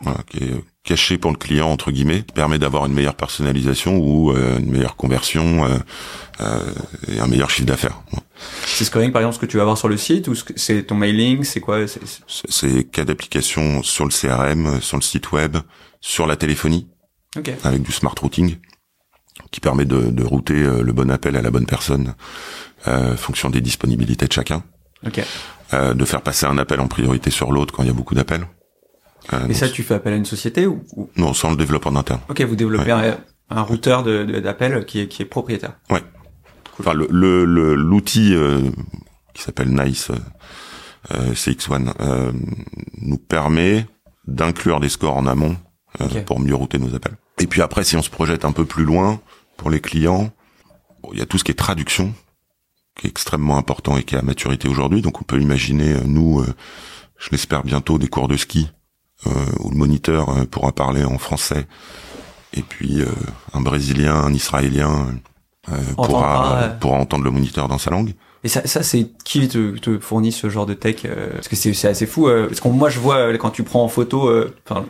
voilà, 0.00 0.18
qui 0.28 0.38
est 0.44 0.54
caché 0.84 1.18
pour 1.18 1.30
le 1.30 1.36
client 1.36 1.68
entre 1.68 1.90
guillemets, 1.90 2.22
qui 2.22 2.32
permet 2.34 2.58
d'avoir 2.58 2.86
une 2.86 2.92
meilleure 2.92 3.14
personnalisation 3.14 3.96
ou 3.96 4.30
euh, 4.30 4.58
une 4.58 4.70
meilleure 4.70 4.96
conversion 4.96 5.64
euh, 5.64 5.78
euh, 6.40 6.60
et 7.08 7.18
un 7.18 7.26
meilleur 7.26 7.50
chiffre 7.50 7.66
d'affaires. 7.66 8.02
C'est 8.66 8.84
scoring 8.84 9.10
par 9.10 9.22
exemple 9.22 9.36
ce 9.36 9.40
que 9.40 9.46
tu 9.46 9.56
vas 9.56 9.62
avoir 9.62 9.78
sur 9.78 9.88
le 9.88 9.96
site 9.96 10.28
ou 10.28 10.34
c'est 10.34 10.82
ton 10.84 10.94
mailing, 10.94 11.44
c'est 11.44 11.60
quoi 11.60 11.86
C'est 11.88 12.84
cas 12.84 13.04
d'application 13.04 13.82
sur 13.82 14.04
le 14.04 14.10
CRM, 14.10 14.80
sur 14.82 14.98
le 14.98 15.02
site 15.02 15.32
web, 15.32 15.56
sur 16.00 16.26
la 16.26 16.36
téléphonie, 16.36 16.88
okay. 17.36 17.56
avec 17.64 17.82
du 17.82 17.92
smart 17.92 18.14
routing 18.20 18.56
qui 19.50 19.60
permet 19.60 19.84
de, 19.84 20.10
de 20.10 20.24
router 20.24 20.54
euh, 20.54 20.82
le 20.82 20.92
bon 20.92 21.10
appel 21.10 21.36
à 21.36 21.42
la 21.42 21.50
bonne 21.50 21.66
personne, 21.66 22.14
euh, 22.86 23.16
fonction 23.16 23.50
des 23.50 23.60
disponibilités 23.60 24.26
de 24.26 24.32
chacun. 24.32 24.62
Okay. 25.06 25.22
de 25.72 26.04
faire 26.04 26.22
passer 26.22 26.46
un 26.46 26.56
appel 26.58 26.80
en 26.80 26.88
priorité 26.88 27.30
sur 27.30 27.52
l'autre 27.52 27.72
quand 27.72 27.82
il 27.82 27.86
y 27.86 27.90
a 27.90 27.92
beaucoup 27.92 28.14
d'appels. 28.14 28.46
Et 29.48 29.54
ça, 29.54 29.68
tu 29.68 29.82
fais 29.82 29.94
appel 29.94 30.12
à 30.12 30.16
une 30.16 30.24
société 30.24 30.66
ou, 30.66 30.84
Non, 31.16 31.34
sans 31.34 31.50
le 31.50 31.56
développement 31.56 31.98
interne. 31.98 32.20
Ok, 32.28 32.40
vous 32.42 32.56
développez 32.56 32.90
un, 32.92 33.16
un, 33.50 33.62
routeur 33.62 34.02
d'appel 34.02 34.74
de, 34.74 34.80
qui, 34.80 35.00
est, 35.00 35.08
qui 35.08 35.22
est 35.22 35.26
propriétaire. 35.26 35.72
Ouais. 35.90 36.02
Enfin, 36.78 36.92
le 36.94 37.06
l'outil 37.74 38.30
le, 38.30 38.70
qui 39.34 39.42
s'appelle 39.42 39.70
Nice 39.70 40.10
euh, 41.14 41.32
CX1 41.32 41.92
euh, 42.00 42.32
nous 43.00 43.18
permet 43.18 43.86
d'inclure 44.26 44.80
des 44.80 44.88
scores 44.88 45.16
en 45.16 45.26
amont 45.26 45.56
euh, 46.00 46.22
pour 46.22 46.40
mieux 46.40 46.54
router 46.54 46.78
nos 46.78 46.94
appels. 46.94 47.16
Et 47.38 47.46
puis 47.46 47.62
après, 47.62 47.84
si 47.84 47.96
on 47.96 48.02
se 48.02 48.10
projette 48.10 48.44
un 48.44 48.52
peu 48.52 48.64
plus 48.64 48.84
loin 48.84 49.20
pour 49.56 49.70
les 49.70 49.80
clients, 49.80 50.32
il 51.12 51.18
y 51.18 51.22
a 51.22 51.26
tout 51.26 51.38
ce 51.38 51.44
qui 51.44 51.52
est 51.52 51.54
traduction 51.56 52.12
qui 52.98 53.06
est 53.06 53.10
extrêmement 53.10 53.58
important 53.58 53.98
et 53.98 54.02
qui 54.02 54.14
est 54.14 54.18
à 54.18 54.22
maturité 54.22 54.68
aujourd'hui. 54.68 55.02
Donc 55.02 55.20
on 55.20 55.24
peut 55.24 55.38
imaginer, 55.38 55.96
nous, 56.06 56.42
je 57.18 57.28
l'espère 57.30 57.62
bientôt, 57.62 57.98
des 57.98 58.08
cours 58.08 58.26
de 58.26 58.38
ski 58.38 58.70
où 59.24 59.70
le 59.70 59.76
moniteur 59.76 60.46
pourra 60.50 60.72
parler 60.72 61.04
en 61.04 61.18
français 61.18 61.66
et 62.52 62.62
puis 62.62 63.02
un 63.52 63.60
Brésilien, 63.60 64.14
un 64.14 64.32
Israélien 64.32 65.08
pourra, 65.96 66.76
pourra 66.80 66.98
entendre 66.98 67.24
le 67.24 67.30
moniteur 67.30 67.68
dans 67.68 67.78
sa 67.78 67.90
langue. 67.90 68.14
Et 68.46 68.48
ça, 68.48 68.64
ça 68.64 68.84
c'est 68.84 69.08
qui 69.24 69.48
te, 69.48 69.76
te, 69.76 69.98
fournit 69.98 70.30
ce 70.30 70.48
genre 70.48 70.66
de 70.66 70.74
tech 70.74 70.98
euh, 71.04 71.30
Parce 71.32 71.48
que 71.48 71.56
c'est 71.56 71.88
assez 71.88 72.06
fou. 72.06 72.28
Euh, 72.28 72.46
parce 72.46 72.60
que 72.60 72.68
moi, 72.68 72.88
je 72.88 73.00
vois 73.00 73.36
quand 73.38 73.50
tu 73.50 73.64
prends 73.64 73.82
en 73.82 73.88
photo, 73.88 74.28
euh, 74.28 74.54
enfin, 74.64 74.86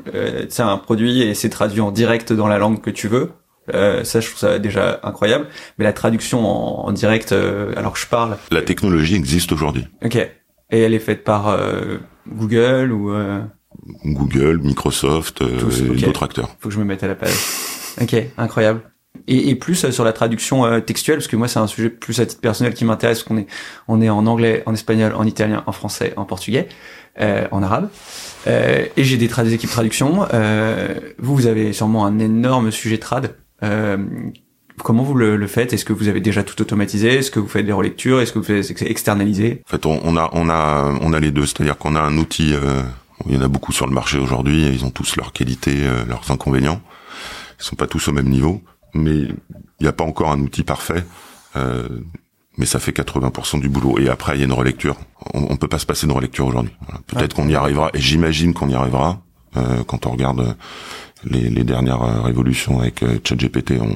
c'est 0.50 0.62
un 0.62 0.76
produit 0.76 1.22
et 1.22 1.32
c'est 1.32 1.48
traduit 1.48 1.80
en 1.80 1.90
direct 1.90 2.34
dans 2.34 2.48
la 2.48 2.58
langue 2.58 2.82
que 2.82 2.90
tu 2.90 3.08
veux. 3.08 3.30
ça, 3.72 4.20
je 4.20 4.26
trouve 4.26 4.38
ça 4.38 4.58
déjà 4.58 5.00
incroyable. 5.02 5.46
Mais 5.78 5.86
la 5.86 5.94
traduction 5.94 6.46
en, 6.46 6.86
en 6.86 6.92
direct, 6.92 7.32
alors 7.32 7.94
que 7.94 7.98
je 7.98 8.06
parle. 8.06 8.36
La 8.50 8.60
technologie 8.60 9.14
existe 9.14 9.52
aujourd'hui. 9.52 9.86
Ok. 10.04 10.16
Et 10.16 10.80
elle 10.80 10.92
est 10.92 10.98
faite 10.98 11.24
par 11.24 11.58
Google 12.28 12.92
ou 12.92 13.14
Google, 14.04 14.60
Microsoft, 14.62 15.42
et 15.42 16.00
d'autres 16.00 16.22
acteurs. 16.22 16.48
Faut 16.60 16.68
que 16.68 16.74
je 16.74 16.78
me 16.78 16.84
mette 16.84 17.02
à 17.02 17.08
la 17.08 17.14
page. 17.14 17.34
ok, 18.00 18.14
incroyable. 18.38 18.80
Et, 19.26 19.48
et, 19.48 19.54
plus 19.54 19.84
euh, 19.84 19.90
sur 19.90 20.04
la 20.04 20.12
traduction 20.12 20.64
euh, 20.66 20.80
textuelle 20.80 21.16
parce 21.16 21.26
que 21.26 21.36
moi 21.36 21.48
c'est 21.48 21.58
un 21.58 21.66
sujet 21.66 21.88
plus 21.88 22.20
à 22.20 22.26
titre 22.26 22.40
personnel 22.40 22.74
qui 22.74 22.84
m'intéresse 22.84 23.22
qu'on 23.22 23.38
est 23.38 23.46
on 23.88 24.02
est 24.02 24.10
en 24.10 24.26
anglais 24.26 24.62
en 24.66 24.74
espagnol 24.74 25.14
en 25.14 25.24
italien 25.24 25.62
en 25.66 25.72
français 25.72 26.12
en 26.16 26.26
portugais 26.26 26.68
euh, 27.20 27.46
en 27.50 27.62
arabe. 27.62 27.88
Euh, 28.46 28.84
et 28.96 29.04
j'ai 29.04 29.16
des, 29.16 29.28
des 29.28 29.54
équipes 29.54 29.70
traduction. 29.70 30.28
Vous 31.18 31.34
vous 31.34 31.46
avez 31.46 31.72
sûrement 31.72 32.04
un 32.06 32.18
énorme 32.18 32.70
sujet 32.70 32.98
trad. 32.98 33.34
Comment 34.84 35.02
vous 35.02 35.14
le, 35.14 35.36
le 35.36 35.46
faites? 35.46 35.72
Est-ce 35.72 35.86
que 35.86 35.94
vous 35.94 36.08
avez 36.08 36.20
déjà 36.20 36.42
tout 36.42 36.60
automatisé? 36.60 37.14
Est-ce 37.14 37.30
que 37.30 37.40
vous 37.40 37.48
faites 37.48 37.64
des 37.64 37.72
relectures? 37.72 38.20
Est-ce 38.20 38.34
que 38.34 38.38
vous 38.38 38.44
faites 38.44 38.82
externaliser 38.82 39.62
en 39.66 39.70
fait 39.70 39.86
on, 39.86 39.98
on, 40.04 40.16
a 40.18 40.28
on 40.34 40.50
a 40.50 40.94
on 41.00 41.14
a 41.14 41.18
les 41.20 41.30
deux. 41.30 41.46
C'est-à-dire 41.46 41.78
qu'on 41.78 41.96
a 41.96 42.00
un 42.00 42.18
outil 42.18 42.52
il 43.26 43.34
y 43.34 43.38
en 43.38 43.42
a 43.42 43.48
beaucoup 43.48 43.72
sur 43.72 43.86
le 43.86 43.94
marché 43.94 44.18
aujourd'hui 44.18 44.66
ils 44.66 44.84
ont 44.84 44.90
tous 44.90 45.16
leurs 45.16 45.32
qualités 45.32 45.88
leurs 46.06 46.30
inconvénients 46.30 46.82
ils 47.58 47.64
sont 47.64 47.76
pas 47.76 47.86
tous 47.86 48.08
au 48.08 48.12
même 48.12 48.28
niveau 48.28 48.62
mais 48.96 49.28
il 49.80 49.82
n'y 49.82 49.88
a 49.88 49.92
pas 49.92 50.04
encore 50.04 50.30
un 50.30 50.40
outil 50.40 50.62
parfait. 50.62 51.04
Euh, 51.56 51.88
mais 52.58 52.66
ça 52.66 52.78
fait 52.78 52.92
80% 52.92 53.60
du 53.60 53.68
boulot. 53.68 53.98
Et 53.98 54.08
après, 54.08 54.36
il 54.36 54.38
y 54.40 54.42
a 54.42 54.46
une 54.46 54.52
relecture. 54.52 54.96
On, 55.34 55.46
on 55.50 55.56
peut 55.56 55.68
pas 55.68 55.78
se 55.78 55.86
passer 55.86 56.06
de 56.06 56.12
relecture 56.12 56.46
aujourd'hui. 56.46 56.72
Peut-être 57.06 57.36
qu'on 57.36 57.48
y 57.48 57.54
arrivera, 57.54 57.90
et 57.92 58.00
j'imagine 58.00 58.54
qu'on 58.54 58.68
y 58.70 58.74
arrivera 58.74 59.20
euh, 59.56 59.84
quand 59.86 60.06
on 60.06 60.12
regarde 60.12 60.56
les, 61.24 61.50
les 61.50 61.64
dernières 61.64 62.02
euh, 62.02 62.22
révolutions 62.22 62.80
avec 62.80 63.02
euh, 63.02 63.18
ChatGPT. 63.22 63.74
On, 63.80 63.94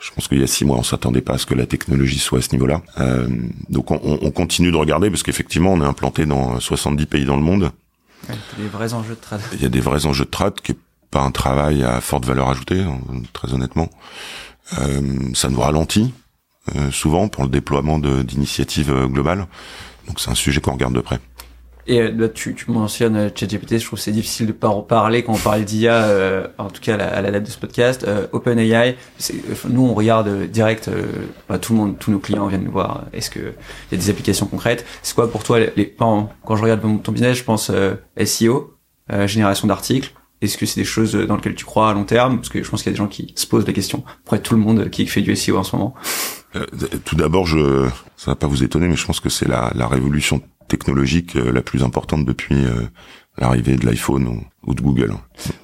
je 0.00 0.10
pense 0.12 0.26
qu'il 0.28 0.40
y 0.40 0.42
a 0.42 0.48
six 0.48 0.64
mois, 0.64 0.76
on 0.76 0.82
s'attendait 0.82 1.20
pas 1.20 1.34
à 1.34 1.38
ce 1.38 1.46
que 1.46 1.54
la 1.54 1.66
technologie 1.66 2.18
soit 2.18 2.40
à 2.40 2.42
ce 2.42 2.52
niveau-là. 2.52 2.82
Euh, 2.98 3.28
donc, 3.68 3.92
on, 3.92 4.00
on, 4.02 4.30
continue 4.30 4.72
de 4.72 4.76
regarder 4.76 5.10
parce 5.10 5.22
qu'effectivement, 5.22 5.72
on 5.72 5.80
est 5.80 5.86
implanté 5.86 6.26
dans 6.26 6.58
70 6.58 7.06
pays 7.06 7.24
dans 7.24 7.36
le 7.36 7.42
monde. 7.42 7.70
Il 9.52 9.62
y 9.62 9.66
a 9.66 9.68
des 9.68 9.80
vrais 9.80 10.06
enjeux 10.06 10.24
de 10.24 10.30
trade 10.30 10.60
qui 10.60 10.74
pas 11.10 11.20
un 11.22 11.30
travail 11.30 11.84
à 11.84 12.00
forte 12.00 12.26
valeur 12.26 12.48
ajoutée, 12.48 12.80
hein, 12.80 12.98
très 13.32 13.54
honnêtement. 13.54 13.88
Euh, 14.78 15.30
ça 15.34 15.48
nous 15.48 15.60
ralentit 15.60 16.12
euh, 16.76 16.90
souvent 16.90 17.28
pour 17.28 17.44
le 17.44 17.48
déploiement 17.48 17.98
d'initiatives 17.98 18.92
euh, 18.92 19.06
globales. 19.06 19.46
Donc 20.06 20.20
c'est 20.20 20.30
un 20.30 20.34
sujet 20.34 20.60
qu'on 20.60 20.72
regarde 20.72 20.94
de 20.94 21.00
près. 21.00 21.18
Et 21.88 22.10
là, 22.10 22.28
tu, 22.28 22.54
tu 22.54 22.70
mentionnes 22.70 23.30
ChatGPT, 23.34 23.78
je 23.78 23.86
trouve 23.86 23.98
c'est 23.98 24.12
difficile 24.12 24.46
de 24.46 24.52
pas 24.52 24.68
en 24.68 24.82
parler 24.82 25.24
quand 25.24 25.32
on 25.32 25.38
parle 25.38 25.64
d'IA, 25.64 26.50
en 26.58 26.68
tout 26.68 26.82
cas 26.82 26.94
à 26.96 27.22
la, 27.22 27.30
date 27.30 27.44
de 27.44 27.48
ce 27.48 27.58
podcast. 27.58 28.06
OpenAI, 28.32 28.96
nous 29.70 29.86
on 29.86 29.94
regarde 29.94 30.44
direct, 30.50 30.90
bah, 31.48 31.58
tout 31.58 31.72
le 31.72 31.78
monde, 31.78 31.98
tous 31.98 32.10
nos 32.10 32.18
clients 32.18 32.46
viennent 32.46 32.64
nous 32.64 32.70
voir. 32.70 33.06
Est-ce 33.14 33.30
que 33.30 33.40
il 33.40 33.92
y 33.92 33.94
a 33.94 33.96
des 33.96 34.10
applications 34.10 34.46
concrètes? 34.46 34.84
C'est 35.02 35.14
quoi 35.14 35.30
pour 35.30 35.44
toi 35.44 35.60
les, 35.60 35.88
quand, 35.88 36.30
quand 36.44 36.56
je 36.56 36.62
regarde 36.62 36.82
ton 37.02 37.12
business, 37.12 37.38
je 37.38 37.44
pense 37.44 37.72
SEO, 38.22 38.74
génération 39.26 39.66
d'articles, 39.66 40.12
est-ce 40.40 40.56
que 40.56 40.66
c'est 40.66 40.80
des 40.80 40.84
choses 40.84 41.14
dans 41.14 41.36
lesquelles 41.36 41.56
tu 41.56 41.64
crois 41.64 41.90
à 41.90 41.94
long 41.94 42.04
terme? 42.04 42.36
Parce 42.36 42.48
que 42.48 42.62
je 42.62 42.70
pense 42.70 42.82
qu'il 42.82 42.90
y 42.90 42.94
a 42.94 42.96
des 42.96 42.98
gens 42.98 43.08
qui 43.08 43.32
se 43.34 43.46
posent 43.46 43.66
la 43.66 43.72
question. 43.72 44.04
Après, 44.24 44.40
tout 44.40 44.54
le 44.54 44.60
monde 44.60 44.88
qui 44.90 45.06
fait 45.06 45.20
du 45.20 45.34
SEO 45.34 45.56
en 45.56 45.64
ce 45.64 45.74
moment. 45.74 45.94
Euh, 46.54 46.64
tout 47.04 47.16
d'abord, 47.16 47.46
je, 47.46 47.88
ça 48.16 48.30
va 48.30 48.34
pas 48.36 48.46
vous 48.46 48.62
étonner, 48.62 48.88
mais 48.88 48.96
je 48.96 49.04
pense 49.04 49.20
que 49.20 49.28
c'est 49.28 49.48
la, 49.48 49.72
la 49.74 49.88
révolution 49.88 50.40
technologique 50.68 51.36
euh, 51.36 51.52
la 51.52 51.62
plus 51.62 51.82
importante 51.82 52.24
depuis 52.24 52.54
euh, 52.54 52.82
l'arrivée 53.38 53.76
de 53.76 53.86
l'iPhone 53.86 54.44
ou, 54.66 54.74
de 54.74 54.80
Google. 54.80 55.14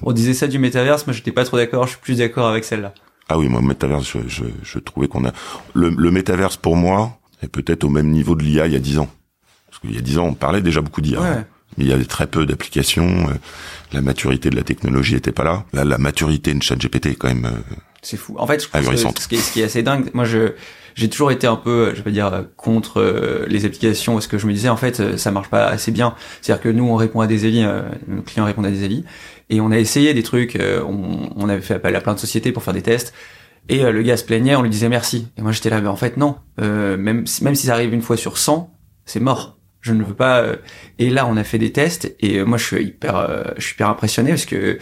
On 0.01 0.11
disait 0.11 0.33
ça 0.33 0.47
du 0.47 0.59
métaverse, 0.59 1.05
moi 1.07 1.13
j'étais 1.13 1.31
pas 1.31 1.45
trop 1.45 1.57
d'accord. 1.57 1.85
Je 1.85 1.91
suis 1.91 2.01
plus 2.01 2.17
d'accord 2.17 2.47
avec 2.47 2.63
celle-là. 2.63 2.93
Ah 3.29 3.37
oui, 3.37 3.47
moi 3.47 3.61
métaverse, 3.61 4.05
je, 4.05 4.19
je, 4.27 4.43
je 4.63 4.79
trouvais 4.79 5.07
qu'on 5.07 5.25
a 5.25 5.31
le, 5.73 5.89
le 5.89 6.11
métaverse 6.11 6.57
pour 6.57 6.75
moi 6.75 7.17
est 7.41 7.47
peut-être 7.47 7.83
au 7.83 7.89
même 7.89 8.09
niveau 8.09 8.35
de 8.35 8.43
l'IA 8.43 8.67
il 8.67 8.73
y 8.73 8.75
a 8.75 8.79
dix 8.79 8.99
ans. 8.99 9.09
Parce 9.67 9.79
qu'il 9.79 9.93
y 9.93 9.97
a 9.97 10.01
dix 10.01 10.17
ans, 10.17 10.25
on 10.25 10.33
parlait 10.33 10.61
déjà 10.61 10.81
beaucoup 10.81 11.01
d'IA. 11.01 11.21
Ouais 11.21 11.45
il 11.77 11.87
y 11.87 11.91
avait 11.91 12.05
très 12.05 12.25
peu 12.25 12.45
d'applications, 12.45 13.27
euh, 13.27 13.33
la 13.91 14.01
maturité 14.01 14.49
de 14.49 14.55
la 14.55 14.63
technologie 14.63 15.15
était 15.15 15.33
pas 15.33 15.43
là. 15.43 15.65
Là, 15.73 15.83
la 15.83 15.97
maturité 15.97 16.53
de 16.53 16.63
ChatGPT 16.63 17.07
est 17.07 17.15
quand 17.15 17.27
même 17.27 17.49
c'est 18.05 18.17
fou. 18.17 18.35
En 18.37 18.45
fait, 18.45 18.61
je 18.61 18.67
pense 18.69 19.15
que 19.15 19.21
ce, 19.21 19.27
qui 19.27 19.35
est, 19.35 19.39
ce 19.39 19.51
qui 19.51 19.61
est 19.61 19.63
assez 19.63 19.81
dingue, 19.81 20.11
moi 20.13 20.25
je 20.25 20.53
j'ai 20.95 21.09
toujours 21.09 21.31
été 21.31 21.45
un 21.45 21.55
peu, 21.55 21.93
je 21.93 22.01
vais 22.01 22.11
dire, 22.11 22.45
contre 22.57 23.45
les 23.47 23.65
applications 23.65 24.13
parce 24.13 24.27
que 24.27 24.37
je 24.37 24.47
me 24.47 24.53
disais 24.53 24.69
en 24.69 24.77
fait 24.77 25.17
ça 25.17 25.29
marche 25.29 25.49
pas 25.49 25.65
assez 25.65 25.91
bien. 25.91 26.15
C'est-à-dire 26.41 26.63
que 26.63 26.69
nous 26.69 26.85
on 26.85 26.95
répond 26.95 27.19
à 27.19 27.27
des 27.27 27.45
avis, 27.45 27.63
nos 28.07 28.21
clients 28.21 28.45
répondent 28.45 28.65
à 28.65 28.71
des 28.71 28.83
avis, 28.83 29.03
et 29.49 29.61
on 29.61 29.71
a 29.71 29.77
essayé 29.77 30.13
des 30.13 30.23
trucs, 30.23 30.57
on, 30.59 31.29
on 31.35 31.49
avait 31.49 31.61
fait 31.61 31.75
appel 31.75 31.95
à 31.95 32.01
plein 32.01 32.13
de 32.13 32.19
sociétés 32.19 32.51
pour 32.51 32.63
faire 32.63 32.73
des 32.73 32.81
tests. 32.81 33.13
Et 33.67 33.83
le 33.83 34.01
gars 34.03 34.15
se 34.15 34.23
plaignait, 34.23 34.55
on 34.55 34.61
lui 34.61 34.69
disait 34.69 34.89
merci. 34.89 35.27
Et 35.37 35.41
moi 35.41 35.51
j'étais 35.51 35.69
là, 35.69 35.81
mais 35.81 35.89
en 35.89 35.95
fait 35.95 36.17
non. 36.17 36.35
Euh, 36.61 36.97
même 36.97 37.27
si, 37.27 37.43
même 37.43 37.55
si 37.55 37.67
ça 37.67 37.73
arrive 37.73 37.93
une 37.93 38.01
fois 38.01 38.17
sur 38.17 38.37
100, 38.37 38.73
c'est 39.05 39.19
mort 39.19 39.55
je 39.85 39.93
ne 39.93 40.03
veux 40.03 40.15
pas. 40.15 40.39
Euh, 40.39 40.55
et 40.97 41.11
là, 41.11 41.27
on 41.27 41.37
a 41.37 41.43
fait 41.43 41.59
des 41.59 41.71
tests 41.71 42.15
et 42.19 42.39
euh, 42.39 42.43
moi, 42.43 42.57
je 42.57 42.65
suis 42.65 42.83
hyper, 42.83 43.17
euh, 43.17 43.43
je 43.57 43.65
suis 43.65 43.75
hyper 43.75 43.89
impressionné 43.89 44.31
parce 44.31 44.45
que 44.45 44.79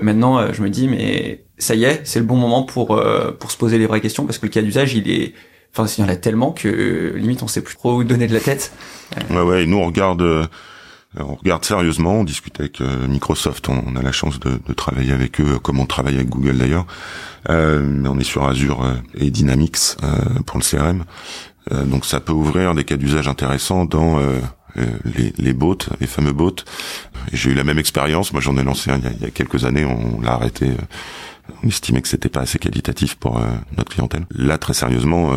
maintenant, 0.00 0.52
je 0.52 0.62
me 0.62 0.70
dis, 0.70 0.88
mais 0.88 1.44
ça 1.58 1.74
y 1.74 1.84
est, 1.84 2.00
c'est 2.04 2.20
le 2.20 2.24
bon 2.24 2.36
moment 2.36 2.62
pour 2.62 2.98
pour 3.38 3.50
se 3.50 3.56
poser 3.58 3.76
les 3.76 3.86
vraies 3.86 4.00
questions 4.00 4.24
parce 4.24 4.38
que 4.38 4.46
le 4.46 4.50
cas 4.50 4.62
d'usage, 4.62 4.94
il 4.94 5.10
est, 5.10 5.34
enfin, 5.76 5.92
il 5.98 6.00
y 6.00 6.04
en 6.04 6.08
a 6.08 6.16
tellement 6.16 6.52
que 6.52 7.12
limite, 7.16 7.42
on 7.42 7.48
sait 7.48 7.62
plus 7.62 7.76
trop 7.76 7.96
où 7.96 8.04
donner 8.04 8.26
de 8.26 8.34
la 8.34 8.40
tête. 8.40 8.72
Ouais, 9.30 9.42
ouais. 9.42 9.64
Et 9.64 9.66
nous, 9.66 9.78
on 9.78 9.86
regarde. 9.86 10.48
On 11.16 11.36
regarde 11.36 11.64
sérieusement, 11.64 12.14
on 12.14 12.24
discute 12.24 12.58
avec 12.58 12.80
Microsoft, 12.80 13.68
on, 13.68 13.94
a 13.94 14.02
la 14.02 14.10
chance 14.10 14.40
de, 14.40 14.58
travailler 14.72 15.12
avec 15.12 15.40
eux, 15.40 15.60
comme 15.60 15.78
on 15.78 15.86
travaille 15.86 16.16
avec 16.16 16.28
Google 16.28 16.58
d'ailleurs. 16.58 16.86
Euh, 17.50 18.02
on 18.04 18.18
est 18.18 18.24
sur 18.24 18.44
Azure 18.44 18.84
et 19.14 19.30
Dynamics 19.30 19.96
pour 20.44 20.58
le 20.58 20.64
CRM. 20.64 21.04
Euh, 21.72 21.84
donc 21.84 22.04
ça 22.04 22.20
peut 22.20 22.32
ouvrir 22.32 22.74
des 22.74 22.84
cas 22.84 22.96
d'usage 22.96 23.28
intéressants 23.28 23.84
dans 23.84 24.18
euh, 24.18 24.38
euh, 24.76 24.86
les, 25.04 25.32
les 25.38 25.52
bots, 25.52 25.78
les 26.00 26.06
fameux 26.06 26.32
bots. 26.32 26.56
J'ai 27.32 27.50
eu 27.50 27.54
la 27.54 27.64
même 27.64 27.78
expérience. 27.78 28.32
Moi, 28.32 28.42
j'en 28.42 28.56
ai 28.56 28.62
lancé 28.62 28.90
un 28.90 28.98
il 28.98 29.22
y, 29.22 29.24
a, 29.24 29.30
quelques 29.30 29.64
années. 29.64 29.84
On 29.84 30.20
l'a 30.20 30.32
arrêté. 30.32 30.70
Estimait 31.68 32.02
que 32.02 32.08
c'était 32.08 32.28
pas 32.28 32.40
assez 32.40 32.58
qualitatif 32.58 33.14
pour 33.16 33.40
notre 33.76 33.92
clientèle. 33.92 34.26
Là, 34.30 34.58
très 34.58 34.74
sérieusement, 34.74 35.32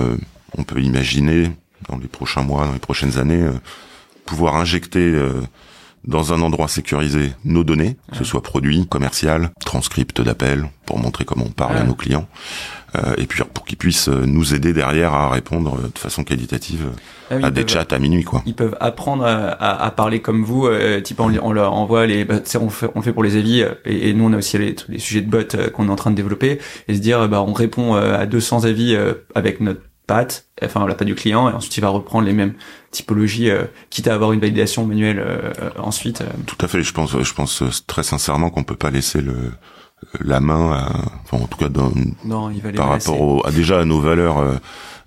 on 0.57 0.63
peut 0.63 0.81
imaginer 0.81 1.51
dans 1.89 1.97
les 1.97 2.07
prochains 2.07 2.43
mois, 2.43 2.65
dans 2.65 2.73
les 2.73 2.79
prochaines 2.79 3.17
années, 3.17 3.47
pouvoir 4.25 4.55
injecter 4.55 5.15
dans 6.07 6.33
un 6.33 6.41
endroit 6.41 6.67
sécurisé 6.67 7.33
nos 7.45 7.63
données, 7.63 7.97
que 8.09 8.17
ce 8.17 8.23
soit 8.23 8.41
produit, 8.41 8.87
commercial, 8.87 9.51
transcript 9.65 10.21
d'appel, 10.21 10.69
pour 10.85 10.97
montrer 10.97 11.25
comment 11.25 11.45
on 11.45 11.51
parle 11.51 11.77
à 11.77 11.83
nos 11.83 11.95
clients, 11.95 12.27
euh, 12.95 13.15
et 13.17 13.25
puis 13.25 13.43
pour 13.53 13.65
qu'ils 13.65 13.77
puissent 13.77 14.07
euh, 14.07 14.25
nous 14.25 14.53
aider 14.53 14.71
derrière 14.71 15.13
à 15.13 15.29
répondre 15.29 15.75
euh, 15.75 15.89
de 15.93 15.99
façon 15.99 16.23
qualitative 16.23 16.85
ah 17.29 17.35
à 17.43 17.51
des 17.51 17.67
chats 17.67 17.85
à 17.91 17.99
minuit 17.99 18.23
quoi. 18.23 18.41
Ils 18.45 18.55
peuvent 18.55 18.77
apprendre 18.79 19.25
à, 19.25 19.49
à, 19.83 19.91
parler 19.91 20.21
comme 20.21 20.45
vous, 20.45 20.67
euh, 20.67 21.01
type 21.01 21.19
on, 21.19 21.29
on, 21.41 21.51
leur 21.51 21.73
envoie 21.73 22.05
les, 22.05 22.23
bah, 22.23 22.35
on, 22.61 22.69
fait, 22.69 22.87
on 22.95 22.99
le 22.99 23.03
fait 23.03 23.11
pour 23.11 23.23
les 23.23 23.35
avis 23.35 23.65
et, 23.83 24.09
et, 24.09 24.13
nous 24.13 24.23
on 24.23 24.33
a 24.33 24.37
aussi 24.37 24.57
les, 24.57 24.75
les 24.87 24.99
sujets 24.99 25.21
de 25.21 25.29
bots 25.29 25.71
qu'on 25.73 25.89
est 25.89 25.91
en 25.91 25.95
train 25.97 26.11
de 26.11 26.15
développer 26.15 26.59
et 26.87 26.95
se 26.95 26.99
dire 26.99 27.27
bah 27.27 27.43
on 27.45 27.51
répond 27.51 27.95
à 27.95 28.25
200 28.25 28.63
avis 28.63 28.97
avec 29.35 29.59
notre 29.59 29.81
patte, 30.07 30.47
enfin 30.63 30.87
la 30.87 30.95
patte 30.95 31.07
du 31.07 31.15
client, 31.15 31.49
et 31.49 31.53
ensuite 31.53 31.77
il 31.77 31.81
va 31.81 31.89
reprendre 31.89 32.25
les 32.25 32.33
mêmes 32.33 32.53
typologies, 32.91 33.51
quitte 33.89 34.07
à 34.07 34.15
avoir 34.15 34.31
une 34.31 34.39
validation 34.39 34.85
manuelle 34.85 35.23
ensuite. 35.77 36.23
Tout 36.45 36.57
à 36.61 36.67
fait. 36.67 36.81
Je 36.81 36.93
pense, 36.93 37.21
je 37.21 37.33
pense 37.33 37.63
très 37.85 38.03
sincèrement 38.03 38.49
qu'on 38.49 38.63
peut 38.63 38.75
pas 38.75 38.89
laisser 38.89 39.21
le 39.21 39.35
la 40.19 40.39
main, 40.39 40.73
à, 40.73 40.91
enfin, 41.23 41.43
en 41.43 41.47
tout 41.47 41.57
cas 41.57 41.69
dans, 41.69 41.91
non, 42.23 42.51
il 42.51 42.61
va 42.61 42.71
par 42.71 42.89
rapport 42.89 43.19
au, 43.19 43.45
à, 43.45 43.51
déjà 43.51 43.79
à 43.79 43.85
nos 43.85 43.99
valeurs, 43.99 44.37
euh, 44.37 44.55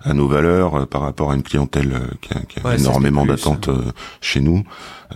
à 0.01 0.13
nos 0.13 0.27
valeurs, 0.27 0.75
euh, 0.75 0.85
par 0.85 1.01
rapport 1.01 1.31
à 1.31 1.35
une 1.35 1.43
clientèle 1.43 1.93
euh, 1.93 2.07
qui 2.21 2.33
a, 2.33 2.41
qui 2.41 2.59
a 2.59 2.67
Ouais, 2.67 2.77
énormément 2.77 3.25
d'attentes 3.25 3.69
euh, 3.69 3.91
chez 4.19 4.41
nous, 4.41 4.63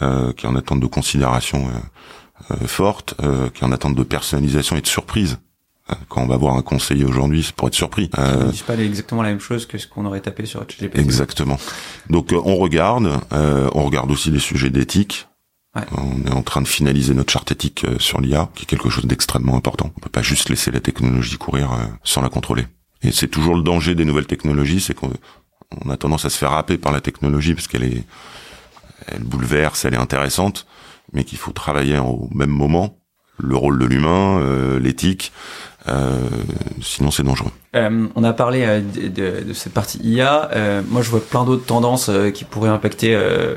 euh, 0.02 0.32
qui 0.34 0.46
est 0.46 0.50
en 0.50 0.56
attente 0.56 0.80
de 0.80 0.88
considération 0.88 1.68
euh, 1.68 2.54
euh, 2.54 2.68
forte, 2.68 3.16
euh, 3.22 3.50
qui 3.50 3.64
est 3.64 3.68
en 3.68 3.72
attente 3.72 3.96
de 3.96 4.04
personnalisation 4.04 4.78
et 4.78 4.82
de 4.82 4.88
surprise. 4.88 5.40
Euh, 5.90 5.96
Quand 6.10 6.22
on 6.22 6.28
va 6.28 6.38
voir 6.38 6.56
un 6.56 6.62
conseiller 6.62 7.06
aujourd'hui, 7.06 7.44
c'est 7.44 7.56
pour 7.56 7.68
être 7.68 7.76
surpris. 7.76 8.10
Euh, 8.18 8.46
ne 8.46 8.52
disent 8.52 8.62
pas 8.64 8.76
exactement 8.78 9.22
la 9.22 9.30
même 9.30 9.40
chose 9.40 9.66
que 9.66 9.78
ce 9.78 9.88
qu'on 9.88 10.06
aurait 10.06 10.22
tapé 10.22 10.46
sur 10.46 10.60
ChatGPT. 10.62 10.98
Exactement. 11.00 11.58
Donc 12.10 12.34
euh, 12.34 12.42
on 12.44 12.56
regarde, 12.58 13.20
euh, 13.34 13.70
on 13.74 13.84
regarde 13.84 14.10
aussi 14.12 14.32
les 14.32 14.40
sujets 14.40 14.70
d'éthique. 14.70 15.28
Ouais. 15.76 15.84
On 15.92 16.26
est 16.26 16.34
en 16.34 16.42
train 16.42 16.62
de 16.62 16.68
finaliser 16.68 17.14
notre 17.14 17.32
charte 17.34 17.52
éthique 17.52 17.84
euh, 17.84 18.00
sur 18.00 18.22
l'IA, 18.22 18.50
qui 18.56 18.64
est 18.64 18.66
quelque 18.66 18.90
chose 18.90 19.06
d'extrêmement 19.06 19.58
important. 19.58 19.92
On 19.96 20.00
peut 20.00 20.10
pas 20.10 20.22
juste 20.22 20.50
laisser 20.50 20.72
la 20.72 20.80
technologie 20.80 21.38
courir 21.38 21.74
euh, 21.74 21.84
sans 22.04 22.22
la 22.22 22.30
contrôler. 22.30 22.66
Et 23.02 23.12
c'est 23.12 23.28
toujours 23.28 23.56
le 23.56 23.62
danger 23.62 23.94
des 23.94 24.06
nouvelles 24.06 24.26
technologies, 24.26 24.80
c'est 24.80 24.94
qu'on 24.94 25.12
on 25.86 25.90
a 25.90 25.98
tendance 25.98 26.26
à 26.26 26.30
se 26.30 26.38
faire 26.38 26.54
happer 26.54 26.78
par 26.78 26.94
la 26.94 27.02
technologie 27.02 27.54
parce 27.54 27.68
qu'elle 27.68 27.84
est, 27.84 28.04
elle 29.08 29.24
bouleverse, 29.24 29.84
elle 29.86 29.96
est 29.96 29.98
intéressante, 29.98 30.66
mais 31.12 31.26
qu'il 31.26 31.38
faut 31.38 31.52
travailler 31.52 32.00
au 32.00 32.30
même 32.34 32.50
moment 32.50 32.98
le 33.38 33.56
rôle 33.56 33.80
de 33.80 33.86
l'humain, 33.86 34.40
euh, 34.40 34.80
l'éthique. 34.80 35.32
euh, 35.88 36.18
sinon, 36.82 37.12
c'est 37.12 37.22
dangereux. 37.24 37.52
Euh, 37.76 38.08
on 38.16 38.24
a 38.24 38.34
parlé 38.34 38.64
euh, 38.64 38.82
de, 38.82 39.08
de- 39.08 39.44
de 39.44 39.54
cette 39.54 39.74
partie 39.74 40.00
IA. 40.00 40.50
Euh, 40.56 40.82
moi, 40.90 41.02
je 41.04 41.10
vois 41.12 41.20
plein 41.24 41.44
d'autres 41.44 41.66
tendances 41.66 42.10
euh, 42.10 42.32
qui 42.32 42.44
pourraient 42.44 42.70
impacter 42.70 43.16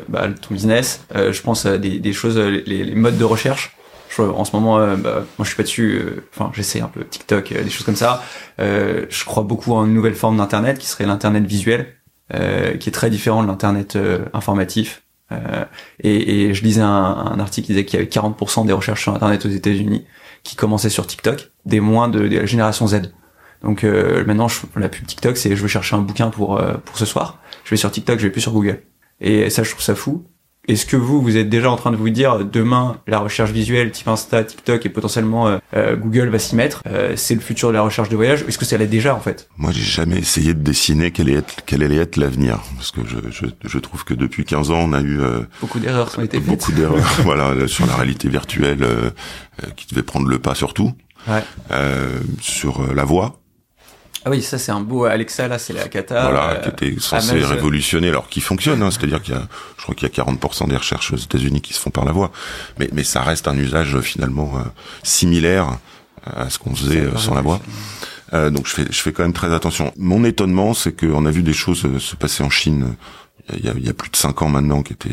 bah, 0.08 0.26
ton 0.40 0.52
business. 0.54 1.00
Je 1.14 1.40
pense 1.40 1.64
à 1.66 1.78
des, 1.78 1.98
des 2.00 2.12
choses, 2.12 2.36
les, 2.38 2.62
les 2.84 2.94
modes 2.94 3.16
de 3.16 3.24
recherche. 3.24 3.74
Je, 4.10 4.22
en 4.22 4.44
ce 4.44 4.54
moment, 4.56 4.78
bah, 4.96 5.24
moi, 5.38 5.44
je 5.44 5.44
suis 5.44 5.56
pas 5.56 5.62
dessus. 5.62 6.02
Enfin, 6.34 6.50
j'essaie 6.54 6.80
un 6.80 6.88
peu 6.88 7.04
TikTok, 7.04 7.52
des 7.52 7.70
choses 7.70 7.86
comme 7.86 7.96
ça. 7.96 8.22
Je 8.58 9.24
crois 9.24 9.42
beaucoup 9.44 9.72
en 9.74 9.86
une 9.86 9.94
nouvelle 9.94 10.14
forme 10.16 10.36
d'internet 10.38 10.78
qui 10.78 10.86
serait 10.86 11.06
l'internet 11.06 11.44
visuel, 11.46 11.94
qui 12.32 12.88
est 12.88 12.92
très 12.92 13.10
différent 13.10 13.42
de 13.42 13.48
l'internet 13.48 13.96
informatif. 14.34 15.02
Euh, 15.30 15.64
et, 16.00 16.46
et 16.46 16.54
je 16.54 16.62
lisais 16.62 16.80
un, 16.80 16.88
un 16.88 17.38
article 17.38 17.66
qui 17.66 17.72
disait 17.72 17.84
qu'il 17.84 17.98
y 17.98 18.02
avait 18.02 18.10
40% 18.10 18.66
des 18.66 18.72
recherches 18.72 19.02
sur 19.02 19.14
internet 19.14 19.44
aux 19.44 19.50
États-Unis 19.50 20.06
qui 20.42 20.56
commençaient 20.56 20.88
sur 20.88 21.06
TikTok, 21.06 21.50
des 21.66 21.80
moins 21.80 22.08
de, 22.08 22.26
de 22.28 22.36
la 22.38 22.46
génération 22.46 22.86
Z. 22.86 23.12
Donc 23.62 23.84
euh, 23.84 24.24
maintenant, 24.24 24.48
je, 24.48 24.60
la 24.76 24.88
pub 24.88 25.04
TikTok, 25.04 25.36
c'est 25.36 25.54
je 25.56 25.62
veux 25.62 25.68
chercher 25.68 25.96
un 25.96 26.00
bouquin 26.00 26.30
pour 26.30 26.58
euh, 26.58 26.74
pour 26.84 26.96
ce 26.96 27.04
soir. 27.04 27.40
Je 27.64 27.70
vais 27.70 27.76
sur 27.76 27.90
TikTok, 27.90 28.18
je 28.18 28.26
vais 28.26 28.32
plus 28.32 28.40
sur 28.40 28.52
Google. 28.52 28.82
Et 29.20 29.50
ça, 29.50 29.64
je 29.64 29.70
trouve 29.70 29.82
ça 29.82 29.94
fou. 29.94 30.24
Est-ce 30.68 30.84
que 30.86 30.96
vous, 30.96 31.22
vous 31.22 31.36
êtes 31.38 31.48
déjà 31.48 31.70
en 31.70 31.76
train 31.76 31.90
de 31.90 31.96
vous 31.96 32.10
dire 32.10 32.44
demain 32.44 32.98
la 33.06 33.18
recherche 33.20 33.50
visuelle 33.52 33.90
type 33.90 34.06
Insta, 34.08 34.44
TikTok 34.44 34.84
et 34.84 34.88
potentiellement 34.90 35.48
euh, 35.48 35.58
euh, 35.74 35.96
Google 35.96 36.28
va 36.28 36.38
s'y 36.38 36.54
mettre 36.56 36.82
euh, 36.86 37.14
C'est 37.16 37.34
le 37.34 37.40
futur 37.40 37.68
de 37.68 37.74
la 37.74 37.82
recherche 37.82 38.10
de 38.10 38.16
voyage. 38.16 38.44
Est-ce 38.46 38.58
que 38.58 38.64
ça 38.66 38.76
l'est 38.76 38.86
déjà 38.86 39.14
en 39.14 39.20
fait? 39.20 39.48
Moi, 39.56 39.72
j'ai 39.72 39.82
jamais 39.82 40.18
essayé 40.18 40.52
de 40.52 40.60
dessiner 40.60 41.10
quel, 41.10 41.28
allait 41.30 41.38
être, 41.38 41.56
quel 41.64 41.82
allait 41.82 41.96
être 41.96 42.16
l'avenir, 42.16 42.58
parce 42.76 42.90
que 42.90 43.00
je, 43.06 43.16
je, 43.30 43.46
je 43.64 43.78
trouve 43.78 44.04
que 44.04 44.12
depuis 44.14 44.44
15 44.44 44.70
ans, 44.70 44.80
on 44.80 44.92
a 44.92 45.00
eu 45.00 45.20
euh, 45.20 45.40
Beaucoup 45.62 45.78
d'erreurs 45.80 46.12
qui 46.12 46.18
ont 46.18 46.22
été 46.24 46.38
faites. 46.38 46.46
beaucoup 46.46 46.72
d'erreurs, 46.72 47.02
voilà, 47.24 47.54
là, 47.54 47.66
sur 47.66 47.86
la 47.86 47.96
réalité 47.96 48.28
virtuelle 48.28 48.82
euh, 48.82 49.10
euh, 49.64 49.66
qui 49.74 49.86
devait 49.88 50.02
prendre 50.02 50.28
le 50.28 50.38
pas 50.38 50.54
sur 50.54 50.74
tout, 50.74 50.92
Ouais. 51.26 51.42
euh, 51.72 52.20
sur 52.40 52.80
euh, 52.82 52.94
la 52.94 53.04
voix, 53.04 53.37
Ah 54.24 54.30
oui, 54.30 54.42
ça 54.42 54.58
c'est 54.58 54.72
un 54.72 54.80
beau 54.80 55.04
Alexa 55.04 55.46
là, 55.48 55.58
c'est 55.58 55.72
la 55.72 55.88
cata. 55.88 56.22
voilà, 56.22 56.50
euh, 56.50 56.60
qui 56.60 56.68
était 56.70 57.00
censé 57.00 57.38
révolutionner, 57.40 58.08
alors 58.08 58.28
qui 58.28 58.40
fonctionne, 58.40 58.82
hein, 58.82 58.90
c'est-à-dire 58.90 59.22
qu'il 59.22 59.34
y 59.34 59.36
a, 59.36 59.46
je 59.76 59.82
crois 59.82 59.94
qu'il 59.94 60.08
y 60.08 60.10
a 60.20 60.24
40% 60.24 60.68
des 60.68 60.76
recherches 60.76 61.12
aux 61.12 61.16
États-Unis 61.16 61.60
qui 61.60 61.72
se 61.72 61.78
font 61.80 61.90
par 61.90 62.04
la 62.04 62.12
voix, 62.12 62.30
mais, 62.78 62.88
mais 62.92 63.04
ça 63.04 63.22
reste 63.22 63.46
un 63.48 63.56
usage 63.56 63.94
euh, 63.94 64.00
finalement 64.02 64.52
euh, 64.58 64.62
similaire 65.02 65.78
à 66.26 66.50
ce 66.50 66.58
qu'on 66.58 66.74
faisait 66.74 67.00
euh, 67.00 67.16
sans 67.16 67.34
la 67.34 67.40
voix. 67.42 67.60
Euh, 68.34 68.50
donc 68.50 68.66
je 68.66 68.74
fais, 68.74 68.84
je 68.90 69.00
fais 69.00 69.12
quand 69.12 69.22
même 69.22 69.32
très 69.32 69.54
attention. 69.54 69.92
Mon 69.96 70.24
étonnement, 70.24 70.74
c'est 70.74 70.92
qu'on 70.92 71.24
a 71.24 71.30
vu 71.30 71.42
des 71.42 71.54
choses 71.54 71.98
se 71.98 72.16
passer 72.16 72.42
en 72.42 72.50
Chine 72.50 72.96
il 73.56 73.64
y 73.64 73.68
a, 73.68 73.72
il 73.76 73.86
y 73.86 73.88
a 73.88 73.94
plus 73.94 74.10
de 74.10 74.16
cinq 74.16 74.42
ans 74.42 74.48
maintenant, 74.48 74.82
qui 74.82 74.92
était 74.92 75.08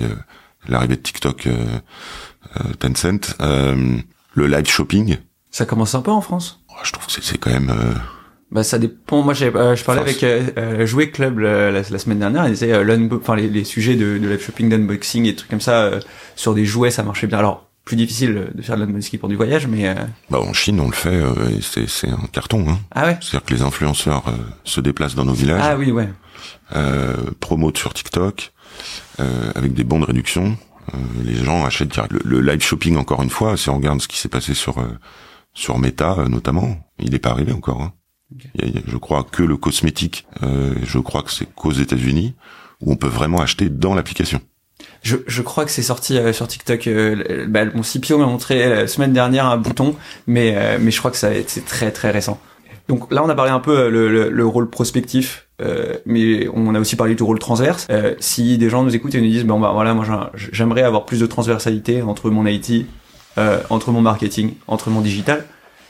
l'arrivée 0.68 0.98
de 0.98 1.02
TikTok, 1.02 1.48
Tencent, 2.80 3.36
euh, 3.41 3.98
le 4.34 4.48
live 4.48 4.68
shopping. 4.68 5.18
Ça 5.52 5.65
commence 5.65 5.96
un 5.96 6.02
peu 6.02 6.12
en 6.12 6.22
France? 6.22 6.60
oh, 6.70 6.74
Je 6.84 6.91
trouve 6.91 7.06
que 7.06 7.12
c'est- 7.13 7.24
c'est 7.24 7.38
quand 7.38 7.52
même 7.52 7.70
euh, 7.70 7.94
Bah 8.56 8.63
ça 8.63 8.80
dépend. 8.80 9.22
Moi 9.22 9.34
j'ai 9.34 9.48
euh, 9.54 9.76
je 9.76 9.84
parlais 9.84 10.00
avec 10.00 10.24
euh, 10.24 10.41
euh, 10.58 10.86
Jouet 10.86 11.10
Club 11.10 11.39
la, 11.39 11.72
la, 11.72 11.82
la 11.89 12.00
semaine 12.00 12.20
dernière. 12.20 12.48
Ils 12.48 12.52
disaient 12.54 12.72
euh, 12.72 13.10
enfin 13.22 13.36
les, 13.36 13.50
les 13.50 13.65
sujets 13.65 13.96
de, 13.96 14.18
de 14.18 14.28
live 14.30 14.41
shopping, 14.41 14.70
d'unboxing 14.70 15.26
et 15.26 15.32
des 15.32 15.36
trucs 15.36 15.50
comme 15.50 15.60
ça 15.60 15.84
euh, 15.84 16.00
sur 16.38 16.54
des 16.54 16.63
jouets 16.63 16.89
ça 16.89 17.04
marchait 17.04 17.28
bien. 17.28 17.38
Alors 17.39 17.68
plus 17.84 17.98
difficile 17.98 18.48
de 18.56 18.62
faire 18.62 18.78
de 18.78 18.82
l'unboxing 18.86 19.20
pour 19.20 19.28
du 19.28 19.36
voyage, 19.36 19.68
mais 19.68 19.89
euh, 19.89 19.94
bah, 20.30 20.39
en 20.39 20.54
Chine 20.54 20.80
on 20.80 20.88
le 20.88 20.94
fait 20.94 21.10
euh, 21.22 21.50
et 21.50 21.60
c'est 21.62 21.89
c'est 21.89 22.08
un 22.10 22.28
carton. 22.32 22.65
Hein. 22.70 22.80
ah 22.91 23.08
ouais? 23.08 23.18
C'est-à-dire 23.20 23.44
que 23.44 23.54
les 23.54 23.62
influenceurs 23.62 24.24
euh, 24.30 24.32
se 24.63 24.80
déplacent 24.80 25.15
dans 25.15 25.26
nos 25.26 25.34
villages, 25.34 25.62
Ah 25.62 25.76
oui 25.78 25.91
ouais. 25.91 26.08
euh, 26.78 27.13
promotent 27.41 27.78
sur 27.78 27.94
TikTok 27.94 28.54
euh, 29.20 29.52
avec 29.54 29.74
des 29.74 29.84
bons 29.84 30.00
de 30.00 30.06
réduction. 30.06 30.58
Euh, 30.94 30.98
les 31.26 31.36
gens 31.36 31.65
achètent 31.65 31.89
direct. 31.91 32.13
Le, 32.13 32.22
le 32.24 32.39
live 32.41 32.62
shopping 32.63 32.96
encore 32.96 33.22
une 33.22 33.30
fois, 33.30 33.58
si 33.58 33.70
on 33.70 33.76
regarde 33.76 34.02
ce 34.02 34.08
qui 34.08 34.18
s'est 34.18 34.30
passé 34.30 34.54
sur 34.54 34.78
euh, 34.78 34.88
sur 35.54 35.78
Meta 35.78 36.15
euh, 36.20 36.28
notamment, 36.30 36.78
il 37.00 37.12
n'est 37.12 37.20
pas 37.20 37.32
arrivé 37.32 37.52
encore. 37.52 37.82
Hein. 37.82 37.91
Il 38.62 38.74
y 38.76 38.78
a- 38.78 38.82
je 38.88 38.98
crois 38.98 39.24
que 39.24 39.44
le 39.44 39.58
cosmétique, 39.58 40.26
euh, 40.44 40.74
je 40.84 41.00
crois 41.00 41.22
que 41.22 41.32
c'est 41.32 41.46
qu'aux 41.54 41.72
États-Unis 41.72 42.34
où 42.82 42.92
on 42.92 42.96
peut 42.96 43.08
vraiment 43.08 43.40
acheter 43.42 43.70
dans 43.70 43.94
l'application. 43.96 44.42
Je, 45.04 45.18
je 45.28 45.42
crois 45.42 45.64
que 45.66 45.72
c'est 45.72 45.82
sorti 45.84 46.18
euh, 46.18 46.34
sur 46.34 46.48
TikTok. 46.48 46.88
euh, 46.88 47.46
bah, 47.48 47.66
mon 47.74 47.84
CPO 47.84 48.18
m'a 48.18 48.26
montré 48.26 48.64
euh, 48.66 48.76
la 48.82 48.88
semaine 48.88 49.14
dernière 49.14 49.46
un 49.46 49.58
bouton, 49.58 49.96
mais 50.28 50.54
euh, 50.58 50.78
mais 50.82 50.92
je 50.92 51.00
crois 51.00 51.12
que 51.12 51.18
ça 51.18 51.30
c'est 51.48 51.64
très 51.66 51.92
très 51.92 52.12
récent. 52.12 52.40
Donc 52.88 53.12
là, 53.12 53.24
on 53.24 53.30
a 53.30 53.36
parlé 53.36 53.52
un 53.52 53.60
peu 53.60 53.78
euh, 53.86 53.90
le, 53.90 54.10
le, 54.12 54.30
le 54.30 54.46
rôle 54.46 54.70
prospectif, 54.70 55.48
euh, 55.62 55.96
mais 56.06 56.48
on 56.54 56.76
a 56.76 56.80
aussi 56.80 56.96
parlé 56.96 57.16
du 57.16 57.24
rôle 57.24 57.40
transverse. 57.40 57.88
Euh, 57.90 58.16
si 58.20 58.58
des 58.58 58.70
gens 58.70 58.84
nous 58.84 58.96
écoutent 58.96 59.16
et 59.16 59.22
nous 59.22 59.28
disent, 59.30 59.46
bon 59.46 59.60
bah 59.60 59.72
voilà, 59.74 59.94
moi 59.94 60.06
j'ai- 60.36 60.50
j'aimerais 60.52 60.82
avoir 60.84 61.06
plus 61.06 61.20
de 61.20 61.26
transversalité 61.26 62.02
entre 62.02 62.30
mon 62.30 62.46
IT, 62.46 62.86
euh, 63.38 63.60
entre 63.70 63.92
mon 63.92 64.02
marketing, 64.02 64.54
entre 64.68 64.90
mon 64.90 65.02
digital, 65.02 65.46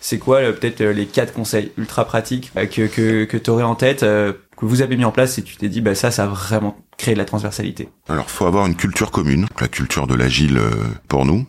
c'est 0.05 0.19
quoi 0.19 0.37
euh, 0.37 0.53
peut-être 0.53 0.81
euh, 0.81 0.93
les 0.93 1.07
quatre 1.07 1.33
conseils 1.33 1.71
ultra 1.79 2.05
pratiques 2.05 2.51
euh, 2.57 2.67
que 2.67 2.85
que, 2.85 3.25
que 3.25 3.37
tu 3.37 3.49
aurais 3.49 3.63
en 3.63 3.73
tête, 3.73 4.01
que 4.01 4.65
vous 4.65 4.83
avez 4.83 4.97
mis 4.97 5.03
en 5.03 5.11
place 5.11 5.39
et 5.39 5.43
tu 5.43 5.57
t'es 5.57 5.67
dit, 5.67 5.81
bah 5.81 5.95
ça, 5.95 6.11
ça 6.11 6.25
a 6.25 6.27
vraiment 6.27 6.77
créé 6.95 7.15
de 7.15 7.19
la 7.19 7.25
transversalité? 7.25 7.89
Alors, 8.07 8.29
faut 8.29 8.45
avoir 8.45 8.67
une 8.67 8.75
culture 8.75 9.09
commune, 9.09 9.47
la 9.59 9.67
culture 9.67 10.05
de 10.05 10.13
l'agile 10.13 10.61
pour 11.07 11.25
nous. 11.25 11.47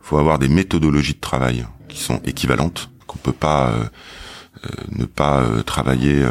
Faut 0.00 0.18
avoir 0.18 0.38
des 0.38 0.46
méthodologies 0.46 1.14
de 1.14 1.20
travail 1.20 1.66
qui 1.88 1.98
sont 1.98 2.20
équivalentes, 2.24 2.90
qu'on 3.08 3.18
peut 3.18 3.32
pas 3.32 3.70
euh, 3.70 4.68
ne 4.90 5.04
pas 5.04 5.44
travailler 5.66 6.24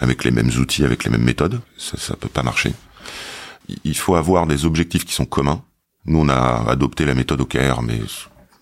avec 0.00 0.24
les 0.24 0.30
mêmes 0.30 0.50
outils, 0.58 0.84
avec 0.84 1.04
les 1.04 1.10
mêmes 1.10 1.24
méthodes. 1.24 1.60
Ça, 1.76 1.98
ça 1.98 2.16
peut 2.16 2.28
pas 2.28 2.42
marcher. 2.42 2.72
Il 3.84 3.96
faut 3.96 4.14
avoir 4.14 4.46
des 4.46 4.64
objectifs 4.64 5.04
qui 5.04 5.12
sont 5.12 5.26
communs. 5.26 5.62
Nous, 6.06 6.18
on 6.18 6.28
a 6.30 6.64
adopté 6.70 7.04
la 7.04 7.14
méthode 7.14 7.42
OKR, 7.42 7.82
mais 7.82 8.00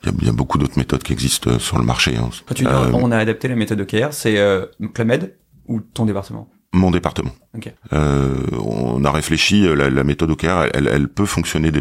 il 0.04 0.22
y 0.22 0.26
y 0.26 0.28
a 0.28 0.32
beaucoup 0.32 0.59
d'autres 0.59 0.78
méthodes 0.78 1.02
qui 1.02 1.12
existent 1.12 1.50
euh, 1.50 1.59
sur 1.59 1.78
le 1.78 1.85
marché. 1.85 2.16
hein. 2.16 2.30
Quand 2.46 2.54
tu 2.54 2.62
dis 2.64 2.68
Euh, 2.68 2.90
on 2.92 3.11
a 3.12 3.18
adapté 3.18 3.48
la 3.48 3.56
méthode 3.56 3.80
OKR, 3.80 4.12
c'est 4.12 4.38
euh, 4.38 4.66
Club 4.94 5.32
ou 5.68 5.80
ton 5.80 6.04
département? 6.06 6.48
Mon 6.72 6.90
département. 6.90 7.30
Ok. 7.56 7.72
Euh, 7.94 8.35
on 8.61 9.02
a 9.04 9.11
réfléchi, 9.11 9.62
la, 9.74 9.88
la 9.88 10.04
méthode 10.04 10.30
OKR, 10.32 10.66
elle, 10.74 10.88
elle 10.92 11.09
peut 11.09 11.24
fonctionner 11.24 11.72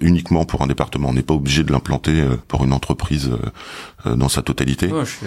uniquement 0.00 0.44
pour 0.44 0.62
un 0.62 0.68
département. 0.68 1.08
On 1.08 1.12
n'est 1.12 1.22
pas 1.24 1.34
obligé 1.34 1.64
de 1.64 1.72
l'implanter 1.72 2.22
pour 2.46 2.62
une 2.64 2.72
entreprise 2.72 3.32
dans 4.04 4.28
sa 4.28 4.42
totalité. 4.42 4.90
Je 4.90 5.04
suis- 5.04 5.26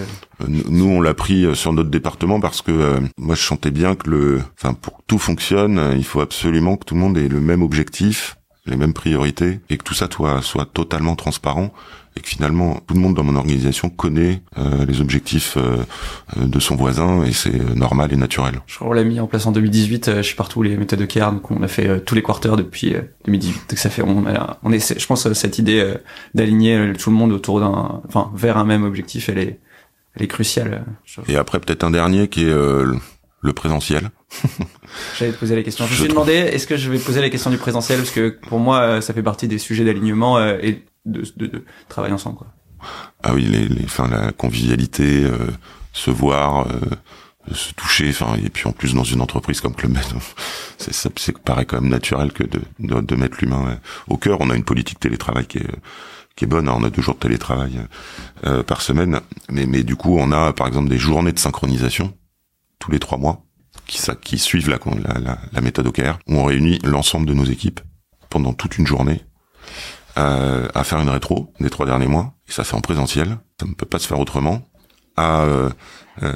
nous- 0.70 0.86
on 0.90 1.02
l'a 1.02 1.14
pris 1.14 1.54
sur 1.56 1.74
notre 1.74 1.90
département 1.90 2.40
parce 2.40 2.62
que 2.62 2.72
euh, 2.72 3.00
moi, 3.18 3.36
je 3.36 3.42
sentais 3.42 3.72
bien 3.72 3.96
que 3.96 4.10
le, 4.10 4.42
enfin, 4.58 4.74
pour 4.74 4.98
que 5.00 5.02
tout 5.08 5.18
fonctionne, 5.20 5.94
il 5.98 6.06
faut 6.06 6.22
absolument 6.22 6.78
que 6.78 6.86
tout 6.86 6.96
le 6.96 7.02
monde 7.02 7.18
ait 7.18 7.28
le 7.28 7.42
même 7.42 7.64
objectif, 7.64 8.38
les 8.68 8.78
mêmes 8.78 8.94
priorités, 8.94 9.60
et 9.70 9.78
que 9.78 9.84
tout 9.84 9.94
ça 9.94 10.08
soit, 10.12 10.42
soit 10.42 10.66
totalement 10.66 11.16
transparent, 11.16 11.74
et 12.16 12.20
que 12.20 12.28
finalement, 12.28 12.80
tout 12.88 12.96
le 12.96 13.00
monde 13.00 13.14
dans 13.16 13.24
mon 13.24 13.36
organisation 13.36 13.90
connaît 13.90 14.42
euh, 14.58 14.86
les 14.86 15.02
objectifs 15.02 15.56
euh, 15.58 15.78
euh, 16.38 16.46
de 16.48 16.60
son 16.60 16.76
voisin, 16.76 17.24
et 17.24 17.32
c'est 17.32 17.54
euh, 17.54 17.76
normal 17.76 18.12
et 18.12 18.16
naturel. 18.16 18.56
je 18.66 18.76
crois 18.76 18.88
qu'on 18.88 18.94
l'a 18.94 19.04
mis 19.04 19.20
en 19.20 19.28
place 19.28 19.46
en 19.46 19.52
2018 19.52 20.08
euh, 20.08 20.24
chez 20.24 20.36
partout 20.36 20.64
les 20.64 20.76
méthodes 20.78 21.02
OKR, 21.02 21.32
donc 21.32 21.52
on 21.52 21.62
a 21.62 21.68
fait 21.68 21.88
euh, 21.88 22.00
tous 22.00 22.16
les 22.16 22.24
quarters 22.24 22.56
depuis 22.58 22.96
euh, 22.96 23.02
2018. 23.26 23.70
Donc 23.70 23.78
ça 23.78 23.90
fait, 23.92 24.02
on, 24.02 24.26
a, 24.26 24.58
on 24.64 24.72
est, 24.72 25.00
je 25.00 25.06
pense, 25.06 25.32
cette 25.34 25.60
idée 25.60 25.80
euh, 25.80 25.96
d'aligner 26.34 26.94
tout 26.98 27.12
le 27.12 27.16
monde 27.16 27.32
autour 27.32 27.60
d'un, 27.60 28.02
enfin, 28.08 28.32
vers 28.36 28.58
un 28.58 28.66
même 28.66 28.84
objectif, 28.84 29.30
elle 29.30 29.38
est, 29.40 29.60
elle 30.16 30.24
est 30.24 30.28
cruciale. 30.28 30.86
je- 31.06 31.22
Et 31.28 31.36
après, 31.38 31.60
peut-être 31.60 31.84
un 31.84 31.92
dernier 31.92 32.28
qui 32.30 32.46
est 32.46 32.50
euh, 32.50 32.96
le- 33.42 33.54
présentiel. 33.54 34.10
J'allais 35.18 35.32
te 35.32 35.38
poser 35.38 35.56
la 35.56 35.64
question. 35.64 35.86
Je 35.86 35.92
me 35.92 35.96
suis 35.98 36.08
demandé, 36.08 36.34
est-ce 36.34 36.68
que 36.68 36.78
je 36.78 36.92
vais 36.92 37.00
poser 37.00 37.22
la 37.22 37.30
question 37.30 37.50
du 37.50 37.58
présentiel? 37.58 38.00
Parce 38.00 38.12
que 38.12 38.30
pour 38.30 38.60
moi, 38.60 38.80
euh, 38.82 39.02
ça 39.02 39.14
fait 39.14 39.24
partie 39.24 39.48
des 39.48 39.58
sujets 39.58 39.86
d'alignement 39.86 40.38
euh, 40.38 40.58
et 40.62 40.84
de, 41.06 41.24
de, 41.38 41.48
de 41.48 41.66
travailler 41.88 42.14
ensemble. 42.14 42.38
Quoi. 42.38 42.48
Ah 43.24 43.34
oui, 43.34 43.44
les, 43.44 43.68
les, 43.68 43.86
enfin, 43.86 44.08
la 44.08 44.32
convivialité, 44.32 45.24
euh, 45.24 45.38
se 45.94 46.12
voir, 46.12 46.68
euh, 46.68 47.54
se 47.54 47.74
toucher. 47.74 48.10
Enfin, 48.10 48.36
et 48.44 48.50
puis 48.50 48.68
en 48.68 48.72
plus 48.74 48.94
dans 48.94 49.04
une 49.04 49.22
entreprise 49.22 49.62
comme 49.62 49.74
Club 49.74 49.94
Med, 49.94 50.04
c'est 50.78 50.94
ça, 50.94 51.10
c'est 51.16 51.38
paraît 51.38 51.66
quand 51.66 51.82
même 51.82 51.90
naturel 51.90 52.32
que 52.32 52.44
de, 52.44 52.62
de, 52.80 53.16
mettre 53.16 53.38
l'humain 53.42 53.80
au 54.08 54.18
cœur. 54.18 54.38
On 54.42 54.50
a 54.50 54.56
une 54.56 54.64
politique 54.66 55.00
télétravail 55.00 55.46
qui 55.46 55.60
est 55.60 55.72
qui 56.36 56.46
est 56.46 56.48
bonne. 56.48 56.70
Hein. 56.70 56.76
On 56.78 56.84
a 56.84 56.90
deux 56.90 57.02
jours 57.02 57.16
de 57.16 57.20
télétravail 57.20 57.80
euh, 58.46 58.62
par 58.62 58.82
semaine, 58.82 59.20
mais 59.50 59.66
mais 59.66 59.84
du 59.84 59.96
coup, 59.96 60.18
on 60.20 60.32
a 60.32 60.54
par 60.54 60.68
exemple 60.68 60.90
des 60.90 61.00
journées 61.00 61.32
de 61.32 61.40
synchronisation 61.40 62.14
tous 62.80 62.92
les 62.92 63.00
trois 63.00 63.18
mois 63.18 63.44
qui, 64.22 64.38
suivent 64.38 64.70
la, 64.70 64.80
la, 65.20 65.38
la, 65.52 65.62
méthode 65.62 65.88
OKR, 65.88 66.20
où 66.28 66.36
on 66.36 66.44
réunit 66.44 66.80
l'ensemble 66.84 67.26
de 67.26 67.34
nos 67.34 67.46
équipes 67.46 67.80
pendant 68.30 68.54
toute 68.54 68.78
une 68.78 68.88
journée 68.88 69.24
euh, 70.18 70.68
à 70.74 70.84
faire 70.84 71.00
une 71.00 71.10
rétro 71.10 71.54
des 71.60 71.70
trois 71.70 71.86
derniers 71.86 72.08
mois, 72.08 72.34
et 72.50 72.52
ça 72.52 72.64
fait 72.64 72.76
en 72.76 72.82
présentiel, 72.82 73.38
ça 73.60 73.66
ne 73.66 73.74
peut 73.74 73.86
pas 73.86 74.00
se 74.00 74.08
faire 74.08 74.20
autrement, 74.20 74.68
à 75.16 75.42
euh, 75.42 75.70
euh, 76.24 76.34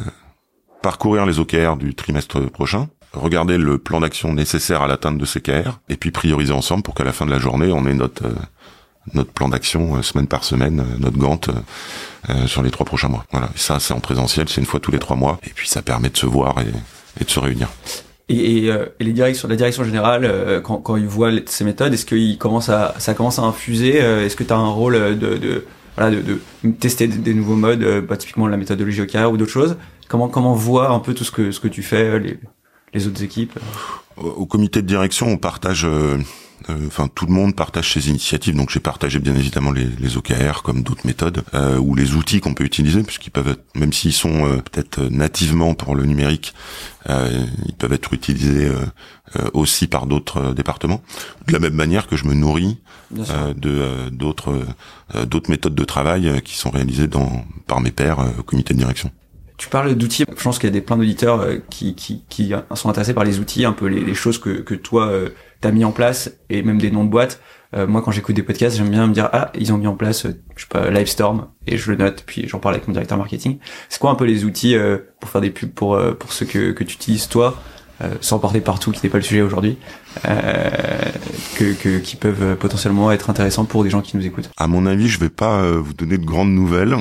parcourir 0.81 1.25
les 1.25 1.39
OKR 1.39 1.77
du 1.77 1.93
trimestre 1.95 2.49
prochain, 2.49 2.89
regarder 3.13 3.57
le 3.57 3.77
plan 3.77 3.99
d'action 3.99 4.33
nécessaire 4.33 4.81
à 4.81 4.87
l'atteinte 4.87 5.17
de 5.17 5.25
ces 5.25 5.41
KR, 5.41 5.79
et 5.89 5.97
puis 5.97 6.11
prioriser 6.11 6.53
ensemble 6.53 6.83
pour 6.83 6.93
qu'à 6.93 7.03
la 7.03 7.11
fin 7.11 7.25
de 7.25 7.31
la 7.31 7.39
journée, 7.39 7.71
on 7.71 7.85
ait 7.85 7.93
notre 7.93 8.23
notre 9.13 9.31
plan 9.31 9.49
d'action 9.49 9.97
euh, 9.97 10.01
semaine 10.01 10.27
par 10.27 10.43
semaine, 10.43 10.79
euh, 10.79 10.97
notre 10.99 11.17
gante 11.17 11.49
sur 12.45 12.61
les 12.61 12.69
trois 12.69 12.85
prochains 12.85 13.07
mois. 13.07 13.25
Voilà, 13.31 13.49
et 13.55 13.57
ça 13.57 13.79
c'est 13.79 13.95
en 13.95 13.99
présentiel, 13.99 14.47
c'est 14.47 14.61
une 14.61 14.67
fois 14.67 14.79
tous 14.79 14.91
les 14.91 14.99
trois 14.99 15.15
mois, 15.15 15.39
et 15.43 15.49
puis 15.49 15.67
ça 15.67 15.81
permet 15.81 16.09
de 16.09 16.17
se 16.17 16.27
voir 16.27 16.55
et, 16.59 16.71
et 17.19 17.25
de 17.25 17.29
se 17.29 17.39
réunir. 17.39 17.67
Et, 18.29 18.67
et, 18.67 18.73
les 18.99 19.11
directions, 19.11 19.47
la 19.47 19.55
direction 19.55 19.83
générale, 19.83 20.61
quand, 20.63 20.77
quand 20.77 20.97
ils 20.97 21.07
voient 21.07 21.31
ces 21.47 21.63
méthodes, 21.63 21.93
est-ce 21.93 22.05
qu'ils 22.05 22.37
commencent 22.37 22.69
à, 22.69 22.93
ça 22.99 23.15
commence 23.15 23.39
à 23.39 23.41
infuser 23.41 23.95
Est-ce 23.97 24.35
que 24.35 24.43
tu 24.43 24.53
as 24.53 24.57
un 24.57 24.69
rôle 24.69 24.93
de, 25.17 25.37
de 25.37 25.65
voilà, 25.97 26.15
de, 26.15 26.21
de 26.63 26.71
tester 26.71 27.07
des, 27.07 27.33
nouveaux 27.33 27.55
modes, 27.55 27.83
bah, 28.07 28.17
typiquement 28.17 28.47
la 28.47 28.55
méthodologie 28.55 29.01
OKR 29.01 29.31
ou 29.31 29.37
d'autres 29.37 29.51
choses? 29.51 29.77
Comment 30.07 30.27
comment 30.27 30.53
voir 30.53 30.91
un 30.91 30.99
peu 30.99 31.15
tout 31.15 31.23
ce 31.23 31.31
que 31.31 31.51
ce 31.51 31.59
que 31.59 31.67
tu 31.67 31.81
fais, 31.81 32.19
les, 32.19 32.37
les 32.93 33.07
autres 33.07 33.23
équipes? 33.23 33.57
Au 34.17 34.45
comité 34.45 34.81
de 34.81 34.87
direction, 34.87 35.27
on 35.27 35.37
partage 35.37 35.85
euh, 35.85 36.17
enfin 36.87 37.07
tout 37.13 37.25
le 37.25 37.33
monde 37.33 37.55
partage 37.55 37.93
ses 37.93 38.09
initiatives. 38.09 38.55
Donc 38.55 38.69
j'ai 38.69 38.79
partagé 38.79 39.19
bien 39.19 39.35
évidemment 39.35 39.71
les, 39.71 39.85
les 39.99 40.17
OKR 40.17 40.63
comme 40.63 40.83
d'autres 40.83 41.05
méthodes 41.05 41.43
euh, 41.53 41.77
ou 41.77 41.95
les 41.95 42.13
outils 42.15 42.39
qu'on 42.39 42.53
peut 42.53 42.63
utiliser, 42.63 43.03
puisqu'ils 43.03 43.31
peuvent 43.31 43.49
être, 43.49 43.63
même 43.75 43.93
s'ils 43.93 44.13
sont 44.13 44.45
euh, 44.45 44.57
peut-être 44.57 45.01
nativement 45.03 45.73
pour 45.73 45.95
le 45.95 46.05
numérique, 46.05 46.53
euh, 47.09 47.45
ils 47.65 47.73
peuvent 47.73 47.93
être 47.93 48.13
utilisés 48.13 48.69
aussi 49.53 49.87
par 49.87 50.05
d'autres 50.05 50.53
départements. 50.53 51.01
De 51.47 51.53
la 51.53 51.59
même 51.59 51.73
manière 51.73 52.07
que 52.07 52.15
je 52.15 52.25
me 52.25 52.33
nourris 52.33 52.77
de 53.11 54.09
d'autres 54.11 54.65
d'autres 55.25 55.49
méthodes 55.49 55.75
de 55.75 55.83
travail 55.83 56.41
qui 56.43 56.55
sont 56.55 56.69
réalisées 56.69 57.07
dans 57.07 57.45
par 57.65 57.81
mes 57.81 57.91
pairs 57.91 58.19
au 58.37 58.43
comité 58.43 58.73
de 58.73 58.79
direction. 58.79 59.11
Tu 59.61 59.69
parles 59.69 59.93
d'outils. 59.93 60.25
Je 60.27 60.43
pense 60.43 60.57
qu'il 60.57 60.67
y 60.67 60.71
a 60.71 60.73
des 60.73 60.81
plein 60.81 60.97
d'auditeurs 60.97 61.45
qui, 61.69 61.93
qui, 61.93 62.23
qui, 62.29 62.51
sont 62.73 62.89
intéressés 62.89 63.13
par 63.13 63.23
les 63.23 63.39
outils, 63.39 63.63
un 63.63 63.73
peu 63.73 63.85
les, 63.85 64.01
les 64.01 64.15
choses 64.15 64.39
que, 64.39 64.49
que 64.49 64.73
toi 64.73 65.11
t'as 65.61 65.71
mis 65.71 65.85
en 65.85 65.91
place 65.91 66.31
et 66.49 66.63
même 66.63 66.79
des 66.79 66.91
noms 66.91 67.05
de 67.05 67.09
boîtes. 67.09 67.39
Euh, 67.73 67.87
moi, 67.87 68.01
quand 68.01 68.11
j'écoute 68.11 68.35
des 68.35 68.43
podcasts, 68.43 68.75
j'aime 68.75 68.89
bien 68.89 69.07
me 69.07 69.13
dire 69.13 69.29
ah 69.31 69.51
ils 69.57 69.71
ont 69.71 69.77
mis 69.77 69.87
en 69.87 69.95
place, 69.95 70.25
euh, 70.25 70.41
je 70.57 70.63
sais 70.63 70.67
pas, 70.67 70.89
Livestorm 70.89 71.47
et 71.67 71.77
je 71.77 71.91
le 71.91 71.97
note. 71.97 72.23
Puis 72.25 72.47
j'en 72.47 72.59
parle 72.59 72.75
avec 72.75 72.87
mon 72.87 72.93
directeur 72.93 73.17
marketing. 73.17 73.59
C'est 73.87 73.99
quoi 73.99 74.11
un 74.11 74.15
peu 74.15 74.25
les 74.25 74.43
outils 74.43 74.75
euh, 74.75 74.97
pour 75.21 75.29
faire 75.29 75.39
des 75.39 75.51
pubs 75.51 75.71
pour 75.71 75.97
pour 76.19 76.33
ceux 76.33 76.45
que 76.45 76.71
que 76.71 76.83
tu 76.83 76.95
utilises 76.95 77.29
toi, 77.29 77.57
sans 78.19 78.39
porter 78.39 78.61
partout, 78.61 78.91
qui 78.91 78.99
n'est 79.03 79.11
pas 79.11 79.19
le 79.19 79.23
sujet 79.23 79.43
aujourd'hui, 79.43 79.77
que, 80.23 81.73
que 81.73 81.99
qui 81.99 82.15
peuvent 82.15 82.57
potentiellement 82.57 83.11
être 83.11 83.29
intéressants 83.29 83.65
pour 83.65 83.83
des 83.83 83.91
gens 83.91 84.01
qui 84.01 84.17
nous 84.17 84.25
écoutent? 84.25 84.49
À 84.57 84.67
mon 84.67 84.87
avis, 84.87 85.07
je 85.07 85.19
vais 85.19 85.29
pas 85.29 85.61
vous 85.77 85.93
donner 85.93 86.17
de 86.17 86.25
grandes 86.25 86.51
nouvelles. 86.51 86.95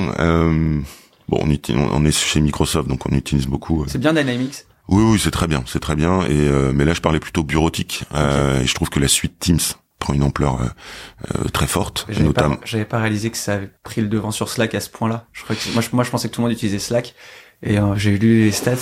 Bon, 1.31 1.39
on, 1.43 1.77
on 1.77 2.05
est 2.05 2.11
chez 2.11 2.41
Microsoft, 2.41 2.87
donc 2.87 3.05
on 3.09 3.15
utilise 3.15 3.47
beaucoup. 3.47 3.85
C'est 3.87 3.97
bien 3.97 4.13
Dynamics. 4.13 4.65
Oui, 4.91 5.03
oui, 5.03 5.19
c'est 5.19 5.31
très 5.31 5.47
bien, 5.47 5.63
c'est 5.65 5.79
très 5.79 5.95
bien. 5.95 6.23
Et 6.23 6.31
euh, 6.31 6.73
mais 6.75 6.85
là, 6.85 6.93
je 6.93 6.99
parlais 6.99 7.19
plutôt 7.19 7.43
bureautique. 7.43 8.03
Euh, 8.13 8.61
et 8.61 8.67
je 8.67 8.73
trouve 8.75 8.89
que 8.89 8.99
la 8.99 9.07
suite 9.07 9.39
Teams 9.39 9.59
prend 9.99 10.13
une 10.13 10.23
ampleur 10.23 10.59
euh, 10.61 11.47
très 11.53 11.67
forte. 11.67 12.05
J'avais 12.09 12.25
notamment... 12.25 12.55
pas, 12.55 12.65
j'avais 12.65 12.85
pas 12.85 12.99
réalisé 12.99 13.29
que 13.29 13.37
ça 13.37 13.53
avait 13.53 13.69
pris 13.83 14.01
le 14.01 14.07
devant 14.07 14.31
sur 14.31 14.49
Slack 14.49 14.75
à 14.75 14.81
ce 14.81 14.89
point-là. 14.89 15.27
Je 15.31 15.43
crois 15.43 15.55
que 15.55 15.69
moi, 15.73 15.81
je, 15.81 15.89
moi, 15.93 16.03
je 16.03 16.09
pensais 16.09 16.27
que 16.27 16.33
tout 16.33 16.41
le 16.41 16.47
monde 16.47 16.53
utilisait 16.53 16.79
Slack. 16.79 17.15
Et 17.63 17.77
j'ai 17.95 18.17
lu 18.17 18.45
les 18.45 18.51
stats. 18.51 18.75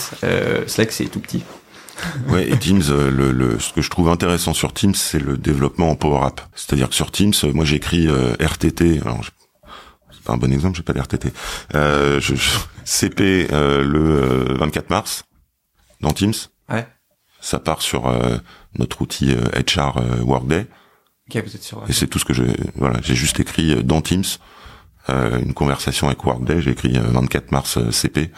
Slack, 0.68 0.92
c'est 0.94 1.06
tout 1.06 1.20
petit. 1.20 1.44
ouais, 2.30 2.50
et 2.50 2.58
Teams, 2.58 2.82
le, 2.88 3.32
le, 3.32 3.60
ce 3.60 3.74
que 3.74 3.82
je 3.82 3.90
trouve 3.90 4.08
intéressant 4.08 4.54
sur 4.54 4.74
Teams, 4.74 4.96
c'est 4.96 5.20
le 5.20 5.38
développement 5.38 5.90
en 5.90 5.96
Power 5.96 6.26
App. 6.26 6.42
C'est-à-dire 6.56 6.88
que 6.88 6.96
sur 6.96 7.12
Teams, 7.12 7.34
moi 7.54 7.66
j'écris 7.66 8.08
RTT. 8.40 9.02
Alors, 9.04 9.22
pas 10.30 10.36
un 10.36 10.38
bon 10.38 10.52
exemple, 10.54 10.78
j'ai 10.78 10.84
pas 10.84 10.94
d'RTT. 10.94 11.34
Euh, 11.76 12.20
je, 12.20 12.36
CP 12.86 13.48
le 13.52 14.56
24 14.58 14.90
mars 14.90 15.24
dans 16.02 16.12
Teams. 16.12 16.34
Ouais. 16.70 16.88
Ça 17.42 17.60
part 17.60 17.82
sur 17.82 18.08
euh, 18.08 18.38
notre 18.78 19.02
outil 19.02 19.34
HR 19.34 19.98
euh, 19.98 20.20
euh, 20.20 20.24
Workday. 20.24 20.68
Okay, 21.30 21.42
vous 21.42 21.56
êtes 21.56 21.64
sur, 21.64 21.84
Et 21.88 21.94
c'est 21.94 22.08
tout 22.08 22.20
ce 22.20 22.26
que 22.26 22.34
je 22.34 22.44
voilà, 22.76 23.00
j'ai 23.02 23.16
juste 23.16 23.40
écrit 23.40 23.84
dans 23.84 24.02
Teams 24.02 24.24
une 25.08 25.56
conversation 25.56 26.06
avec 26.06 26.24
Workday, 26.24 26.62
j'ai 26.62 26.70
écrit 26.70 26.94
24 26.94 27.52
mars 27.52 27.80
CP 27.90 28.30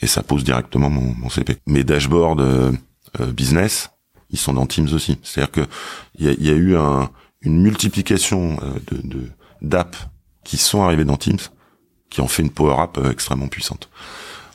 et 0.00 0.06
ça 0.06 0.22
pose 0.22 0.42
directement 0.42 0.88
mon, 0.88 1.14
mon 1.14 1.28
CP. 1.28 1.58
Mes 1.66 1.84
dashboards 1.84 2.72
business, 3.28 3.90
ils 4.30 4.38
sont 4.38 4.54
dans 4.54 4.64
Teams 4.64 4.88
aussi. 4.94 5.18
C'est-à-dire 5.22 5.50
que 5.50 5.60
il 6.18 6.24
y 6.24 6.28
a, 6.30 6.32
y 6.32 6.48
a, 6.48 6.54
eu 6.54 6.78
un, 6.78 7.10
une 7.42 7.60
multiplication 7.60 8.56
de, 8.90 9.06
de 9.06 9.30
d'apps 9.60 10.08
qui 10.44 10.56
sont 10.56 10.82
arrivées 10.82 11.04
dans 11.04 11.16
Teams, 11.16 11.38
qui 12.08 12.20
ont 12.20 12.28
fait 12.28 12.42
une 12.42 12.50
power 12.50 12.76
app 12.78 12.98
extrêmement 13.10 13.48
puissante. 13.48 13.88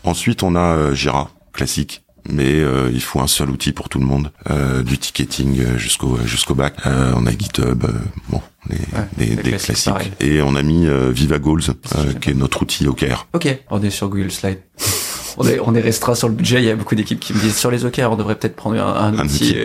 Ensuite, 0.03 0.43
on 0.43 0.55
a 0.55 0.93
Jira, 0.93 1.29
classique 1.53 2.05
mais 2.29 2.59
euh, 2.59 2.89
il 2.91 3.01
faut 3.01 3.19
un 3.19 3.27
seul 3.27 3.49
outil 3.49 3.71
pour 3.71 3.89
tout 3.89 3.99
le 3.99 4.05
monde, 4.05 4.31
euh, 4.49 4.83
du 4.83 4.97
ticketing 4.97 5.59
euh, 5.59 5.77
jusqu'au 5.77 6.17
jusqu'au 6.25 6.55
bac. 6.55 6.75
on 6.85 7.25
a 7.25 7.31
GitHub, 7.31 7.83
bon, 8.29 8.41
des, 9.17 9.35
classiques. 9.35 9.93
Et 10.19 10.41
on 10.41 10.55
a 10.55 10.63
mis 10.63 10.87
Viva 11.11 11.39
Goals, 11.39 11.61
qui 12.21 12.31
est 12.31 12.33
notre 12.33 12.63
outil 12.63 12.87
OKR. 12.87 13.27
Ok, 13.33 13.47
on 13.69 13.81
est 13.81 13.89
sur 13.89 14.09
Google 14.09 14.31
Slide. 14.31 14.59
on 15.37 15.47
est 15.47 15.59
on 15.59 15.75
est 15.75 15.81
restreint 15.81 16.15
sur 16.15 16.27
le 16.27 16.35
budget. 16.35 16.61
Il 16.61 16.65
y 16.65 16.71
a 16.71 16.75
beaucoup 16.75 16.95
d'équipes 16.95 17.19
qui 17.19 17.33
me 17.33 17.39
disent 17.39 17.57
sur 17.57 17.71
les 17.71 17.85
OKR, 17.85 18.11
on 18.11 18.15
devrait 18.15 18.35
peut-être 18.35 18.55
prendre 18.55 18.81
un, 18.81 19.17
outil. 19.17 19.57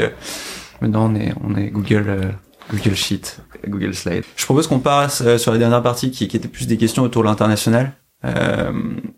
maintenant, 0.80 1.10
on 1.10 1.14
est 1.16 1.32
on 1.42 1.56
est 1.56 1.68
Google. 1.68 2.34
Google 2.70 2.94
Sheet, 2.94 3.40
Google 3.66 3.94
Slide. 3.94 4.24
Je 4.36 4.44
propose 4.44 4.66
qu'on 4.66 4.78
passe 4.80 5.36
sur 5.36 5.52
la 5.52 5.58
dernière 5.58 5.82
partie 5.82 6.10
qui, 6.10 6.28
qui 6.28 6.36
était 6.36 6.48
plus 6.48 6.66
des 6.66 6.76
questions 6.76 7.02
autour 7.02 7.22
de 7.22 7.28
l'international. 7.28 7.92
Euh, 8.24 8.72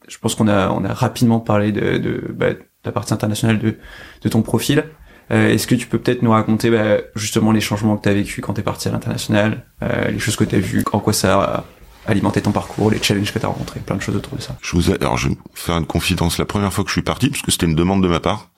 je 0.09 0.19
pense 0.19 0.35
qu'on 0.35 0.49
a, 0.49 0.71
on 0.71 0.85
a 0.85 0.93
rapidement 0.95 1.41
parlé 1.41 1.73
de, 1.73 1.99
de, 1.99 2.33
bah, 2.33 2.53
de 2.53 2.61
la 2.85 2.93
partie 2.93 3.13
internationale 3.13 3.59
de, 3.59 3.77
de 4.23 4.29
ton 4.29 4.43
profil. 4.43 4.85
Euh, 5.31 5.49
Est-ce 5.49 5.67
que 5.67 5.75
tu 5.75 5.87
peux 5.87 5.99
peut-être 5.99 6.23
nous 6.23 6.31
raconter 6.31 6.71
bah, 6.71 6.99
justement 7.17 7.53
les 7.53 7.61
changements 7.61 7.97
que 7.97 8.03
tu 8.03 8.09
as 8.09 8.15
vécu 8.15 8.41
quand 8.41 8.55
tu 8.55 8.61
es 8.61 8.65
parti 8.65 8.89
à 8.89 8.93
l'international, 8.93 9.65
euh, 9.83 10.11
les 10.11 10.19
choses 10.19 10.37
que 10.37 10.45
tu 10.45 10.57
as 10.57 10.61
vues, 10.61 10.85
en 10.93 11.01
quoi 11.01 11.13
ça 11.13 11.41
a 11.41 11.65
alimenté 12.07 12.43
ton 12.43 12.53
parcours, 12.53 12.91
les 12.91 13.03
challenges 13.03 13.33
que 13.33 13.39
tu 13.39 13.45
as 13.45 13.49
rencontrés, 13.49 13.81
plein 13.81 13.97
de 13.97 14.03
choses 14.03 14.17
autour 14.17 14.37
de 14.37 14.43
ça. 14.43 14.57
Je 14.61 14.77
vous 14.77 14.91
ai, 14.91 14.95
alors 15.01 15.17
je 15.17 15.29
vais 15.29 15.37
faire 15.55 15.77
une 15.77 15.87
confidence. 15.87 16.39
La 16.39 16.45
première 16.45 16.73
fois 16.73 16.85
que 16.85 16.91
je 16.91 16.95
suis 16.95 17.03
parti, 17.03 17.29
parce 17.29 17.43
que 17.43 17.51
c'était 17.51 17.67
une 17.67 17.77
demande 17.77 18.03
de 18.03 18.09
ma 18.09 18.21
part, 18.21 18.51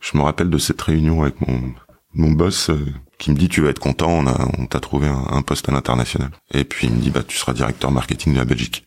je 0.00 0.16
me 0.16 0.22
rappelle 0.22 0.50
de 0.50 0.58
cette 0.58 0.80
réunion 0.82 1.22
avec 1.22 1.40
mon 1.46 1.72
mon 2.14 2.30
boss 2.32 2.70
euh, 2.70 2.86
qui 3.18 3.30
me 3.30 3.36
dit 3.36 3.48
tu 3.48 3.60
vas 3.60 3.70
être 3.70 3.78
content, 3.78 4.10
on 4.10 4.26
a 4.26 4.48
on 4.58 4.66
t'a 4.66 4.80
trouvé 4.80 5.08
un, 5.08 5.26
un, 5.30 5.42
poste 5.42 5.68
à 5.68 5.72
l'international. 5.72 6.30
Et 6.52 6.64
puis 6.64 6.86
il 6.86 6.92
me 6.94 7.00
dit 7.00 7.10
bah 7.10 7.22
tu 7.26 7.36
seras 7.36 7.52
directeur 7.52 7.90
marketing 7.90 8.32
de 8.34 8.38
la 8.38 8.44
Belgique. 8.44 8.86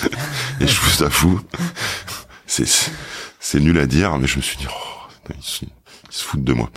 et 0.60 0.66
je 0.66 0.80
vous 0.80 1.02
avoue, 1.02 1.40
c'est 2.46 2.66
c'est 3.40 3.58
nul 3.58 3.78
à 3.78 3.86
dire, 3.86 4.16
mais 4.18 4.26
je 4.26 4.36
me 4.36 4.42
suis 4.42 4.58
dit, 4.58 4.66
oh, 4.68 5.30
ils, 5.34 5.68
se 6.10 6.24
foutent 6.24 6.44
de 6.44 6.52
moi. 6.52 6.70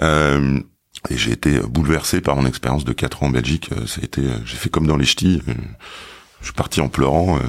Euh, 0.00 0.60
et 1.10 1.16
j'ai 1.16 1.32
été 1.32 1.60
bouleversé 1.60 2.20
par 2.20 2.36
mon 2.36 2.46
expérience 2.46 2.84
de 2.84 2.92
4 2.92 3.22
ans 3.22 3.26
en 3.26 3.30
Belgique. 3.30 3.70
Euh, 3.72 3.86
ça 3.86 4.00
a 4.00 4.04
été, 4.04 4.20
euh, 4.20 4.38
j'ai 4.44 4.56
fait 4.56 4.68
comme 4.68 4.86
dans 4.86 4.96
les 4.96 5.06
ch'tis. 5.06 5.42
Euh, 5.48 5.54
je 6.40 6.46
suis 6.46 6.54
parti 6.54 6.80
en 6.80 6.88
pleurant 6.88 7.40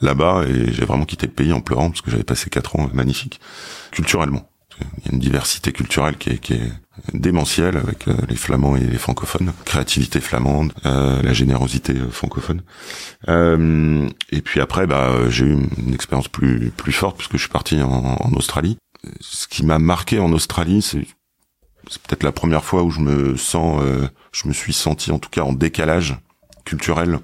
là-bas 0.00 0.44
et 0.48 0.72
j'ai 0.72 0.84
vraiment 0.84 1.04
quitté 1.04 1.26
le 1.26 1.32
pays 1.32 1.52
en 1.52 1.60
pleurant 1.60 1.90
parce 1.90 2.00
que 2.00 2.10
j'avais 2.10 2.24
passé 2.24 2.50
quatre 2.50 2.74
ans 2.74 2.90
magnifiques 2.92 3.38
culturellement. 3.92 4.49
Il 4.98 5.06
y 5.06 5.08
a 5.08 5.12
une 5.12 5.20
diversité 5.20 5.72
culturelle 5.72 6.16
qui 6.16 6.30
est, 6.30 6.38
qui 6.38 6.54
est 6.54 6.72
démentielle 7.14 7.76
avec 7.76 8.08
euh, 8.08 8.14
les 8.28 8.36
flamands 8.36 8.76
et 8.76 8.80
les 8.80 8.98
francophones, 8.98 9.52
créativité 9.64 10.20
flamande, 10.20 10.72
euh, 10.86 11.22
la 11.22 11.32
générosité 11.32 11.94
euh, 11.94 12.10
francophone. 12.10 12.62
et 13.28 14.42
puis 14.42 14.60
après, 14.60 14.86
bah, 14.86 15.28
j'ai 15.28 15.46
eu 15.46 15.58
une 15.78 15.94
expérience 15.94 16.28
plus 16.28 16.70
plus 16.70 16.92
forte 16.92 17.16
puisque 17.16 17.32
je 17.32 17.42
suis 17.42 17.48
parti 17.48 17.80
en, 17.82 18.16
en 18.20 18.32
Australie. 18.32 18.76
Ce 19.20 19.48
qui 19.48 19.64
m'a 19.64 19.78
marqué 19.78 20.18
en 20.18 20.32
Australie, 20.32 20.82
c'est 20.82 22.02
peut-être 22.02 22.22
la 22.22 22.32
première 22.32 22.64
fois 22.64 22.82
où 22.82 22.90
je 22.90 23.00
me 23.00 23.36
sens, 23.36 23.82
je 24.32 24.48
me 24.48 24.52
suis 24.52 24.74
senti 24.74 25.10
en 25.10 25.18
tout 25.18 25.30
cas 25.30 25.42
en 25.42 25.54
décalage 25.54 26.18
culturel 26.66 27.18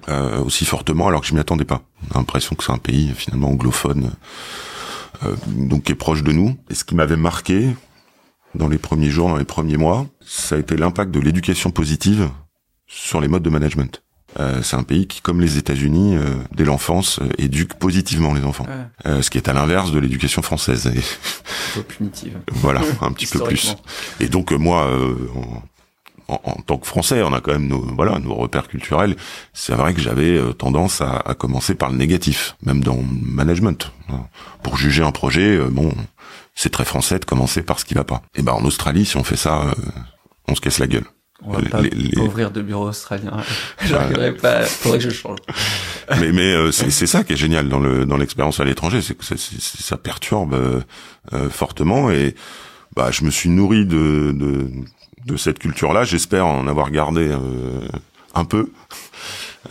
aussi 0.45 0.65
fortement 0.65 1.09
alors 1.09 1.21
que 1.21 1.27
je 1.27 1.35
m'y 1.35 1.41
attendais 1.41 1.67
pas. 1.67 1.83
J'ai 2.03 2.15
l'impression 2.15 2.57
que 2.57 2.65
c'est 2.65 2.73
un 2.73 2.79
pays 2.79 3.13
finalement 3.15 3.51
anglophone 3.51 4.07
euh, 4.07 4.11
donc 5.47 5.85
qui 5.85 5.93
est 5.93 5.97
proche 5.97 6.23
de 6.23 6.33
nous. 6.33 6.57
Et 6.71 6.75
ce 6.75 6.85
qui 6.85 6.95
m'avait 6.95 7.17
marqué 7.17 7.69
dans 8.55 8.69
les 8.69 8.79
premiers 8.79 9.11
jours, 9.11 9.29
dans 9.29 9.37
les 9.37 9.45
premiers 9.45 9.77
mois, 9.77 10.07
ça 10.25 10.57
a 10.57 10.59
été 10.59 10.77
l'impact 10.77 11.11
de 11.11 11.21
l'éducation 11.21 11.71
positive 11.71 12.31
sur 12.87 13.21
les 13.21 13.29
modes 13.29 13.43
de 13.43 13.51
management. 13.51 14.03
Euh, 14.39 14.63
c'est 14.63 14.77
un 14.77 14.83
pays 14.83 15.07
qui, 15.07 15.23
comme 15.23 15.41
les 15.41 15.57
États-Unis, 15.57 16.17
euh, 16.17 16.35
dès 16.55 16.65
l'enfance, 16.65 17.21
euh, 17.21 17.29
éduque 17.39 17.75
positivement 17.75 18.35
les 18.35 18.45
enfants. 18.45 18.67
Ouais. 19.05 19.23
ce 19.23 19.31
qui 19.31 19.39
est 19.39 19.49
à 19.49 19.53
l'inverse 19.55 19.93
de 19.93 19.99
l'éducation 19.99 20.43
française. 20.43 20.87
Et 20.89 20.99
Un 20.99 21.75
peu 21.75 21.83
punitive. 21.83 22.39
voilà, 22.53 22.83
un 23.01 23.13
petit 23.13 23.27
peu 23.27 23.41
plus. 23.41 23.77
Et 24.21 24.29
donc 24.29 24.53
euh, 24.53 24.57
moi, 24.57 24.87
euh, 24.89 25.15
en, 25.37 25.63
en- 26.29 26.41
en 26.45 26.55
tant 26.67 26.79
que 26.79 26.87
Français, 26.87 27.23
on 27.23 27.33
a 27.33 27.41
quand 27.41 27.53
même 27.53 27.69
nos 27.69 27.81
voilà 27.81 28.19
nos 28.19 28.35
repères 28.35 28.69
culturels. 28.69 29.17
C'est 29.53 29.75
vrai 29.75 29.95
que 29.95 30.01
j'avais 30.01 30.37
euh, 30.37 30.53
tendance 30.53 31.01
à, 31.01 31.17
à 31.19 31.35
commencer 31.35 31.75
par 31.75 31.91
le 31.91 31.97
négatif, 31.97 32.57
même 32.65 32.83
dans 32.83 32.97
le 32.97 33.03
management. 33.23 33.93
Pour 34.63 34.77
juger 34.77 35.03
un 35.03 35.13
projet, 35.13 35.57
euh, 35.57 35.69
bon, 35.71 35.93
c'est 36.55 36.71
très 36.71 36.85
français 36.85 37.19
de 37.19 37.25
commencer 37.25 37.63
par 37.63 37.79
ce 37.79 37.85
qui 37.85 37.95
va 37.95 38.05
pas. 38.05 38.23
Et 38.35 38.43
ben 38.43 38.53
en 38.53 38.65
Australie, 38.65 39.05
si 39.05 39.17
on 39.17 39.25
fait 39.25 39.37
ça, 39.37 39.63
euh, 39.63 39.73
on 40.49 40.55
se 40.55 40.61
casse 40.61 40.79
la 40.79 40.87
gueule. 40.87 41.05
On 41.43 41.53
va 41.53 41.61
Les- 41.61 41.69
pas 41.69 41.83
les- 41.83 42.19
ouvrir 42.19 42.51
de 42.51 42.63
bureau 42.63 42.89
australien. 42.89 43.37
J'arriverai 43.85 44.33
pas. 44.35 44.63
Faudrait 44.63 44.99
que 44.99 45.05
je 45.05 45.11
change. 45.11 45.39
mais 46.19 46.33
mais 46.33 46.53
euh, 46.55 46.73
c'est 46.73 47.07
ça 47.07 47.25
qui 47.25 47.35
est 47.35 47.37
génial 47.37 47.69
dans 47.69 47.79
le 47.79 48.07
dans 48.07 48.17
l'expérience 48.17 48.59
à 48.59 48.65
l'étranger, 48.65 49.03
c'est 49.03 49.15
que 49.17 49.25
ça, 49.25 49.35
ça 49.37 49.97
perturbe 49.99 50.55
euh, 50.55 50.81
euh, 51.35 51.51
fortement 51.51 52.11
et 52.11 52.35
bah 52.97 53.11
je 53.11 53.25
me 53.25 53.31
suis 53.31 53.51
nourri 53.51 53.85
de 53.85 54.33
de, 54.35 54.71
de 55.27 55.37
cette 55.37 55.59
culture-là. 55.59 56.05
J'espère 56.05 56.47
en 56.47 56.67
avoir 56.67 56.91
gardé 56.91 57.29
euh, 57.29 57.87
un 58.35 58.45
peu, 58.45 58.71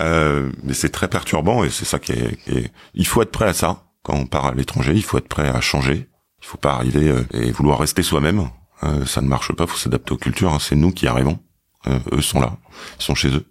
Euh, 0.02 0.52
mais 0.64 0.74
c'est 0.74 0.90
très 0.90 1.08
perturbant 1.08 1.64
et 1.64 1.70
c'est 1.70 1.86
ça 1.86 2.00
qui 2.00 2.12
est, 2.12 2.36
qui 2.44 2.52
est- 2.58 2.72
Il 2.96 3.08
faut 3.08 3.22
être 3.22 3.32
prêt 3.32 3.48
à 3.48 3.54
ça 3.54 3.84
quand 4.04 4.14
on 4.16 4.26
part 4.26 4.48
à 4.48 4.54
l'étranger. 4.54 4.92
Il 4.94 5.04
faut 5.04 5.18
être 5.18 5.30
prêt 5.30 5.48
à 5.48 5.62
changer. 5.62 6.10
Il 6.42 6.46
faut 6.46 6.58
pas 6.58 6.74
arriver 6.74 7.08
euh, 7.08 7.24
et 7.32 7.50
vouloir 7.52 7.80
rester 7.80 8.04
soi-même. 8.04 8.50
Euh, 8.84 9.06
ça 9.06 9.22
ne 9.22 9.28
marche 9.30 9.54
pas. 9.54 9.66
Faut 9.68 9.78
s'adapter 9.78 10.12
aux 10.12 10.18
cultures. 10.18 10.52
hein. 10.54 10.58
C'est 10.60 10.76
nous 10.76 10.92
qui 10.92 11.08
arrivons. 11.08 11.40
Euh, 11.88 11.98
eux 12.12 12.22
sont 12.22 12.42
là. 12.42 12.58
Ils 13.00 13.04
sont 13.04 13.16
chez 13.16 13.30
eux. 13.30 13.46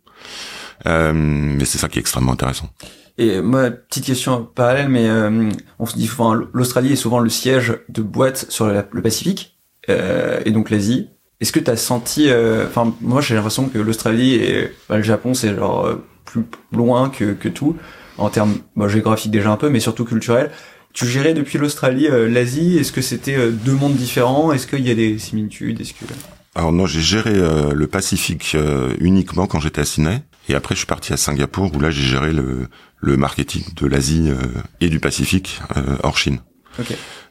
Euh, 0.86 1.12
mais 1.14 1.64
c'est 1.64 1.78
ça 1.78 1.88
qui 1.88 1.98
est 1.98 2.00
extrêmement 2.00 2.32
intéressant. 2.32 2.68
Et 3.16 3.40
moi, 3.40 3.70
petite 3.70 4.04
question 4.04 4.44
parallèle, 4.44 4.90
mais 4.90 5.08
euh, 5.08 5.48
on 5.78 5.86
se 5.86 5.96
dit 5.96 6.06
souvent 6.06 6.34
l'Australie 6.34 6.92
est 6.92 6.96
souvent 6.96 7.20
le 7.20 7.30
siège 7.30 7.78
de 7.88 8.02
boîtes 8.02 8.50
sur 8.50 8.66
le 8.66 9.02
Pacifique 9.02 9.56
euh, 9.88 10.42
et 10.44 10.50
donc 10.50 10.68
l'Asie. 10.68 11.08
Est-ce 11.40 11.52
que 11.52 11.60
tu 11.60 11.70
as 11.70 11.76
senti, 11.76 12.28
euh, 12.28 12.66
enfin 12.66 12.94
moi 13.00 13.20
j'ai 13.20 13.34
l'impression 13.34 13.68
que 13.68 13.78
l'Australie 13.78 14.34
et 14.34 14.70
bah, 14.88 14.96
le 14.96 15.02
Japon 15.02 15.34
c'est 15.34 15.54
genre 15.54 15.86
euh, 15.86 16.04
plus 16.24 16.44
loin 16.72 17.10
que, 17.10 17.32
que 17.32 17.48
tout 17.48 17.76
en 18.18 18.30
termes 18.30 18.54
bah, 18.76 18.88
géographiques 18.88 19.32
déjà 19.32 19.50
un 19.50 19.56
peu, 19.56 19.68
mais 19.68 19.80
surtout 19.80 20.04
culturel. 20.04 20.50
Tu 20.92 21.06
gérais 21.06 21.34
depuis 21.34 21.58
l'Australie 21.58 22.06
euh, 22.06 22.28
l'Asie? 22.28 22.78
Est-ce 22.78 22.92
que 22.92 23.02
c'était 23.02 23.36
euh, 23.36 23.50
deux 23.50 23.72
mondes 23.74 23.96
différents? 23.96 24.52
Est-ce 24.52 24.68
qu'il 24.68 24.86
y 24.86 24.90
a 24.92 24.94
des 24.94 25.18
similitudes? 25.18 25.80
Est-ce 25.80 25.92
que 25.92 26.04
Alors 26.54 26.72
non, 26.72 26.86
j'ai 26.86 27.00
géré 27.00 27.32
euh, 27.34 27.72
le 27.74 27.86
Pacifique 27.88 28.52
euh, 28.54 28.94
uniquement 29.00 29.48
quand 29.48 29.58
j'étais 29.58 29.80
à 29.80 29.84
Sydney. 29.84 30.22
Et 30.48 30.54
après, 30.54 30.76
je 30.76 30.78
suis 30.78 30.86
parti 30.86 31.12
à 31.12 31.16
Singapour 31.16 31.74
où 31.74 31.80
là, 31.80 31.90
j'ai 31.90 32.04
géré 32.04 32.32
le, 32.32 32.68
le 33.00 33.16
marketing 33.16 33.64
de 33.74 33.86
l'Asie 33.88 34.28
euh, 34.28 34.36
et 34.80 34.88
du 34.88 35.00
Pacifique 35.00 35.60
euh, 35.76 35.96
hors 36.04 36.16
Chine. 36.16 36.38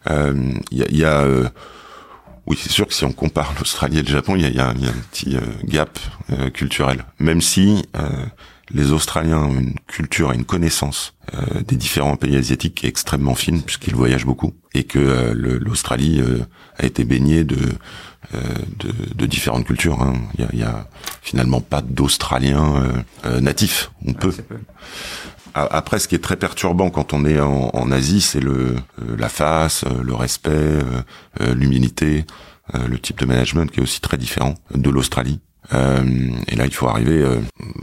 Euh, 0.09 0.33
Il 0.71 0.79
y 0.79 0.83
a, 0.83 0.91
y 0.91 1.05
a, 1.05 1.21
euh, 1.21 1.47
oui, 2.47 2.58
c'est 2.62 2.71
sûr 2.71 2.88
que 2.88 2.93
si 2.93 3.06
on 3.06 3.12
compare 3.13 3.53
l'Australie 3.58 3.99
et 3.99 4.03
le 4.03 4.10
Japon, 4.10 4.36
il 4.36 4.41
y 4.41 4.45
a, 4.45 4.49
y 4.49 4.60
a- 4.60 4.73
il 4.75 4.84
y 4.84 4.88
a 4.88 4.89
un 4.89 5.01
petit 5.12 5.36
euh, 5.38 5.41
gap 5.65 5.97
euh, 6.32 6.49
culturel. 6.49 7.06
Même 7.19 7.41
si 7.41 7.84
euh, 7.95 8.25
les 8.71 8.91
Australiens 8.91 9.39
ont 9.39 9.60
une 9.60 9.75
culture 9.88 10.32
et 10.34 10.36
une 10.36 10.45
connaissance 10.45 11.13
euh, 11.36 11.62
des 11.67 11.75
différents 11.75 12.15
pays 12.17 12.36
asiatiques 12.36 12.75
qui 12.75 12.86
est 12.86 12.89
extrêmement 12.89 13.36
fine 13.36 13.62
puisqu'ils 13.62 13.95
voyagent 13.95 14.25
beaucoup 14.25 14.53
et 14.73 14.84
que 14.84 14.99
euh, 14.99 15.34
l'Australie 15.60 16.19
euh, 16.21 16.39
a 16.77 16.86
été 16.86 17.03
baignée 17.06 17.43
de, 17.43 17.58
euh, 18.34 18.39
de, 18.79 18.91
de 19.15 19.25
différentes 19.25 19.65
cultures. 19.65 20.01
hein. 20.01 20.13
Il 20.38 20.43
y, 20.43 20.47
a, 20.47 20.56
y 20.56 20.63
a 20.63 20.88
finalement 21.21 21.62
pas 21.62 21.82
d'Australiens 21.82 23.03
natifs. 23.41 23.91
On 24.06 24.13
peut. 24.13 24.34
Après, 25.53 25.99
ce 25.99 26.07
qui 26.07 26.15
est 26.15 26.23
très 26.23 26.35
perturbant 26.35 26.89
quand 26.89 27.13
on 27.13 27.25
est 27.25 27.39
en, 27.39 27.91
Asie, 27.91 28.21
c'est 28.21 28.39
le 28.39 28.75
euh, 29.01 29.15
la 29.17 29.29
face, 29.29 29.83
euh, 29.83 30.01
le 30.01 30.15
respect, 30.15 30.49
euh, 30.49 31.53
l'humilité, 31.53 32.25
le 32.73 32.97
type 32.97 33.19
de 33.19 33.25
management 33.25 33.69
qui 33.69 33.81
est 33.81 33.83
aussi 33.83 33.99
très 33.99 34.17
différent 34.17 34.55
de 34.73 34.89
l'Australie. 34.89 35.41
Et 35.73 36.55
là, 36.55 36.65
il 36.65 36.73
faut 36.73 36.87
arriver 36.87 37.25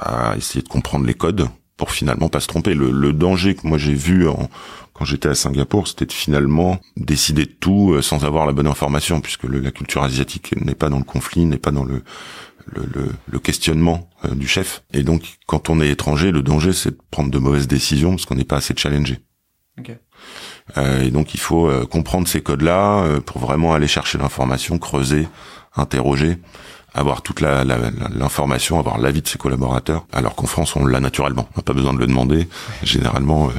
à 0.00 0.36
essayer 0.38 0.62
de 0.62 0.68
comprendre 0.68 1.04
les 1.04 1.12
codes 1.12 1.48
pour 1.76 1.90
finalement 1.90 2.30
pas 2.30 2.40
se 2.40 2.46
tromper. 2.46 2.72
Le, 2.72 3.12
danger 3.12 3.54
que 3.54 3.66
moi 3.66 3.76
j'ai 3.76 3.92
vu 3.92 4.26
quand 4.94 5.04
j'étais 5.04 5.28
à 5.28 5.34
Singapour, 5.34 5.86
c'était 5.86 6.06
de 6.06 6.12
finalement 6.12 6.80
décider 6.96 7.44
de 7.44 7.52
tout 7.52 8.00
sans 8.00 8.24
avoir 8.24 8.46
la 8.46 8.52
bonne 8.52 8.66
information, 8.66 9.20
puisque 9.20 9.44
la 9.44 9.70
culture 9.70 10.02
asiatique 10.02 10.54
n'est 10.64 10.74
pas 10.74 10.88
dans 10.88 10.98
le 10.98 11.04
conflit, 11.04 11.44
n'est 11.44 11.58
pas 11.58 11.72
dans 11.72 11.84
le 11.84 12.02
le, 12.74 12.82
le, 12.94 13.08
le 13.30 13.38
questionnement 13.38 14.08
euh, 14.24 14.34
du 14.34 14.46
chef. 14.48 14.82
Et 14.92 15.02
donc, 15.02 15.38
quand 15.46 15.68
on 15.70 15.80
est 15.80 15.88
étranger, 15.90 16.30
le 16.30 16.42
danger, 16.42 16.72
c'est 16.72 16.90
de 16.90 16.98
prendre 17.10 17.30
de 17.30 17.38
mauvaises 17.38 17.68
décisions 17.68 18.10
parce 18.10 18.26
qu'on 18.26 18.34
n'est 18.36 18.44
pas 18.44 18.56
assez 18.58 18.74
challengé. 18.76 19.18
Ok. 19.78 19.96
Euh, 20.76 21.02
et 21.02 21.10
donc, 21.10 21.34
il 21.34 21.40
faut 21.40 21.68
euh, 21.68 21.86
comprendre 21.86 22.28
ces 22.28 22.42
codes-là 22.42 23.02
euh, 23.02 23.20
pour 23.20 23.40
vraiment 23.40 23.72
aller 23.74 23.88
chercher 23.88 24.18
l'information, 24.18 24.78
creuser, 24.78 25.26
interroger, 25.74 26.38
avoir 26.94 27.22
toute 27.22 27.40
la- 27.40 27.64
la- 27.64 27.78
la- 27.78 27.90
l'information, 28.14 28.78
avoir 28.78 28.98
l'avis 28.98 29.22
de 29.22 29.28
ses 29.28 29.38
collaborateurs. 29.38 30.06
Alors 30.12 30.34
qu'en 30.34 30.46
France, 30.46 30.76
on 30.76 30.84
l'a 30.86 31.00
naturellement. 31.00 31.48
On 31.54 31.58
n'a 31.58 31.62
pas 31.62 31.72
besoin 31.72 31.92
de 31.94 31.98
le 31.98 32.06
demander. 32.06 32.48
Généralement, 32.82 33.48
euh, 33.48 33.52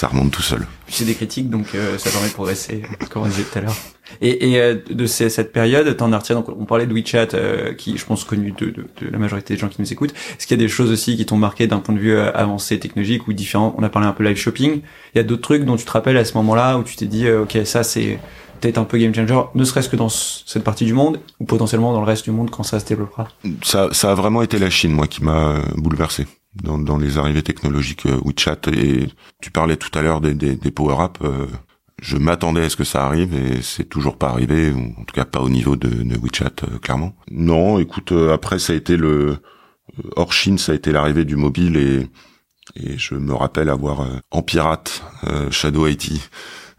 ça 0.00 0.08
remonte 0.08 0.30
tout 0.30 0.40
seul. 0.40 0.66
C'est 0.88 1.04
des 1.04 1.14
critiques, 1.14 1.50
donc 1.50 1.66
euh, 1.74 1.98
ça 1.98 2.08
permet 2.08 2.28
de 2.28 2.32
progresser, 2.32 2.80
comme 3.10 3.24
on 3.24 3.26
disait 3.26 3.42
tout 3.42 3.58
à 3.58 3.60
l'heure. 3.60 3.76
Et, 4.22 4.50
et 4.52 4.58
euh, 4.58 4.76
de 4.88 5.04
ces- 5.04 5.28
cette 5.28 5.52
période, 5.52 5.94
t'en 5.98 6.10
as 6.14 6.26
donc 6.32 6.48
on 6.48 6.64
parlait 6.64 6.86
de 6.86 6.94
WeChat, 6.94 7.34
euh, 7.34 7.74
qui 7.74 7.98
je 7.98 8.06
pense 8.06 8.24
connu 8.24 8.52
de, 8.52 8.66
de, 8.70 8.86
de 9.02 9.10
la 9.10 9.18
majorité 9.18 9.52
des 9.52 9.60
gens 9.60 9.68
qui 9.68 9.78
nous 9.78 9.92
écoutent. 9.92 10.12
Est-ce 10.38 10.46
qu'il 10.46 10.58
y 10.58 10.60
a 10.60 10.64
des 10.64 10.70
choses 10.72 10.90
aussi 10.90 11.18
qui 11.18 11.26
t'ont 11.26 11.36
marqué 11.36 11.66
d'un 11.66 11.80
point 11.80 11.94
de 11.94 12.00
vue 12.00 12.14
euh, 12.14 12.32
avancé 12.32 12.78
technologique 12.80 13.28
ou 13.28 13.34
différent? 13.34 13.74
On 13.76 13.82
a 13.82 13.90
parlé 13.90 14.08
un 14.08 14.12
peu 14.12 14.24
live 14.24 14.38
shopping. 14.38 14.80
Il 15.14 15.18
y 15.18 15.20
a 15.20 15.22
d'autres 15.22 15.42
trucs 15.42 15.64
dont 15.66 15.76
tu 15.76 15.84
te 15.84 15.90
rappelles 15.92 16.16
à 16.16 16.24
ce 16.24 16.34
moment-là 16.38 16.78
où 16.78 16.82
tu 16.82 16.96
t'es 16.96 17.04
dit, 17.06 17.26
euh, 17.26 17.42
ok, 17.42 17.58
ça 17.64 17.82
c'est 17.82 18.18
peut-être 18.62 18.78
un 18.78 18.84
peu 18.84 18.96
game 18.96 19.14
changer, 19.14 19.38
ne 19.54 19.64
serait-ce 19.64 19.90
que 19.90 19.96
dans 19.96 20.08
ce- 20.08 20.42
cette 20.46 20.64
partie 20.64 20.86
du 20.86 20.94
monde 20.94 21.20
ou 21.40 21.44
potentiellement 21.44 21.92
dans 21.92 22.00
le 22.00 22.06
reste 22.06 22.24
du 22.24 22.30
monde 22.30 22.50
quand 22.50 22.62
ça 22.62 22.80
se 22.80 22.86
développera? 22.86 23.28
Ça, 23.62 23.88
ça 23.92 24.12
a 24.12 24.14
vraiment 24.14 24.40
été 24.40 24.58
la 24.58 24.70
Chine, 24.70 24.92
moi, 24.92 25.06
qui 25.06 25.22
m'a 25.22 25.56
euh, 25.56 25.60
bouleversé 25.76 26.26
dans, 26.54 26.78
dans 26.78 26.98
les 26.98 27.18
arrivées 27.18 27.42
technologiques 27.42 28.06
euh, 28.06 28.20
WeChat. 28.24 28.68
Et 28.72 29.08
tu 29.42 29.50
parlais 29.50 29.76
tout 29.76 29.96
à 29.98 30.02
l'heure 30.02 30.20
des, 30.20 30.34
des, 30.34 30.56
des 30.56 30.70
power-up. 30.70 31.18
euh, 31.22 31.46
je 32.02 32.16
m'attendais 32.16 32.64
à 32.64 32.70
ce 32.70 32.76
que 32.76 32.84
ça 32.84 33.04
arrive 33.04 33.34
et 33.34 33.60
c'est 33.60 33.84
toujours 33.84 34.16
pas 34.16 34.30
arrivé, 34.30 34.70
ou 34.70 34.94
en 34.98 35.04
tout 35.04 35.14
cas 35.14 35.26
pas 35.26 35.40
au 35.40 35.50
niveau 35.50 35.76
de, 35.76 35.88
de 35.90 36.16
WeChat, 36.16 36.64
euh, 36.64 36.78
clairement. 36.78 37.14
Non, 37.30 37.78
écoute, 37.78 38.12
euh, 38.12 38.32
après 38.32 38.58
ça 38.58 38.72
a 38.72 38.76
été 38.76 38.96
le 38.96 39.32
euh, 39.98 40.10
hors 40.16 40.32
Chine, 40.32 40.56
ça 40.56 40.72
a 40.72 40.74
été 40.74 40.92
l'arrivée 40.92 41.24
du 41.24 41.36
mobile 41.36 41.76
et 41.76 42.08
et 42.76 42.96
je 42.98 43.16
me 43.16 43.34
rappelle 43.34 43.68
avoir 43.68 44.02
euh, 44.02 44.18
en 44.30 44.42
pirate 44.42 45.02
euh, 45.26 45.50
Shadow 45.50 45.88
IT 45.88 46.12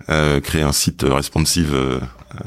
euh, 0.10 0.40
créé 0.40 0.62
un 0.62 0.72
site 0.72 1.04
responsive 1.08 1.74
euh, 1.74 2.00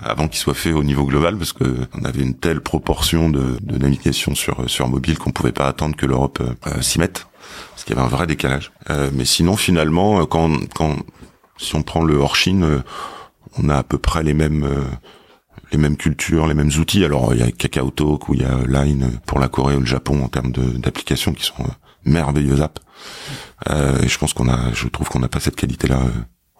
avant 0.02 0.28
qu'il 0.28 0.38
soit 0.38 0.54
fait 0.54 0.72
au 0.72 0.84
niveau 0.84 1.04
global 1.04 1.36
parce 1.36 1.52
que 1.52 1.64
on 1.94 2.04
avait 2.04 2.22
une 2.22 2.34
telle 2.34 2.60
proportion 2.60 3.30
de, 3.30 3.58
de 3.60 3.78
navigation 3.78 4.34
sur 4.34 4.68
sur 4.68 4.88
mobile 4.88 5.18
qu'on 5.18 5.32
pouvait 5.32 5.52
pas 5.52 5.66
attendre 5.66 5.96
que 5.96 6.06
l'Europe 6.06 6.40
euh, 6.40 6.54
euh, 6.68 6.82
s'y 6.82 6.98
mette 6.98 7.26
parce 7.70 7.84
qu'il 7.84 7.94
y 7.94 7.98
avait 7.98 8.06
un 8.06 8.10
vrai 8.10 8.26
décalage. 8.26 8.72
Euh, 8.90 9.10
mais 9.12 9.24
sinon 9.24 9.56
finalement 9.56 10.20
euh, 10.20 10.24
quand 10.26 10.50
quand 10.74 10.96
si 11.58 11.74
on 11.76 11.82
prend 11.82 12.02
le 12.02 12.16
hors 12.16 12.36
Chine, 12.36 12.64
euh, 12.64 12.82
on 13.58 13.68
a 13.68 13.76
à 13.76 13.82
peu 13.82 13.98
près 13.98 14.22
les 14.22 14.34
mêmes 14.34 14.64
euh, 14.64 14.84
les 15.72 15.78
mêmes 15.78 15.96
cultures, 15.96 16.46
les 16.46 16.54
mêmes 16.54 16.70
outils. 16.78 17.04
Alors 17.04 17.34
il 17.34 17.40
y 17.40 17.42
a 17.42 17.50
KakaoTalk 17.50 18.28
ou 18.28 18.34
il 18.34 18.42
y 18.42 18.44
a 18.44 18.58
Line 18.66 19.20
pour 19.26 19.38
la 19.38 19.48
Corée 19.48 19.76
ou 19.76 19.80
le 19.80 19.86
Japon 19.86 20.22
en 20.24 20.28
termes 20.28 20.52
d'applications 20.52 21.32
qui 21.32 21.44
sont 21.44 21.62
euh, 21.62 21.72
merveilleuses 22.04 22.62
apps. 22.62 22.82
Euh, 23.70 24.02
et 24.02 24.08
je 24.08 24.18
pense 24.18 24.32
qu'on 24.34 24.48
a, 24.48 24.72
je 24.72 24.88
trouve 24.88 25.08
qu'on 25.08 25.20
n'a 25.20 25.28
pas 25.28 25.40
cette 25.40 25.56
qualité-là 25.56 26.00
euh, 26.00 26.10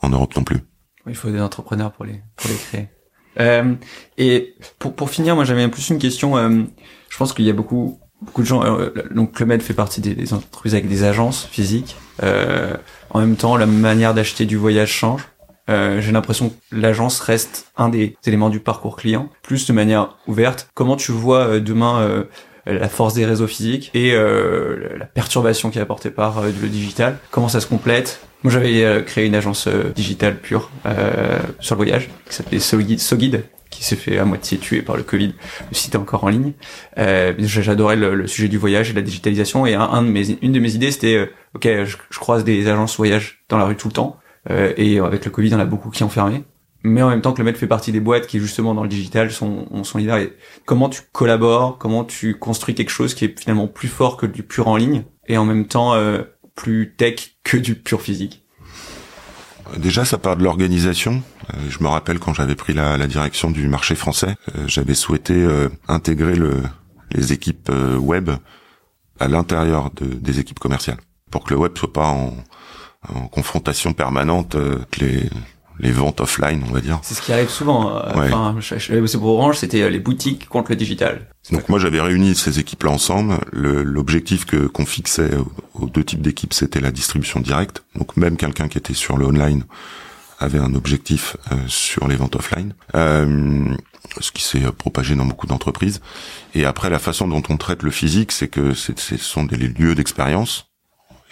en 0.03 0.11
Europe 0.11 0.35
non 0.37 0.45
plus. 0.45 0.61
Il 1.07 1.15
faut 1.15 1.31
des 1.31 1.41
entrepreneurs 1.41 1.93
pour 1.93 2.05
les 2.05 2.23
pour 2.37 2.51
les 2.51 2.57
créer. 2.57 2.89
Euh, 3.41 3.75
et 4.19 4.55
pour 4.79 4.95
pour 4.95 5.11
finir, 5.11 5.35
moi 5.35 5.45
j'avais 5.45 5.67
plus 5.69 5.91
une 5.91 5.99
question. 5.99 6.37
euh, 6.37 6.63
je 7.09 7.17
pense 7.17 7.33
qu'il 7.33 7.45
y 7.45 7.51
a 7.51 7.53
beaucoup 7.53 7.99
beaucoup 8.23 8.43
de 8.43 8.47
gens. 8.47 8.65
euh, 8.65 8.91
donc 9.11 9.33
Clubmed 9.33 9.61
fait 9.63 9.75
partie 9.75 10.01
des, 10.01 10.15
des 10.15 10.33
entreprises 10.33 10.75
avec 10.75 10.89
des 10.89 11.03
agences 11.05 11.47
physiques. 11.51 11.97
Euh, 12.23 12.75
en 13.11 13.21
même 13.21 13.37
temps, 13.37 13.57
la 13.57 13.67
manière 13.67 14.15
d'acheter 14.15 14.47
du 14.47 14.57
voyage 14.57 14.91
change. 14.91 15.23
Euh, 15.71 16.01
J'ai 16.01 16.13
l'impression 16.13 16.51
que 16.51 16.55
l'agence 16.73 17.21
reste 17.21 17.67
un 17.77 17.89
des 17.89 18.17
éléments 18.27 18.51
du 18.51 18.61
parcours 18.61 18.97
client, 18.97 19.31
plus 19.43 19.67
de 19.67 19.73
manière 19.73 20.17
ouverte. 20.27 20.69
Comment 20.75 20.97
tu 20.97 21.13
vois 21.13 21.59
demain 21.61 22.25
la 22.67 22.89
force 22.89 23.15
des 23.15 23.25
réseaux 23.25 23.47
physiques 23.47 23.91
et 23.95 24.15
la 24.15 25.07
perturbation 25.07 25.71
qui 25.71 25.79
est 25.79 25.83
apportée 25.83 26.11
par 26.11 26.43
le 26.43 26.69
digital? 26.69 27.19
Comment 27.31 27.49
ça 27.49 27.61
se 27.61 27.67
complète? 27.67 28.21
Moi, 28.45 28.53
j'avais 28.53 28.85
euh, 28.85 29.01
créé 29.01 29.25
une 29.25 29.35
agence 29.35 29.67
euh, 29.69 29.91
digitale 29.95 30.39
pure 30.39 30.71
euh, 30.85 31.39
sur 31.61 31.77
le 31.77 31.79
voyage 31.79 32.11
qui 32.29 32.35
s'appelait 32.35 32.59
Sogid, 32.59 33.01
Sogid, 33.01 33.45
qui 33.71 33.83
s'est 33.83 33.97
fait 33.97 34.19
à 34.19 34.27
moitié 34.27 34.59
tuer 34.59 34.83
par 34.83 34.99
le 34.99 35.03
Covid. 35.03 35.33
Le 35.71 35.75
site 35.75 35.95
est 35.95 35.99
encore 35.99 36.25
en 36.25 36.29
ligne. 36.29 36.53
Euh, 36.99 37.33
J'adorais 37.39 37.97
le, 37.97 38.15
le 38.15 38.27
sujet 38.27 38.49
du 38.49 38.59
voyage 38.59 38.91
et 38.91 38.93
de 38.93 38.99
la 38.99 39.03
digitalisation. 39.03 39.65
Et 39.65 39.75
un, 39.75 39.81
un 39.81 40.03
de 40.03 40.09
mes, 40.09 40.39
une 40.43 40.53
de 40.53 40.61
mes 40.61 40.75
idées, 40.75 40.91
c'était 40.91 41.17
euh, 41.17 41.27
ok, 41.55 41.65
je, 41.65 41.97
je 42.11 42.19
croise 42.19 42.45
des 42.45 42.69
agences 42.69 42.99
voyage 42.99 43.43
dans 43.49 43.57
la 43.57 43.65
rue 43.65 43.77
tout 43.77 43.89
le 43.89 43.95
temps. 43.95 44.19
Euh, 44.51 44.75
et 44.77 44.99
avec 44.99 45.25
le 45.25 45.31
Covid, 45.31 45.55
en 45.55 45.59
a 45.59 45.65
beaucoup 45.65 45.89
qui 45.89 46.05
ont 46.05 46.11
fermé. 46.11 46.45
Mais 46.83 47.01
en 47.01 47.09
même 47.09 47.23
temps 47.23 47.33
que 47.33 47.39
le 47.39 47.45
maître 47.47 47.59
fait 47.59 47.67
partie 47.67 47.93
des 47.93 48.01
boîtes 48.01 48.27
qui 48.27 48.39
justement 48.41 48.75
dans 48.75 48.83
le 48.83 48.91
digital 48.91 49.31
sont, 49.31 49.85
sont 49.85 49.97
leaders. 49.97 50.27
Comment 50.67 50.91
tu 50.91 51.01
collabores, 51.13 51.79
comment 51.79 52.05
tu 52.05 52.39
construis 52.39 52.75
quelque 52.75 52.91
chose 52.91 53.15
qui 53.15 53.25
est 53.25 53.41
finalement 53.41 53.69
plus 53.69 53.89
fort 53.89 54.19
que 54.19 54.27
du 54.27 54.43
pur 54.43 54.69
en 54.69 54.77
ligne 54.77 55.05
et 55.27 55.39
en 55.39 55.47
même 55.47 55.67
temps 55.67 55.95
plus 56.55 56.95
tech 56.97 57.37
que 57.43 57.57
du 57.57 57.75
pur 57.75 58.01
physique 58.03 58.43
Déjà, 59.79 60.05
ça 60.05 60.19
part 60.19 60.37
de 60.37 60.45
l'organisation. 60.45 61.23
je 61.71 61.83
me 61.83 61.89
rappelle 61.89 62.19
quand 62.19 62.35
j'avais 62.35 62.55
pris 62.55 62.75
la, 62.75 62.99
la, 62.99 63.07
direction 63.07 63.51
du 63.51 63.67
marché 63.67 63.95
français, 63.95 64.37
j'avais 64.67 64.95
souhaité 64.95 65.49
intégrer 65.89 66.37
le, 66.37 66.63
les 67.13 67.33
équipes 67.33 67.73
web 67.99 68.31
à 69.19 69.27
l'intérieur 69.27 69.91
de, 69.93 70.05
des 70.05 70.41
équipes 70.41 70.59
commerciales 70.59 70.99
pour 71.31 71.45
que 71.45 71.55
le 71.55 71.61
web 71.61 71.77
soit 71.77 71.93
pas 71.93 72.09
en, 72.09 72.37
en 73.13 73.29
confrontation 73.29 73.93
permanente 73.93 74.55
euh, 74.55 74.77
avec 74.77 74.99
les 74.99 75.31
les 75.79 75.91
ventes 75.91 76.21
offline, 76.21 76.63
on 76.69 76.73
va 76.73 76.81
dire. 76.81 76.99
C'est 77.03 77.15
ce 77.15 77.23
qui 77.23 77.33
arrive 77.33 77.49
souvent. 77.49 77.97
Euh, 77.97 78.13
enfin, 78.15 78.57
c'est 78.61 79.19
pour 79.19 79.29
Orange, 79.29 79.59
c'était 79.59 79.83
euh, 79.83 79.91
les 79.91 79.99
boutiques 79.99 80.49
contre 80.49 80.71
le 80.71 80.77
digital. 80.77 81.27
Donc 81.51 81.69
moi, 81.69 81.79
j'avais 81.79 82.01
réuni 82.01 82.35
ces 82.35 82.59
équipes-là 82.59 82.91
ensemble. 82.91 83.39
L'objectif 83.53 84.47
que 84.47 84.67
qu'on 84.67 84.87
fixait 84.87 85.31
aux, 85.75 85.87
deux 85.87 86.05
types 86.05 86.23
d'équipes, 86.23 86.55
c'était 86.55 86.81
la 86.81 86.91
distribution 86.91 87.41
directe. 87.41 87.85
Donc 87.97 88.17
même 88.17 88.37
quelqu'un 88.37 88.69
qui 88.69 88.79
était 88.79 88.95
sur 88.95 89.17
le 89.17 89.27
online 89.27 89.65
avait 90.39 90.59
un 90.59 90.75
objectif 90.75 91.37
sur 91.67 92.09
les 92.09 92.17
ventes 92.17 92.37
offline. 92.37 92.75
Euh, 92.95 93.65
ce 94.21 94.33
qui 94.33 94.43
s'est 94.43 94.61
propagé 94.77 95.15
dans 95.15 95.25
beaucoup 95.25 95.47
d'entreprises. 95.47 96.01
Et 96.55 96.65
après, 96.65 96.91
la 96.91 96.99
façon 96.99 97.27
dont 97.27 97.43
on 97.49 97.57
traite 97.57 97.83
le 97.83 97.91
physique, 97.91 98.33
c'est 98.33 98.49
que 98.49 98.75
ce 98.75 98.93
sont 99.17 99.45
des 99.45 99.57
lieux 99.57 99.95
d'expérience 99.95 100.67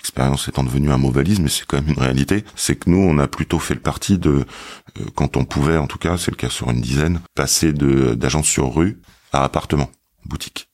expérience 0.02 0.48
étant 0.48 0.64
devenue 0.64 0.90
un 0.90 0.98
mot 0.98 1.12
valise, 1.12 1.38
mais 1.38 1.48
c'est 1.48 1.64
quand 1.64 1.76
même 1.76 1.90
une 1.90 2.02
réalité, 2.02 2.44
c'est 2.56 2.74
que 2.74 2.90
nous, 2.90 2.98
on 2.98 3.18
a 3.18 3.28
plutôt 3.28 3.60
fait 3.60 3.74
le 3.74 3.80
parti 3.80 4.18
de, 4.18 4.30
euh, 4.30 5.04
quand 5.14 5.36
on 5.36 5.44
pouvait, 5.44 5.76
en 5.76 5.86
tout 5.86 5.98
cas, 5.98 6.18
c'est 6.18 6.32
le 6.32 6.36
cas 6.36 6.48
sur 6.48 6.70
une 6.70 6.80
dizaine, 6.80 7.20
passer 7.36 7.72
de 7.72 8.14
d'agence 8.14 8.46
sur 8.46 8.74
rue 8.74 9.00
à 9.32 9.44
appartement, 9.44 9.90
boutique. 10.24 10.68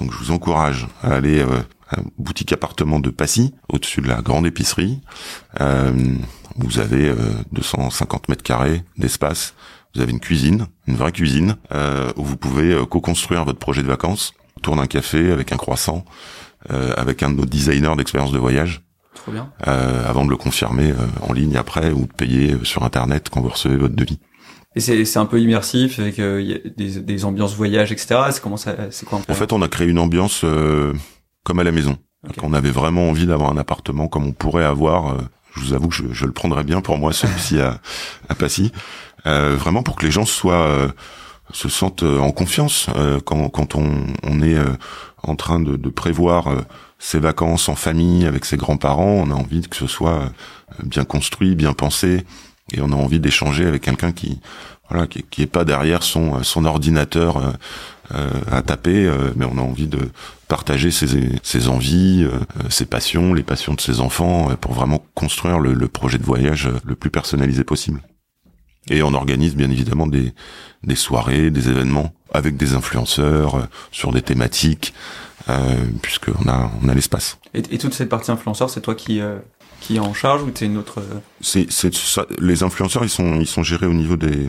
Donc 0.00 0.12
je 0.12 0.18
vous 0.18 0.32
encourage 0.32 0.88
à 1.02 1.14
aller 1.14 1.38
euh, 1.38 1.60
à 1.88 1.98
boutique 2.18 2.52
appartement 2.52 2.98
de 2.98 3.10
Passy, 3.10 3.54
au-dessus 3.68 4.00
de 4.00 4.08
la 4.08 4.22
grande 4.22 4.44
épicerie. 4.44 5.00
Euh, 5.60 5.92
vous 6.56 6.80
avez 6.80 7.14
250 7.52 8.28
mètres 8.28 8.42
carrés 8.42 8.82
d'espace. 8.98 9.54
Vous 9.94 10.00
avez 10.00 10.10
une 10.10 10.20
cuisine, 10.20 10.66
une 10.88 10.96
vraie 10.96 11.12
cuisine, 11.12 11.56
où 12.16 12.24
vous 12.24 12.36
pouvez 12.36 12.76
co-construire 12.90 13.44
votre 13.44 13.58
projet 13.58 13.82
de 13.82 13.86
vacances 13.86 14.34
autour 14.56 14.76
d'un 14.76 14.86
café 14.86 15.30
avec 15.30 15.52
un 15.52 15.56
croissant 15.56 16.04
euh, 16.04 16.49
avec 16.68 17.22
un 17.22 17.30
de 17.30 17.36
nos 17.36 17.46
designers 17.46 17.94
d'expérience 17.96 18.32
de 18.32 18.38
voyage. 18.38 18.82
Trop 19.14 19.32
bien. 19.32 19.52
Euh, 19.66 20.08
avant 20.08 20.24
de 20.24 20.30
le 20.30 20.36
confirmer 20.36 20.90
euh, 20.92 21.06
en 21.28 21.32
ligne 21.32 21.56
après 21.56 21.90
ou 21.90 22.06
de 22.06 22.12
payer 22.12 22.56
sur 22.62 22.84
internet 22.84 23.28
quand 23.30 23.40
vous 23.40 23.48
recevez 23.48 23.76
votre 23.76 23.94
devis. 23.94 24.18
Et 24.76 24.80
c'est 24.80 25.04
c'est 25.04 25.18
un 25.18 25.26
peu 25.26 25.40
immersif 25.40 25.98
avec 25.98 26.20
euh, 26.20 26.58
des, 26.76 27.00
des 27.00 27.24
ambiances 27.24 27.54
voyage 27.54 27.90
etc. 27.90 28.20
C'est 28.30 28.40
comment 28.40 28.56
ça 28.56 28.76
c'est 28.90 29.04
quoi 29.06 29.20
En 29.28 29.34
fait, 29.34 29.52
on 29.52 29.62
a 29.62 29.68
créé 29.68 29.88
une 29.88 29.98
ambiance 29.98 30.44
comme 31.44 31.58
à 31.58 31.64
la 31.64 31.72
maison. 31.72 31.98
Okay. 32.28 32.40
On 32.42 32.52
avait 32.52 32.70
vraiment 32.70 33.08
envie 33.08 33.26
d'avoir 33.26 33.50
un 33.50 33.56
appartement 33.56 34.06
comme 34.06 34.26
on 34.26 34.32
pourrait 34.32 34.64
avoir. 34.64 35.16
je 35.54 35.60
vous 35.60 35.72
avoue 35.72 35.88
que 35.88 35.94
je, 35.94 36.04
je 36.12 36.26
le 36.26 36.32
prendrais 36.32 36.64
bien 36.64 36.80
pour 36.80 36.98
moi 36.98 37.12
celui-ci 37.12 37.60
à, 37.60 37.80
à 38.28 38.34
Passy. 38.34 38.70
vraiment 39.24 39.82
pour 39.82 39.96
que 39.96 40.06
les 40.06 40.12
gens 40.12 40.24
soient 40.24 40.92
se 41.52 41.68
sentent 41.68 42.02
en 42.02 42.30
confiance 42.32 42.88
quand, 43.24 43.48
quand 43.48 43.74
on, 43.74 44.06
on 44.22 44.42
est 44.42 44.56
en 45.22 45.36
train 45.36 45.60
de, 45.60 45.76
de 45.76 45.88
prévoir 45.88 46.48
euh, 46.48 46.60
ses 46.98 47.18
vacances 47.18 47.68
en 47.68 47.74
famille 47.74 48.26
avec 48.26 48.44
ses 48.44 48.56
grands-parents. 48.56 49.22
On 49.24 49.30
a 49.30 49.34
envie 49.34 49.62
que 49.62 49.76
ce 49.76 49.86
soit 49.86 50.20
euh, 50.20 50.28
bien 50.84 51.04
construit, 51.04 51.54
bien 51.54 51.72
pensé, 51.72 52.24
et 52.72 52.80
on 52.80 52.92
a 52.92 52.96
envie 52.96 53.20
d'échanger 53.20 53.66
avec 53.66 53.82
quelqu'un 53.82 54.12
qui 54.12 54.40
voilà 54.88 55.06
qui, 55.06 55.22
qui 55.22 55.42
est 55.42 55.46
pas 55.46 55.64
derrière 55.64 56.02
son 56.02 56.36
euh, 56.36 56.42
son 56.42 56.64
ordinateur 56.64 57.38
euh, 58.14 58.28
à 58.50 58.60
taper, 58.62 59.08
mais 59.36 59.44
on 59.44 59.56
a 59.56 59.60
envie 59.60 59.86
de 59.86 60.10
partager 60.48 60.90
ses, 60.90 61.06
ses 61.44 61.68
envies, 61.68 62.26
ses 62.68 62.84
passions, 62.84 63.34
les 63.34 63.44
passions 63.44 63.74
de 63.74 63.80
ses 63.80 64.00
enfants, 64.00 64.48
pour 64.60 64.72
vraiment 64.72 65.00
construire 65.14 65.60
le 65.60 65.86
projet 65.86 66.18
de 66.18 66.24
voyage 66.24 66.68
le 66.84 66.96
plus 66.96 67.10
personnalisé 67.10 67.62
possible. 67.62 68.00
Et 68.88 69.02
on 69.02 69.12
organise 69.12 69.54
bien 69.54 69.70
évidemment 69.70 70.06
des, 70.06 70.32
des 70.84 70.94
soirées, 70.94 71.50
des 71.50 71.68
événements 71.68 72.12
avec 72.32 72.56
des 72.56 72.74
influenceurs 72.74 73.56
euh, 73.56 73.62
sur 73.90 74.12
des 74.12 74.22
thématiques, 74.22 74.94
euh, 75.48 75.84
puisqu'on 76.02 76.48
a 76.48 76.70
on 76.82 76.88
a 76.88 76.94
l'espace. 76.94 77.38
Et, 77.54 77.62
et, 77.70 77.78
toute 77.78 77.94
cette 77.94 78.08
partie 78.08 78.30
influenceur, 78.30 78.70
c'est 78.70 78.80
toi 78.80 78.94
qui 78.94 79.20
euh, 79.20 79.38
qui 79.80 79.96
est 79.96 80.00
en 80.00 80.14
charge 80.14 80.42
ou 80.42 80.50
t'es 80.50 80.66
une 80.66 80.76
autre 80.76 81.00
euh 81.00 81.18
C'est 81.40 81.68
les 82.38 82.62
influenceurs, 82.62 83.04
ils 83.04 83.10
sont 83.10 83.40
ils 83.40 83.46
sont 83.46 83.62
gérés 83.62 83.86
au 83.86 83.94
niveau 83.94 84.16
des 84.16 84.48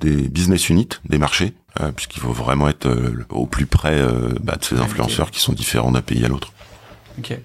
des 0.00 0.28
business 0.28 0.68
units, 0.68 0.88
des 1.08 1.18
marchés, 1.18 1.54
puisqu'il 1.96 2.20
faut 2.20 2.32
vraiment 2.32 2.68
être 2.68 2.88
au 3.30 3.46
plus 3.46 3.66
près 3.66 4.00
bah, 4.40 4.54
de 4.54 4.64
ces 4.64 4.78
influenceurs 4.78 5.32
qui 5.32 5.40
sont 5.40 5.52
différents 5.52 5.90
d'un 5.90 6.02
pays 6.02 6.24
à 6.24 6.28
l'autre. 6.28 6.52
Ok 7.18 7.36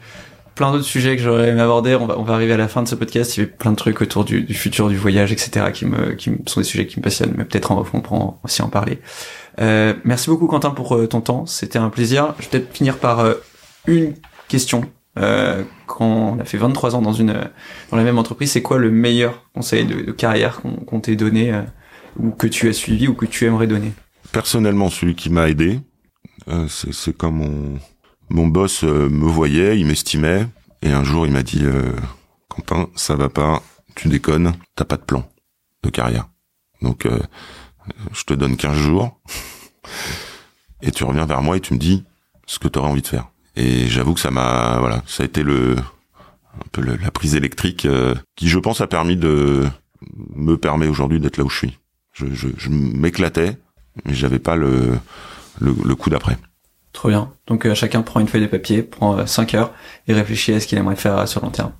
plein 0.56 0.72
d'autres 0.72 0.86
sujets 0.86 1.16
que 1.16 1.22
j'aurais 1.22 1.50
aimé 1.50 1.62
aborder. 1.62 1.96
On 1.96 2.06
va, 2.06 2.18
on 2.18 2.24
va 2.24 2.34
arriver 2.34 2.54
à 2.54 2.58
la 2.58 2.68
fin 2.68 2.84
de 2.84 2.88
ce 2.88 2.96
podcast. 2.96 3.36
Il 3.36 3.42
y 3.42 3.44
avait 3.44 3.52
plein 3.52 3.72
de 3.72 3.76
trucs 3.76 4.02
autour 4.02 4.26
du, 4.26 4.44
du 4.44 4.54
futur 4.54 4.90
du 4.90 4.98
voyage, 4.98 5.32
etc., 5.32 5.72
qui 5.74 5.86
me, 5.86 6.14
qui 6.14 6.32
sont 6.46 6.60
des 6.60 6.66
sujets 6.66 6.88
qui 6.88 7.00
me 7.00 7.04
passionnent. 7.04 7.34
Mais 7.38 7.46
peut-être 7.46 7.72
off, 7.72 7.90
on 7.94 8.02
pourra 8.02 8.38
aussi 8.44 8.62
en 8.62 8.70
parler. 8.70 9.00
Euh, 9.60 9.94
merci 10.04 10.30
beaucoup, 10.30 10.48
Quentin, 10.48 10.72
pour 10.72 10.96
euh, 10.96 11.08
ton 11.08 11.22
temps. 11.22 11.46
C'était 11.46 11.80
un 11.80 11.90
plaisir. 11.90 12.34
Je 12.40 12.44
vais 12.44 12.50
peut-être 12.50 12.74
finir 12.74 12.98
par 12.98 13.20
euh, 13.20 13.36
une 13.88 14.14
question. 14.48 14.84
Euh, 15.20 15.64
quand 15.86 16.06
on 16.06 16.40
a 16.40 16.46
fait 16.46 16.58
23 16.58 16.96
ans 16.96 17.02
dans 17.02 17.14
une 17.14 17.34
dans 17.92 17.98
la 17.98 18.04
même 18.04 18.18
entreprise, 18.18 18.52
c'est 18.52 18.64
quoi 18.64 18.80
le 18.80 18.90
meilleur 18.90 19.44
conseil 19.54 19.86
de, 19.86 20.12
carrière 20.12 20.62
qu'on 20.62 20.72
qu'on 20.72 21.00
t'ait 21.00 21.16
donné 21.16 21.54
ou 22.20 22.32
que 22.32 22.48
tu 22.48 22.68
as 22.68 22.74
suivi 22.74 23.08
ou 23.08 23.14
que 23.14 23.28
tu 23.28 23.46
aimerais 23.46 23.68
donner? 23.68 23.94
Personnellement, 24.32 24.90
celui 24.90 25.14
qui 25.14 25.30
m'a 25.30 25.50
aidé, 25.50 25.80
c'est 26.68 27.16
comme 27.16 27.42
on 27.44 27.80
mon 28.34 28.48
boss 28.48 28.84
euh, 28.84 29.10
me 29.10 29.28
voyait, 29.28 29.80
il 29.80 29.86
m'estimait, 29.86 30.48
et 30.82 30.92
un 30.92 31.04
jour 31.04 31.26
il 31.26 31.32
m'a 31.32 31.44
dit 31.44 31.64
euh, 31.64 31.94
Quentin, 32.50 32.90
ça 32.96 33.16
va 33.16 33.30
pas, 33.30 33.62
tu 33.96 34.10
déconnes, 34.10 34.54
t'as 34.76 34.86
pas 34.86 34.98
de 34.98 35.04
plan 35.04 35.30
de 35.84 35.90
carrière. 35.90 36.28
Donc 36.82 37.06
euh, 37.06 37.20
je 38.12 38.24
te 38.24 38.34
donne 38.34 38.58
15 38.58 38.76
jours, 38.76 39.22
et 40.82 40.92
tu 40.92 41.04
reviens 41.04 41.26
vers 41.26 41.42
moi 41.42 41.58
et 41.58 41.62
tu 41.62 41.74
me 41.74 41.80
dis 41.80 42.04
ce 42.48 42.58
que 42.58 42.68
tu 42.68 42.80
aurais 42.80 42.90
envie 42.90 43.04
de 43.04 43.08
faire. 43.08 43.30
Et 43.56 43.88
j'avoue 43.88 44.16
que 44.16 44.20
ça 44.20 44.32
m'a, 44.32 44.80
voilà, 44.80 45.04
ça 45.06 45.22
a 45.22 45.26
été 45.28 45.44
le 45.44 45.76
un 46.56 46.68
peu 46.72 46.82
la 46.82 47.12
prise 47.12 47.36
électrique 47.36 47.88
qui, 48.36 48.48
je 48.48 48.60
pense, 48.60 48.82
a 48.82 48.88
permis 48.88 49.16
de 49.16 49.68
me 50.36 50.56
permet 50.56 50.88
aujourd'hui 50.88 51.20
d'être 51.20 51.38
là 51.38 51.44
où 51.44 51.50
je 51.50 51.58
suis. 51.58 51.80
Je, 52.14 52.70
m'éclatais, 52.70 53.58
mais 54.06 54.14
j'avais 54.14 54.38
pas 54.38 54.56
le, 54.56 55.00
le 55.60 55.96
coup 55.96 56.12
d'après. 56.12 56.38
Trop 56.94 57.10
bien. 57.10 57.32
Donc 57.48 57.66
euh, 57.66 57.74
chacun 57.74 58.04
prend 58.04 58.20
une 58.20 58.28
feuille 58.28 58.44
de 58.44 58.48
papier, 58.48 58.84
prend 58.84 59.26
5 59.26 59.54
euh, 59.54 59.58
heures 59.58 59.74
et 60.08 60.14
réfléchit 60.14 60.54
à 60.54 60.60
ce 60.60 60.68
qu'il 60.68 60.78
aimerait 60.78 60.96
faire 60.96 61.18
euh, 61.18 61.26
sur 61.26 61.42
le 61.42 61.48
long 61.48 61.52
terme. 61.52 61.72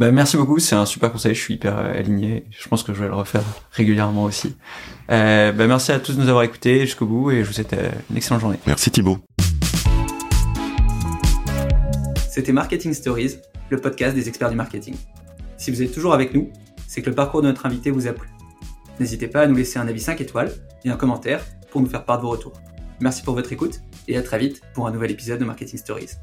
Bah, 0.00 0.10
merci 0.10 0.36
beaucoup, 0.36 0.58
c'est 0.58 0.74
un 0.74 0.84
super 0.84 1.12
conseil, 1.12 1.34
je 1.36 1.40
suis 1.40 1.54
hyper 1.54 1.78
aligné, 1.78 2.44
je 2.50 2.68
pense 2.68 2.82
que 2.82 2.92
je 2.92 3.00
vais 3.00 3.06
le 3.06 3.14
refaire 3.14 3.44
régulièrement 3.70 4.24
aussi. 4.24 4.56
Euh, 5.10 5.52
bah, 5.52 5.68
merci 5.68 5.92
à 5.92 6.00
tous 6.00 6.16
de 6.16 6.20
nous 6.20 6.28
avoir 6.28 6.42
écoutés 6.42 6.80
jusqu'au 6.80 7.06
bout 7.06 7.30
et 7.30 7.42
je 7.42 7.46
vous 7.46 7.52
souhaite 7.52 7.76
une 8.10 8.16
excellente 8.16 8.40
journée. 8.40 8.58
Merci 8.66 8.90
Thibaut. 8.90 9.18
C'était 12.28 12.52
Marketing 12.52 12.92
Stories, 12.92 13.36
le 13.70 13.76
podcast 13.76 14.16
des 14.16 14.26
experts 14.26 14.50
du 14.50 14.56
marketing. 14.56 14.96
Si 15.56 15.70
vous 15.70 15.82
êtes 15.82 15.92
toujours 15.92 16.14
avec 16.14 16.34
nous, 16.34 16.50
c'est 16.88 17.00
que 17.00 17.10
le 17.10 17.14
parcours 17.14 17.42
de 17.42 17.46
notre 17.46 17.66
invité 17.66 17.92
vous 17.92 18.08
a 18.08 18.12
plu. 18.12 18.28
N'hésitez 18.98 19.28
pas 19.28 19.42
à 19.42 19.46
nous 19.46 19.54
laisser 19.54 19.78
un 19.78 19.86
avis 19.86 20.00
5 20.00 20.20
étoiles 20.20 20.50
et 20.84 20.90
un 20.90 20.96
commentaire 20.96 21.44
pour 21.70 21.80
nous 21.80 21.88
faire 21.88 22.04
part 22.04 22.16
de 22.16 22.22
vos 22.22 22.30
retours. 22.30 22.54
Merci 23.00 23.22
pour 23.22 23.34
votre 23.34 23.52
écoute 23.52 23.80
et 24.08 24.16
à 24.16 24.22
très 24.22 24.38
vite 24.38 24.62
pour 24.74 24.86
un 24.86 24.90
nouvel 24.90 25.10
épisode 25.10 25.40
de 25.40 25.44
Marketing 25.44 25.78
Stories. 25.78 26.16